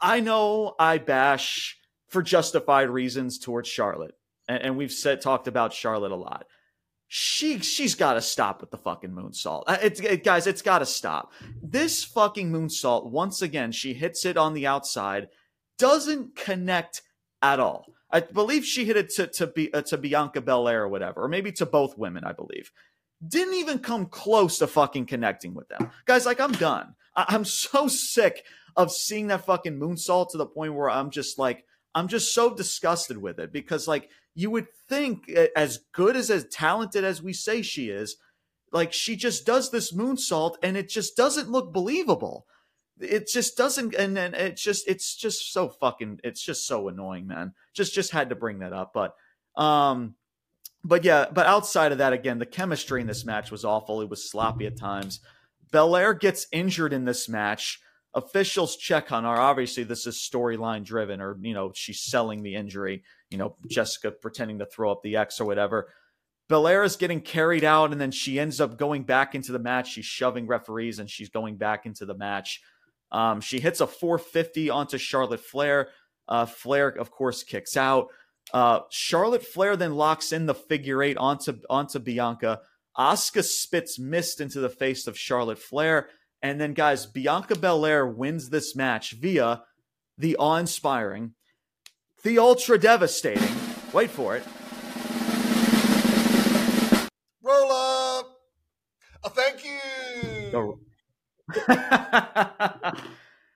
[0.00, 1.76] I know I bash
[2.08, 4.14] for justified reasons towards Charlotte,
[4.46, 6.46] and, and we've said talked about Charlotte a lot.
[7.08, 9.64] She she's got to stop with the fucking moonsault.
[9.66, 11.32] Uh, it's it, guys, it's got to stop.
[11.60, 13.72] This fucking moonsault once again.
[13.72, 15.28] She hits it on the outside,
[15.78, 17.02] doesn't connect
[17.52, 17.86] at all.
[18.10, 21.28] I believe she hit it to to, be, uh, to Bianca Belair or whatever, or
[21.28, 22.24] maybe to both women.
[22.24, 22.70] I believe
[23.26, 26.26] didn't even come close to fucking connecting with them, guys.
[26.26, 26.94] Like I'm done.
[27.16, 28.44] I- I'm so sick
[28.76, 31.64] of seeing that fucking moonsault to the point where I'm just like
[31.94, 36.46] I'm just so disgusted with it because like you would think as good as as
[36.50, 38.16] talented as we say she is,
[38.72, 42.46] like she just does this moonsault and it just doesn't look believable.
[43.00, 47.26] It just doesn't and then it's just it's just so fucking it's just so annoying,
[47.26, 47.54] man.
[47.72, 49.14] Just just had to bring that up, but
[49.56, 50.14] um
[50.84, 54.00] but yeah, but outside of that again, the chemistry in this match was awful.
[54.00, 55.20] It was sloppy at times.
[55.70, 57.80] Belair gets injured in this match
[58.14, 59.30] officials check on her.
[59.30, 63.02] Obviously, this is storyline driven, or you know, she's selling the injury.
[63.30, 65.88] You know, Jessica pretending to throw up the X or whatever.
[66.48, 69.92] Belair is getting carried out, and then she ends up going back into the match.
[69.92, 72.62] She's shoving referees, and she's going back into the match.
[73.12, 75.88] Um, she hits a 450 onto Charlotte Flair.
[76.28, 78.08] Uh, Flair, of course, kicks out.
[78.52, 82.60] Uh, Charlotte Flair then locks in the figure eight onto onto Bianca.
[82.96, 86.08] Asuka spits mist into the face of Charlotte Flair.
[86.42, 89.62] And then, guys, Bianca Belair wins this match via
[90.18, 91.34] the awe inspiring,
[92.22, 93.56] the ultra devastating,
[93.92, 94.44] wait for it.
[97.42, 98.40] Roll up!
[99.24, 100.78] A thank you!
[101.68, 102.92] yeah,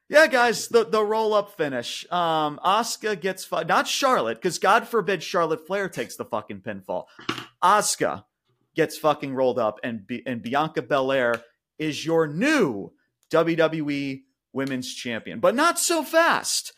[0.09, 2.11] guys, the, the roll up finish.
[2.11, 7.05] Um, Asuka gets, fu- not Charlotte, because God forbid Charlotte Flair takes the fucking pinfall.
[7.63, 8.25] Asuka
[8.75, 11.43] gets fucking rolled up, and, B- and Bianca Belair
[11.79, 12.93] is your new
[13.31, 16.73] WWE Women's Champion, but not so fast.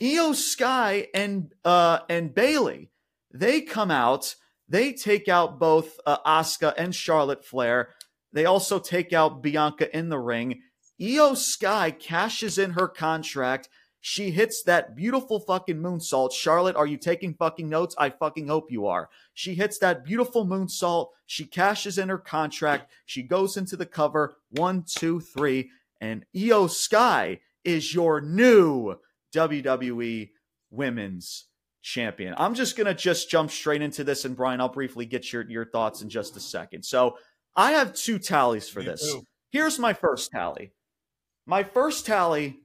[0.00, 2.90] Iyo Sky and uh, and Bayley,
[3.32, 4.34] they come out.
[4.68, 7.90] They take out both uh, Asuka and Charlotte Flair.
[8.32, 10.62] They also take out Bianca in the ring.
[11.00, 13.68] Iyo Sky cashes in her contract.
[14.00, 16.32] She hits that beautiful fucking moonsault.
[16.32, 17.94] Charlotte, are you taking fucking notes?
[17.98, 19.08] I fucking hope you are.
[19.32, 21.10] She hits that beautiful moonsault.
[21.26, 22.90] She cashes in her contract.
[23.06, 24.34] She goes into the cover.
[24.50, 25.70] One, two, three.
[26.00, 28.96] And Iyo Sky is your new
[29.32, 30.30] WWE
[30.70, 31.46] Women's
[31.80, 32.34] Champion.
[32.36, 35.64] I'm just gonna just jump straight into this, and Brian, I'll briefly get your your
[35.64, 36.84] thoughts in just a second.
[36.84, 37.16] So
[37.54, 39.02] I have two tallies for Me this.
[39.02, 39.26] too.
[39.50, 40.72] Here's my first tally.
[41.46, 42.60] My first tally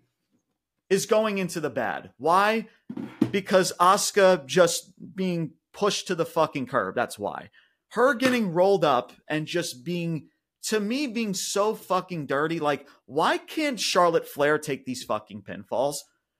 [0.89, 2.11] is going into the bad.
[2.17, 2.67] Why?
[3.31, 6.95] Because Asuka just being pushed to the fucking curb.
[6.95, 7.49] That's why.
[7.89, 10.27] Her getting rolled up and just being,
[10.63, 12.59] to me, being so fucking dirty.
[12.59, 15.97] Like, why can't Charlotte Flair take these fucking pinfalls?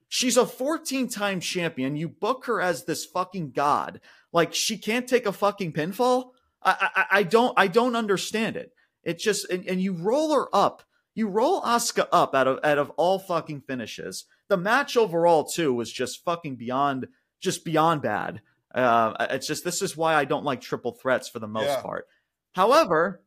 [0.07, 1.97] She's a 14 time champion.
[1.97, 3.99] You book her as this fucking god.
[4.31, 6.31] Like, she can't take a fucking pinfall?
[6.63, 8.71] I, I, I don't, I don't understand it.
[9.03, 10.83] It just, and, and you roll her up.
[11.15, 14.25] You roll Asuka up out of, out of all fucking finishes.
[14.49, 17.07] The match overall, too, was just fucking beyond,
[17.39, 18.41] just beyond bad.
[18.73, 21.81] Uh, it's just, this is why I don't like triple threats for the most Yeah.
[21.81, 22.07] part.
[22.53, 23.23] However,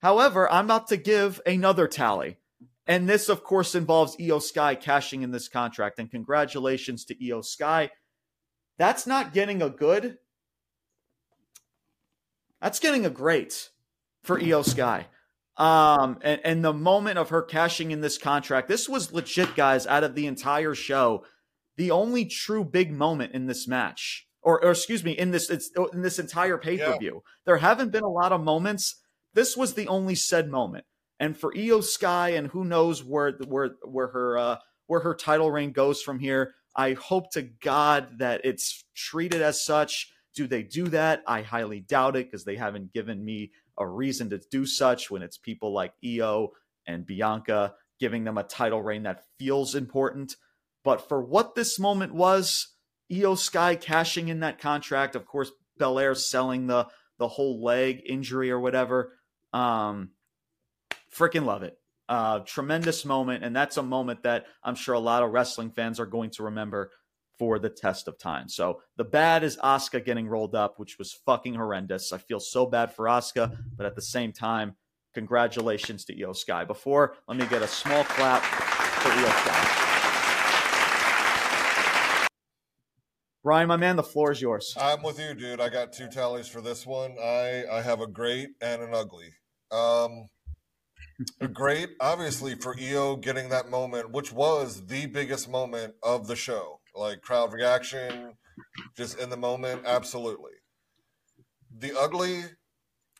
[0.00, 2.38] however, I'm about to give another tally.
[2.86, 5.98] And this, of course, involves Iyo Sky cashing in this contract.
[5.98, 7.90] And congratulations to Iyo Sky.
[8.78, 10.18] That's not getting a good.
[12.60, 13.70] That's getting a great
[14.22, 15.06] for Iyo Sky.
[15.56, 19.86] Um, and, and the moment of her cashing in this contract, this was legit, guys,
[19.86, 21.24] out of the entire show,
[21.76, 24.26] the only true big moment in this match.
[24.42, 27.22] Or, or excuse me, in this it's in this entire pay-per-view.
[27.46, 29.02] There haven't been a lot of moments.
[29.34, 30.84] This was the only said moment.
[31.18, 34.56] And for Iyo Sky, and who knows where where where her uh,
[34.86, 36.54] where her title reign goes from here.
[36.76, 40.12] I hope to God that it's treated as such.
[40.36, 41.22] Do they do that?
[41.26, 45.22] I highly doubt it because they haven't given me a reason to do such when
[45.22, 46.50] it's people like Iyo
[46.86, 50.36] and Bianca giving them a title reign that feels important.
[50.84, 52.68] But for what this moment was,
[53.10, 56.86] Iyo Sky cashing in that contract, of course, Belair selling the
[57.18, 59.12] the whole leg injury or whatever.
[59.52, 60.10] Um,
[61.14, 61.78] freaking love it.
[62.08, 65.98] Uh, tremendous moment, and that's a moment that I'm sure a lot of wrestling fans
[65.98, 66.90] are going to remember
[67.38, 68.48] for the test of time.
[68.48, 72.12] So the bad is Asuka getting rolled up, which was fucking horrendous.
[72.12, 74.76] I feel so bad for Asuka, but at the same time,
[75.14, 76.64] congratulations to Iyo Sky.
[76.64, 79.82] Before, let me get a small clap for Iyo Sky.
[83.46, 84.76] Brian, my man, the floor is yours.
[84.76, 85.60] I'm with you, dude.
[85.60, 87.14] I got two tallies for this one.
[87.22, 89.34] I I have a great and an ugly.
[89.70, 90.28] Um,
[91.52, 96.80] great, obviously, for Iyo getting that moment, which was the biggest moment of the show.
[96.96, 98.36] Like crowd reaction,
[98.96, 100.52] just in the moment, absolutely.
[101.78, 102.44] The ugly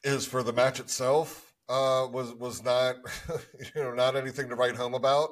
[0.04, 1.54] is for the match itself.
[1.68, 2.96] Uh, was was not,
[3.74, 5.30] you know, not anything to write home about.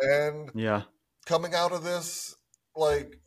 [0.00, 0.82] And Yeah.
[1.26, 2.34] coming out of this,
[2.76, 3.20] like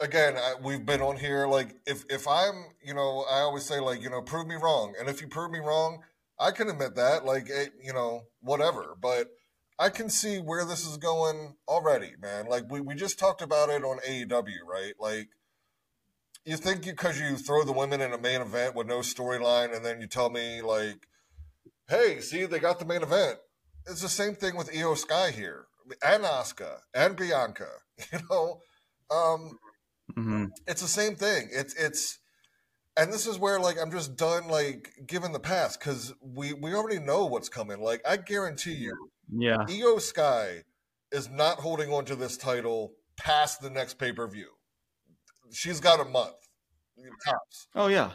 [0.00, 1.46] again, I, we've been on here.
[1.46, 4.94] Like, if if I'm, you know, I always say like, you know, prove me wrong,
[4.98, 6.02] and if you prove me wrong,
[6.38, 7.24] I can admit that.
[7.24, 8.96] Like, it, you know, whatever.
[9.00, 9.28] But
[9.80, 12.46] I can see where this is going already, man.
[12.46, 14.94] Like, we we just talked about it on AEW, right?
[15.00, 15.30] Like.
[16.46, 19.76] You think because you, you throw the women in a main event with no storyline,
[19.76, 21.06] and then you tell me like,
[21.88, 23.38] "Hey, see, they got the main event."
[23.86, 25.66] It's the same thing with Iyo Sky here,
[26.02, 27.68] and Asuka, and Bianca.
[28.12, 28.60] You know,
[29.10, 29.58] um,
[30.18, 30.46] Mm-hmm.
[30.66, 31.48] it's the same thing.
[31.52, 32.18] It's it's,
[32.96, 36.74] and this is where like I'm just done like giving the pass because we we
[36.74, 37.80] already know what's coming.
[37.82, 39.64] Like I guarantee you, Yeah.
[39.68, 40.62] Iyo Sky
[41.12, 44.48] is not holding on to this title past the next pay per view.
[45.52, 46.34] She's got a month
[47.26, 47.68] tops.
[47.74, 48.12] Oh yeah.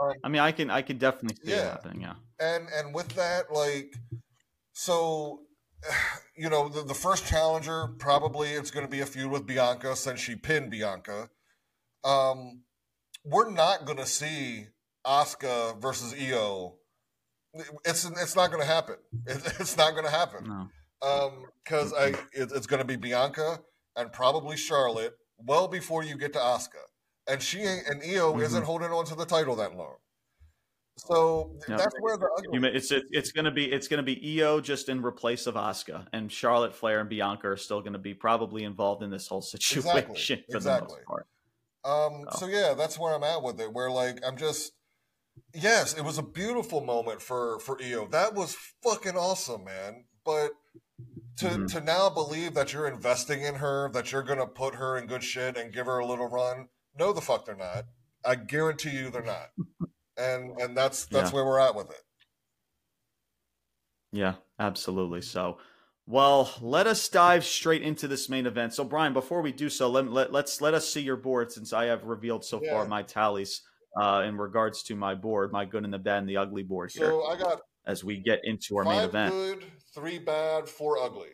[0.00, 1.70] Um, I mean, I can I can definitely see Yeah.
[1.70, 2.02] happening.
[2.02, 2.14] Yeah.
[2.38, 3.94] and and with that like
[4.72, 5.40] so
[6.36, 9.96] you know the, the first challenger probably it's going to be a feud with bianca
[9.96, 11.30] since she pinned bianca
[12.04, 12.62] um
[13.24, 14.66] we're not going to see
[15.06, 16.74] Asuka versus io
[17.84, 18.96] it's it's not going to happen
[19.26, 20.68] it's not going to happen No.
[21.08, 23.60] um because i it, it's going to be bianca
[23.96, 26.82] and probably charlotte well before you get to Asuka.
[27.28, 28.42] and she and io Mhm.
[28.42, 29.96] isn't holding on to the title that long
[30.98, 31.76] so Yeah.
[31.76, 35.02] that's where the ugly it's it's it's gonna be it's gonna be Iyo just in
[35.02, 39.10] replace of Asuka, and Charlotte Flair and Bianca are still gonna be probably involved in
[39.10, 40.88] this whole situation for exactly.
[40.88, 41.26] the most part.
[41.84, 42.38] Um, Oh.
[42.38, 43.70] so yeah, that's where I'm at with it.
[43.72, 44.72] Where like I'm just,
[45.56, 48.10] yes, it was a beautiful moment for for Iyo.
[48.10, 50.04] That was fucking awesome, man.
[50.24, 50.52] But
[51.38, 51.72] to Mhm.
[51.72, 55.22] to now believe that you're investing in her, that you're gonna put her in good
[55.24, 56.68] shit and give her a little run,
[56.98, 57.86] no, the fuck they're not.
[58.24, 59.50] I guarantee you they're not.
[60.18, 61.34] and and that's that's Yeah.
[61.34, 62.02] where we're at with it.
[64.12, 65.20] Yeah, absolutely.
[65.22, 65.58] So,
[66.06, 68.72] well, let us dive straight into this main event.
[68.72, 71.72] So, Brian, before we do so, let, let let's let us see your board since
[71.72, 73.62] I have revealed so far my tallies
[73.96, 76.90] uh, in regards to my board, my good and the bad and the ugly board
[76.92, 79.32] here, So I got as we get into our main five event.
[79.34, 79.64] good,
[79.94, 81.30] three bad, four ugly.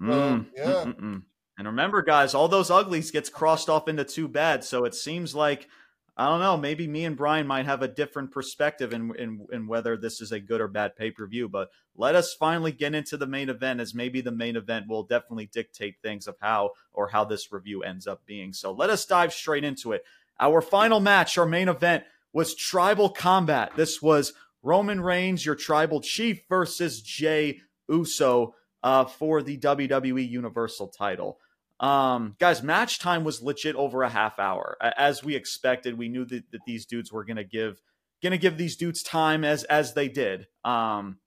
[0.00, 0.64] Mm, Um, yeah.
[0.64, 1.22] mm, mm, mm.
[1.56, 4.64] And remember, guys, all those uglies gets crossed off into two bad.
[4.64, 5.68] So it seems like
[6.16, 6.56] I don't know.
[6.56, 10.30] Maybe me and Brian might have a different perspective in in, in whether this is
[10.30, 11.48] a good or bad pay per view.
[11.48, 15.02] But let us finally get into the main event, as maybe the main event will
[15.02, 18.52] definitely dictate things of how or how this review ends up being.
[18.52, 20.04] So let us dive straight into it.
[20.40, 23.72] Our final match, our main event, was Tribal Combat.
[23.76, 24.32] This was
[24.62, 31.38] Roman Reigns, your Tribal Chief, versus Jey Uso uh, for the WWE Universal title.
[31.80, 35.98] Um, guys, match time was legit over a half hour, as we expected.
[35.98, 37.80] We knew that, that these dudes were gonna give
[38.22, 40.46] gonna give these dudes time as as they did.
[40.64, 41.18] Um,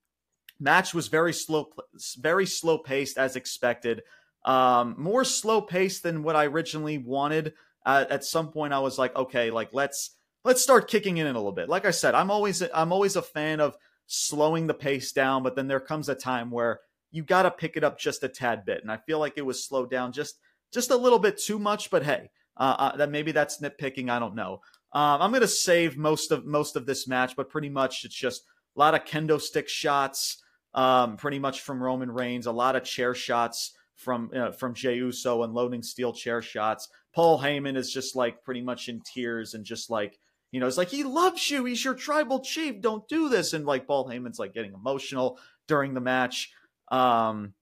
[0.58, 1.70] match was very slow,
[2.18, 4.02] very slow paced as expected.
[4.44, 7.54] Um, more slow paced than what I originally wanted.
[7.84, 10.10] Uh, at some point, I was like, okay, like let's
[10.44, 11.68] let's start kicking in a little bit.
[11.68, 13.76] Like I said, I'm always I'm always a fan of
[14.06, 16.80] slowing the pace down, but then there comes a time where
[17.10, 19.46] you got to pick it up just a tad bit, and I feel like it
[19.46, 20.38] was slowed down just
[20.72, 21.90] just a little bit too much.
[21.90, 24.10] But hey, uh, uh, that maybe that's nitpicking.
[24.10, 24.60] I don't know.
[24.92, 28.42] Um, I'm gonna save most of most of this match, but pretty much it's just
[28.76, 30.42] a lot of kendo stick shots,
[30.74, 34.96] um, pretty much from Roman Reigns, a lot of chair shots from uh, from Jey
[34.96, 36.88] Uso, unloading steel chair shots.
[37.18, 40.20] Paul Heyman is just like pretty much in tears and just like
[40.52, 41.64] you know, it's like he loves you.
[41.64, 42.80] He's your tribal chief.
[42.80, 43.54] Don't do this.
[43.54, 45.36] And like Paul Heyman's like getting emotional
[45.66, 46.52] during the match.
[46.92, 47.54] Um,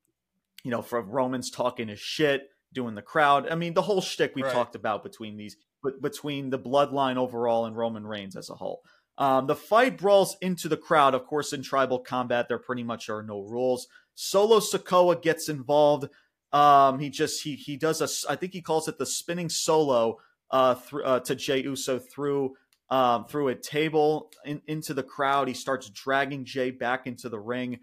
[0.63, 3.49] you know, from Roman's talking his shit, doing the crowd.
[3.51, 4.53] I mean, the whole shtick we Right.
[4.53, 8.83] talked about between these, but between the bloodline overall and Roman Reigns as a whole.
[9.17, 11.15] Um, the fight brawls into the crowd.
[11.15, 13.89] Of course, in tribal combat, there pretty much are no rules.
[14.15, 16.11] Solo Sikoa gets involved.
[16.53, 20.19] Um, he just he he does a I think he calls it the spinning solo
[20.51, 22.55] uh, through uh, to Jey Uso through
[22.89, 25.49] um, through a table in, into the crowd.
[25.49, 27.81] He starts dragging Jey back into the ring.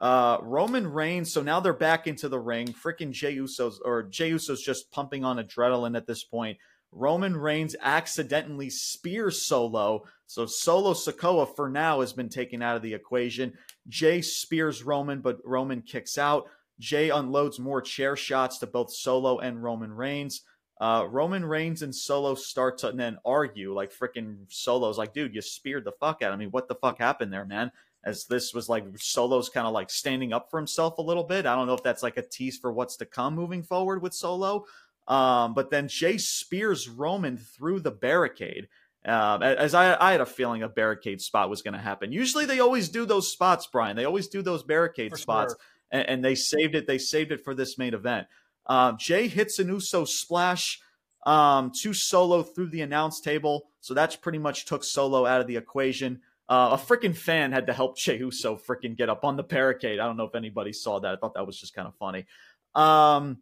[0.00, 1.32] Uh, Roman Reigns.
[1.32, 2.68] So now they're back into the ring.
[2.68, 6.58] Freaking Jey Uso's or Jey Uso's just pumping on adrenaline at this point.
[6.92, 10.04] Roman Reigns accidentally spears Solo.
[10.26, 13.54] So Solo Sikoa for now has been taken out of the equation.
[13.88, 16.44] Jey spears Roman, but Roman kicks out.
[16.78, 20.42] Jey unloads more chair shots to both Solo and Roman Reigns.
[20.80, 23.72] Uh, Roman Reigns and Solo start to then argue.
[23.72, 26.46] Like freaking Solo's like, dude, you speared the fuck out of me.
[26.46, 27.70] What the fuck happened there, man?
[28.04, 31.46] As this was like Solo's kind of like standing up for himself a little bit.
[31.46, 34.12] I don't know if that's like a tease for what's to come moving forward with
[34.12, 34.64] Solo.
[35.06, 38.68] Um, but then Jey spears Roman through the barricade.
[39.06, 42.10] Um, as I, I had a feeling a barricade spot was going to happen.
[42.10, 43.96] Usually they always do those spots, Brian.
[43.96, 45.58] They always do those barricade For spots sure.
[45.94, 46.86] And, and they saved it.
[46.86, 48.26] They saved it for this main event.
[48.66, 50.80] Uh, Jey hits an Uso splash
[51.24, 53.68] um, to Solo through the announce table.
[53.80, 56.20] So that's pretty much took Solo out of the equation.
[56.48, 60.00] Uh, a freaking fan had to help Jey Uso freaking get up on the barricade.
[60.00, 61.14] I don't know if anybody saw that.
[61.14, 62.26] I thought that was just kind of funny.
[62.74, 63.38] Um,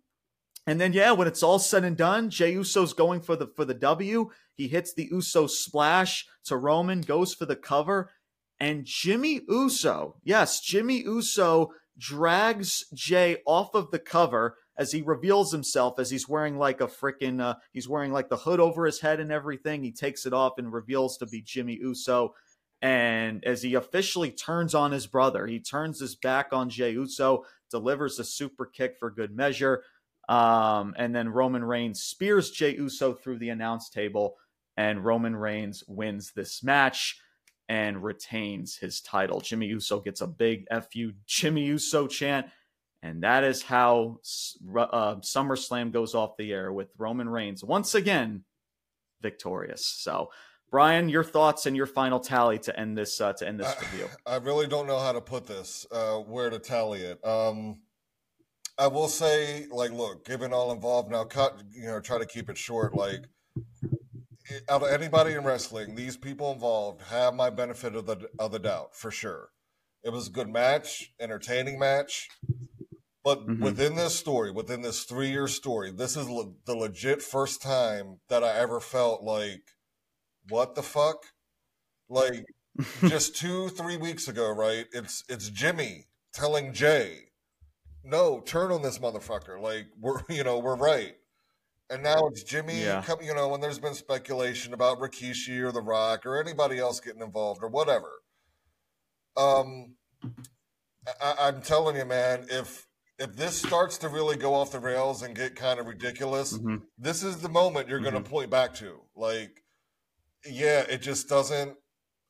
[0.67, 3.65] and then yeah, when it's all said and done, Jey Uso's going for the for
[3.65, 4.31] the W.
[4.55, 8.11] He hits the Uso splash to Roman, goes for the cover,
[8.61, 15.53] and Jimmy Uso, yes, Jimmy Uso drags Jey off of the cover as he reveals
[15.53, 19.01] himself as he's wearing like a freaking uh, he's wearing like the hood over his
[19.01, 19.83] head and everything.
[19.83, 22.35] He takes it off and reveals to be Jimmy Uso.
[22.81, 27.45] And as he officially turns on his brother, he turns his back on Jey Uso,
[27.71, 29.85] delivers a super kick for good measure.
[30.29, 34.37] Um, and then Roman Reigns spears Jey Uso through the announce table,
[34.77, 37.21] and Roman Reigns wins this match
[37.69, 39.41] and retains his title.
[39.41, 42.47] Jimmy Uso gets a big FU Jimmy Uso chant
[43.03, 48.45] and that is how uh, SummerSlam goes off the air with Roman Reigns once again
[49.21, 49.85] victorious.
[49.85, 50.31] So,
[50.71, 54.09] Brian, your thoughts and your final tally to end this uh, to end this review.
[54.25, 57.25] I really don't know how to put this, uh, where to tally it.
[57.27, 57.81] Um,
[58.79, 62.49] I will say, like, look, given all involved, now cut, you know, try to keep
[62.49, 62.95] it short.
[62.95, 63.25] Like,
[64.69, 68.59] out of anybody in wrestling, these people involved have my benefit of the of the
[68.59, 69.49] doubt for sure.
[70.05, 72.29] It was a good match, entertaining match.
[73.25, 73.63] But mm-hmm.
[73.63, 78.19] within this story, within this three year story, this is le- the legit first time
[78.29, 79.63] that I ever felt like,
[80.49, 81.19] what the fuck?
[82.09, 82.45] Like
[83.03, 84.87] just two, three weeks ago, right?
[84.93, 87.29] It's it's Jimmy telling Jey,
[88.05, 89.61] no, turn on this motherfucker.
[89.61, 91.15] Like we're you know we're right.
[91.93, 93.03] And now it's Jimmy, yeah.
[93.03, 97.01] come, you know, when there's been speculation about Rikishi or The Rock or anybody else
[97.01, 98.11] getting involved or whatever.
[99.37, 99.97] Um,
[101.21, 102.87] I, am telling you, man, if
[103.19, 106.77] if this starts to really go off the rails and get kind of ridiculous, mm-hmm.
[106.97, 108.11] this is the moment you're mm-hmm.
[108.11, 109.01] going to point back to.
[109.15, 109.63] Like,
[110.51, 111.77] yeah, it just doesn't.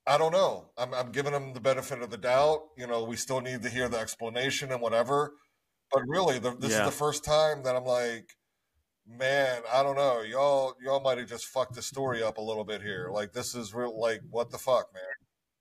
[0.08, 0.70] I don't know.
[0.76, 2.62] I'm, I'm giving them the benefit of the doubt.
[2.76, 5.34] You know, we still need to hear the explanation and whatever.
[5.92, 6.80] But really, the, this yeah.
[6.80, 8.34] is the first time that I'm like,
[9.06, 10.22] man, I don't know.
[10.22, 13.10] Y'all, y'all might have just fucked the story up a little bit here.
[13.12, 13.98] Like, this is real.
[13.98, 15.02] Like, what the fuck, man?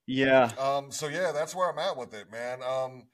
[0.07, 0.51] Yeah.
[0.59, 0.91] Um.
[0.91, 2.59] So yeah, that's where I'm at with it, man.
[2.63, 3.07] Um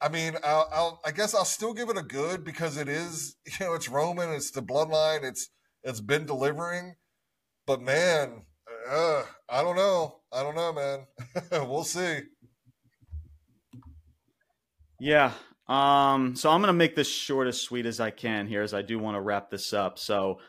[0.00, 3.36] I mean, I'll, I'll, i guess I'll still give it a good because it is,
[3.46, 5.50] you know, it's Roman, it's the bloodline, it's
[5.82, 6.94] it's been delivering.
[7.66, 8.42] But man,
[8.88, 11.06] uh, I don't know, I don't know, man.
[11.68, 12.20] we'll see.
[15.00, 15.32] Yeah.
[15.68, 16.34] Um.
[16.36, 18.98] So I'm gonna make this short as sweet as I can here, as I do
[18.98, 19.98] want to wrap this up.
[19.98, 20.40] So,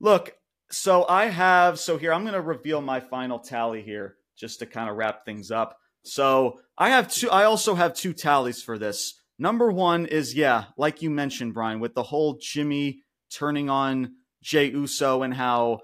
[0.00, 0.34] look.
[0.70, 1.78] So I have.
[1.78, 5.50] So here I'm gonna reveal my final tally here, just to kind of wrap things
[5.50, 5.78] up.
[6.02, 7.30] So I have two.
[7.30, 9.14] I also have two tallies for this.
[9.38, 13.02] Number one is yeah, like you mentioned, Brian, with the whole Jimmy
[13.32, 15.80] turning on Jey Uso and how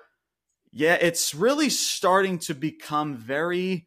[0.77, 3.87] yeah, it's really starting to become very.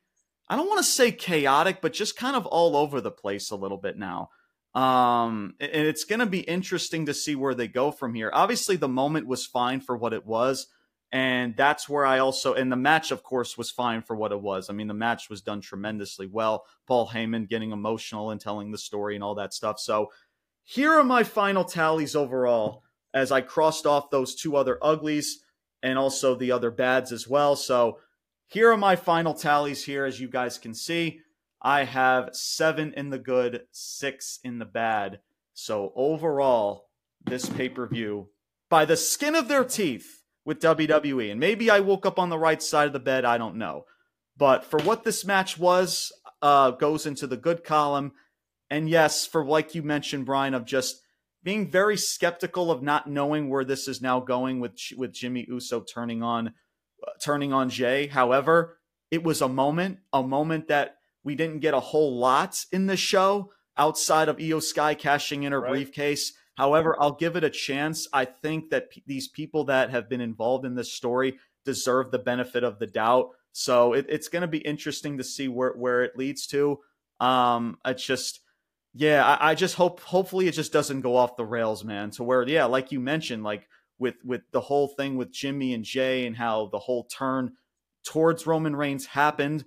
[0.49, 3.57] I don't want to say chaotic, but just kind of all over the place a
[3.57, 4.29] little bit now.
[4.77, 8.29] Um, and it's going to be interesting to see where they go from here.
[8.31, 10.67] Obviously, the moment was fine for what it was.
[11.11, 14.39] And that's where I also, and the match, of course, was fine for what it
[14.39, 14.69] was.
[14.69, 16.65] I mean, the match was done tremendously well.
[16.85, 19.79] Paul Heyman getting emotional and telling the story and all that stuff.
[19.79, 20.11] So
[20.63, 22.83] here are my final tallies overall
[23.15, 25.39] as I crossed off those two other uglies
[25.81, 27.55] and also the other bads as well.
[27.55, 27.97] So
[28.45, 31.21] here are my final tallies here, as you guys can see.
[31.61, 35.19] I have seven in the good, six in the bad.
[35.53, 36.89] So overall,
[37.25, 38.29] this pay per view,
[38.69, 40.17] by the skin of their teeth,
[40.47, 41.29] with WWE.
[41.29, 43.25] And maybe I woke up on the right side of the bed.
[43.25, 43.83] I don't know.
[44.37, 48.13] But for what this match was, uh, goes into the good column.
[48.69, 51.01] And yes, for like you mentioned, Brian, of just
[51.43, 55.81] being very skeptical of not knowing where this is now going with with Jimmy Uso
[55.81, 58.07] turning on uh, turning on Jey.
[58.07, 58.79] However,
[59.11, 60.96] it was a moment, a moment that
[61.27, 65.51] we didn't get a whole lot in the show outside of Iyo Sky cashing in
[65.51, 65.71] her right.
[65.71, 66.31] briefcase.
[66.55, 68.07] However, I'll give it a chance.
[68.13, 72.17] I think that p- these people that have been involved in this story deserve the
[72.17, 73.31] benefit of the doubt.
[73.51, 76.79] So it, it's going to be interesting to see where where it leads to.
[77.19, 78.39] Um, it's just,
[78.93, 82.09] yeah, I, I just hope hopefully it just doesn't go off the rails, man.
[82.11, 83.67] To where, yeah, like you mentioned, like
[83.99, 87.51] with with the whole thing with Jimmy and Jey and how the whole turn
[88.05, 89.65] towards Roman Reigns happened.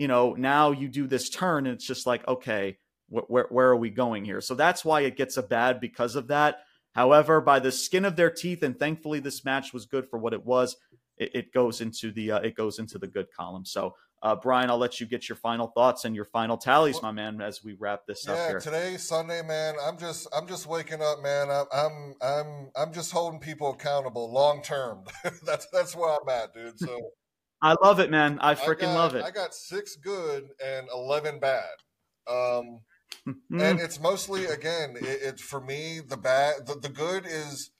[0.00, 2.78] You know, now you do this turn, and it's just like, okay,
[3.10, 4.40] where, where are we going here?
[4.40, 6.60] So that's why it gets a bad because of that.
[6.94, 10.32] However, by the skin of their teeth, and thankfully this match was good for what
[10.32, 10.74] it was,
[11.18, 13.66] it, it goes into the uh, it goes into the good column.
[13.66, 17.12] So uh, Brian, I'll let you get your final thoughts and your final tallies, my
[17.12, 18.60] man, as we wrap this yeah, up here.
[18.60, 19.74] today Sunday, man.
[19.82, 21.50] I'm just I'm just waking up, man.
[21.50, 25.04] I'm I'm I'm, I'm just holding people accountable long term.
[25.44, 26.78] that's that's where I'm at, dude.
[26.78, 27.10] So
[27.62, 28.38] I love it, man.
[28.40, 29.24] I freaking got, love it.
[29.24, 31.70] I got six good and eleven bad.
[32.28, 32.80] Um,
[33.26, 33.60] Mm-hmm.
[33.60, 36.66] and it's mostly again, it, it for me the bad.
[36.66, 37.70] The, the good is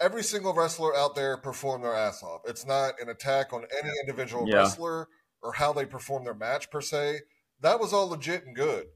[0.00, 2.42] every single wrestler out there performed their ass off.
[2.46, 4.56] It's not an attack on any individual Yeah.
[4.58, 5.08] wrestler
[5.42, 7.20] or how they perform their match per se.
[7.60, 8.86] That was all legit and good.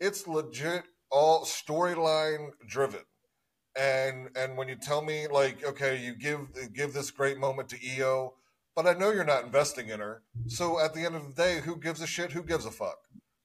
[0.00, 3.04] It's legit all storyline driven.
[3.78, 7.78] And and when you tell me like, okay, you give give this great moment to
[7.78, 8.32] Iyo,
[8.76, 10.22] but I know you're not investing in her.
[10.46, 12.30] So at the end of the day, who gives a shit?
[12.32, 12.98] Who gives a fuck?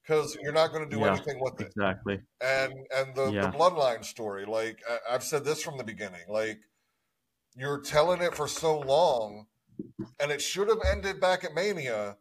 [0.04, 1.14] Because you're not going to do Yeah.
[1.14, 2.20] anything with it exactly.
[2.42, 3.42] and and the, Yeah.
[3.50, 6.60] the bloodline story like I, i've said this from the beginning like
[7.56, 9.46] you're telling it for so long
[10.20, 12.18] and it should have ended back at mania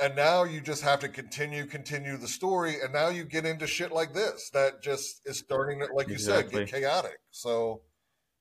[0.00, 3.66] and now you just have to continue continue the story and now you get into
[3.66, 7.82] shit like this that just is starting to like you said get chaotic so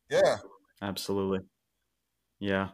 [0.09, 0.37] yeah
[0.81, 1.41] Absolutely.
[2.39, 2.69] Yeah.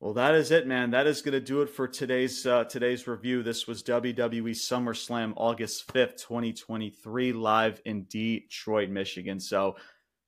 [0.00, 0.90] Well, that is it, man.
[0.90, 3.42] That is going to do it for today's uh, today's review.
[3.42, 9.40] This was WWE SummerSlam August fifth, twenty twenty three, live in Detroit, Michigan.
[9.40, 9.76] So,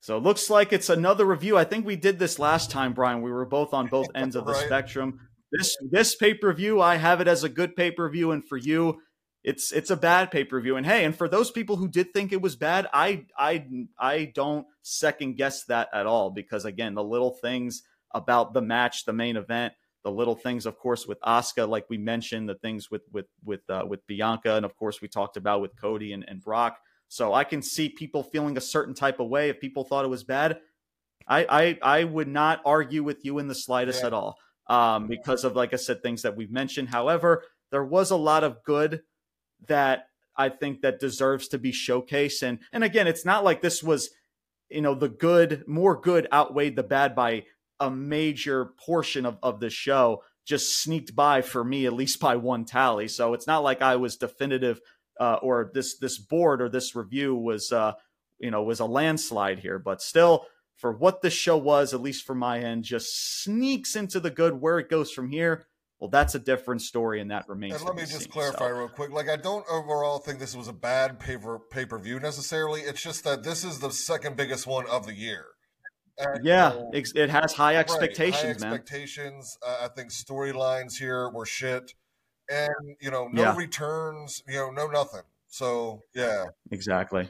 [0.00, 1.58] so it looks like it's another review.
[1.58, 3.20] I think we did this last time, Brian.
[3.20, 4.66] We were both on both ends of the Right.
[4.66, 5.20] spectrum.
[5.52, 8.46] This this pay per view, I have it as a good pay per view, and
[8.48, 9.02] for you,
[9.44, 10.76] it's it's a bad pay per view.
[10.76, 13.66] And hey, and for those people who did think it was bad, I I
[13.98, 17.82] I don't second guess that at all because again, the little things
[18.12, 19.74] about the match, the main event,
[20.04, 23.68] the little things, of course, with Asuka, like we mentioned, the things with with with
[23.68, 26.78] uh, with Bianca, and of course we talked about with Cody and, and Brock.
[27.08, 30.08] So I can see people feeling a certain type of way if people thought it
[30.08, 30.58] was bad.
[31.28, 34.08] I I, I would not argue with you in the slightest Yeah.
[34.08, 34.36] at all
[34.68, 36.88] um, because of like I said things that we've mentioned.
[36.90, 39.02] However, there was a lot of good
[39.68, 40.06] that
[40.36, 42.42] I think that deserves to be showcased.
[42.42, 44.10] And and again, it's not like this was,
[44.68, 47.44] you know, the good more good outweighed the bad by
[47.80, 52.36] a major portion of, of the show just sneaked by for me, at least by
[52.36, 53.08] one tally.
[53.08, 54.80] So it's not like I was definitive
[55.18, 57.92] uh, or this this board or this review was uh,
[58.38, 60.46] you know was a landslide here, but still
[60.76, 64.60] for what the show was, at least from my end, just sneaks into the good.
[64.60, 65.66] Where it goes from here,
[65.98, 67.76] well, that's a different story, and that remains.
[67.76, 68.30] and let me just seen.
[68.30, 71.36] clarify So- real quick like i don't overall think this was a bad pay
[71.86, 75.46] per view necessarily it's just that this is the second biggest one of the year
[76.18, 78.78] And, you yeah, know, it has high Right, expectations, high man.
[78.78, 79.58] expectations.
[79.66, 81.92] Uh, I think storylines here were shit,
[82.48, 83.56] and you know, no Yeah.
[83.56, 84.42] returns.
[84.48, 85.22] You know, no nothing.
[85.48, 87.28] So yeah, Exactly.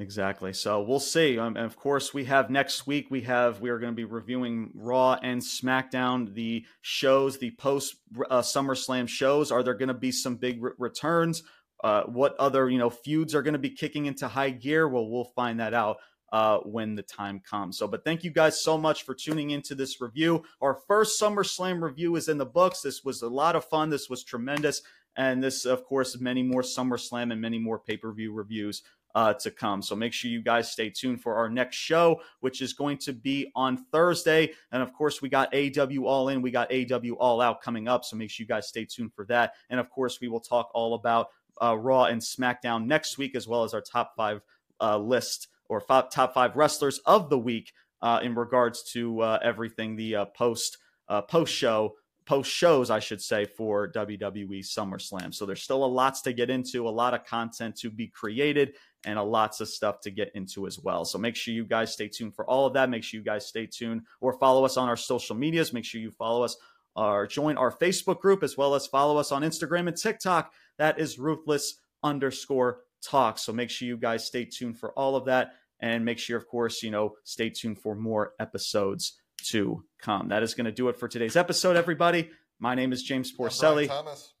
[0.00, 0.52] Exactly.
[0.52, 1.38] So we'll see.
[1.38, 3.06] Um, and of course, we have next week.
[3.10, 7.96] We have we are going to be reviewing Raw and SmackDown, the shows, the post
[8.28, 9.52] uh, SummerSlam shows.
[9.52, 11.44] Are there going to be some big re- returns?
[11.82, 14.88] Uh, what other you know feuds are going to be kicking into high gear?
[14.88, 15.98] Well, we'll find that out
[16.32, 17.78] uh, when the time comes.
[17.78, 20.42] So, but thank you guys so much for tuning into this review.
[20.60, 22.80] Our first SummerSlam review is in the books.
[22.80, 23.90] This was a lot of fun.
[23.90, 24.82] This was tremendous.
[25.16, 28.82] And this, of course, many more SummerSlam and many more pay per view reviews
[29.14, 29.80] uh, to come.
[29.80, 33.12] So make sure you guys stay tuned for our next show, which is going to
[33.12, 34.52] be on Thursday.
[34.72, 38.04] And of course, we got AEW All In, we got AEW All Out coming up.
[38.04, 39.52] So make sure you guys stay tuned for that.
[39.70, 41.28] And of course, we will talk all about
[41.62, 44.40] uh, Raw and SmackDown next week, as well as our top five
[44.80, 47.72] uh, list or fi- top five wrestlers of the week
[48.02, 50.78] uh, in regards to uh, everything the uh, post
[51.08, 51.94] uh, post show
[52.26, 55.34] post shows, I should say, for WWE SummerSlam.
[55.34, 58.76] So there's still a lots to get into, a lot of content to be created,
[59.04, 61.04] and a lots of stuff to get into as well.
[61.04, 62.88] So make sure you guys stay tuned for all of that.
[62.88, 65.72] Make sure you guys stay tuned or follow us on our social medias.
[65.72, 66.56] Make sure you follow us
[66.96, 70.52] or join our Facebook group as well as follow us on Instagram and TikTok.
[70.78, 73.38] That is ruthless underscore talk.
[73.38, 75.54] So make sure you guys stay tuned for all of that.
[75.84, 79.20] And make sure, of course, you know, stay tuned for more episodes
[79.50, 80.28] to come.
[80.28, 82.30] That is going to do it for today's episode, everybody.
[82.58, 84.32] My name is James Porcelli, Thomas.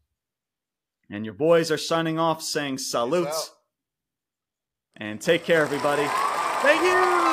[1.10, 3.50] and your boys are signing off saying salutes
[4.96, 6.06] and take care, everybody.
[6.62, 7.23] Thank you.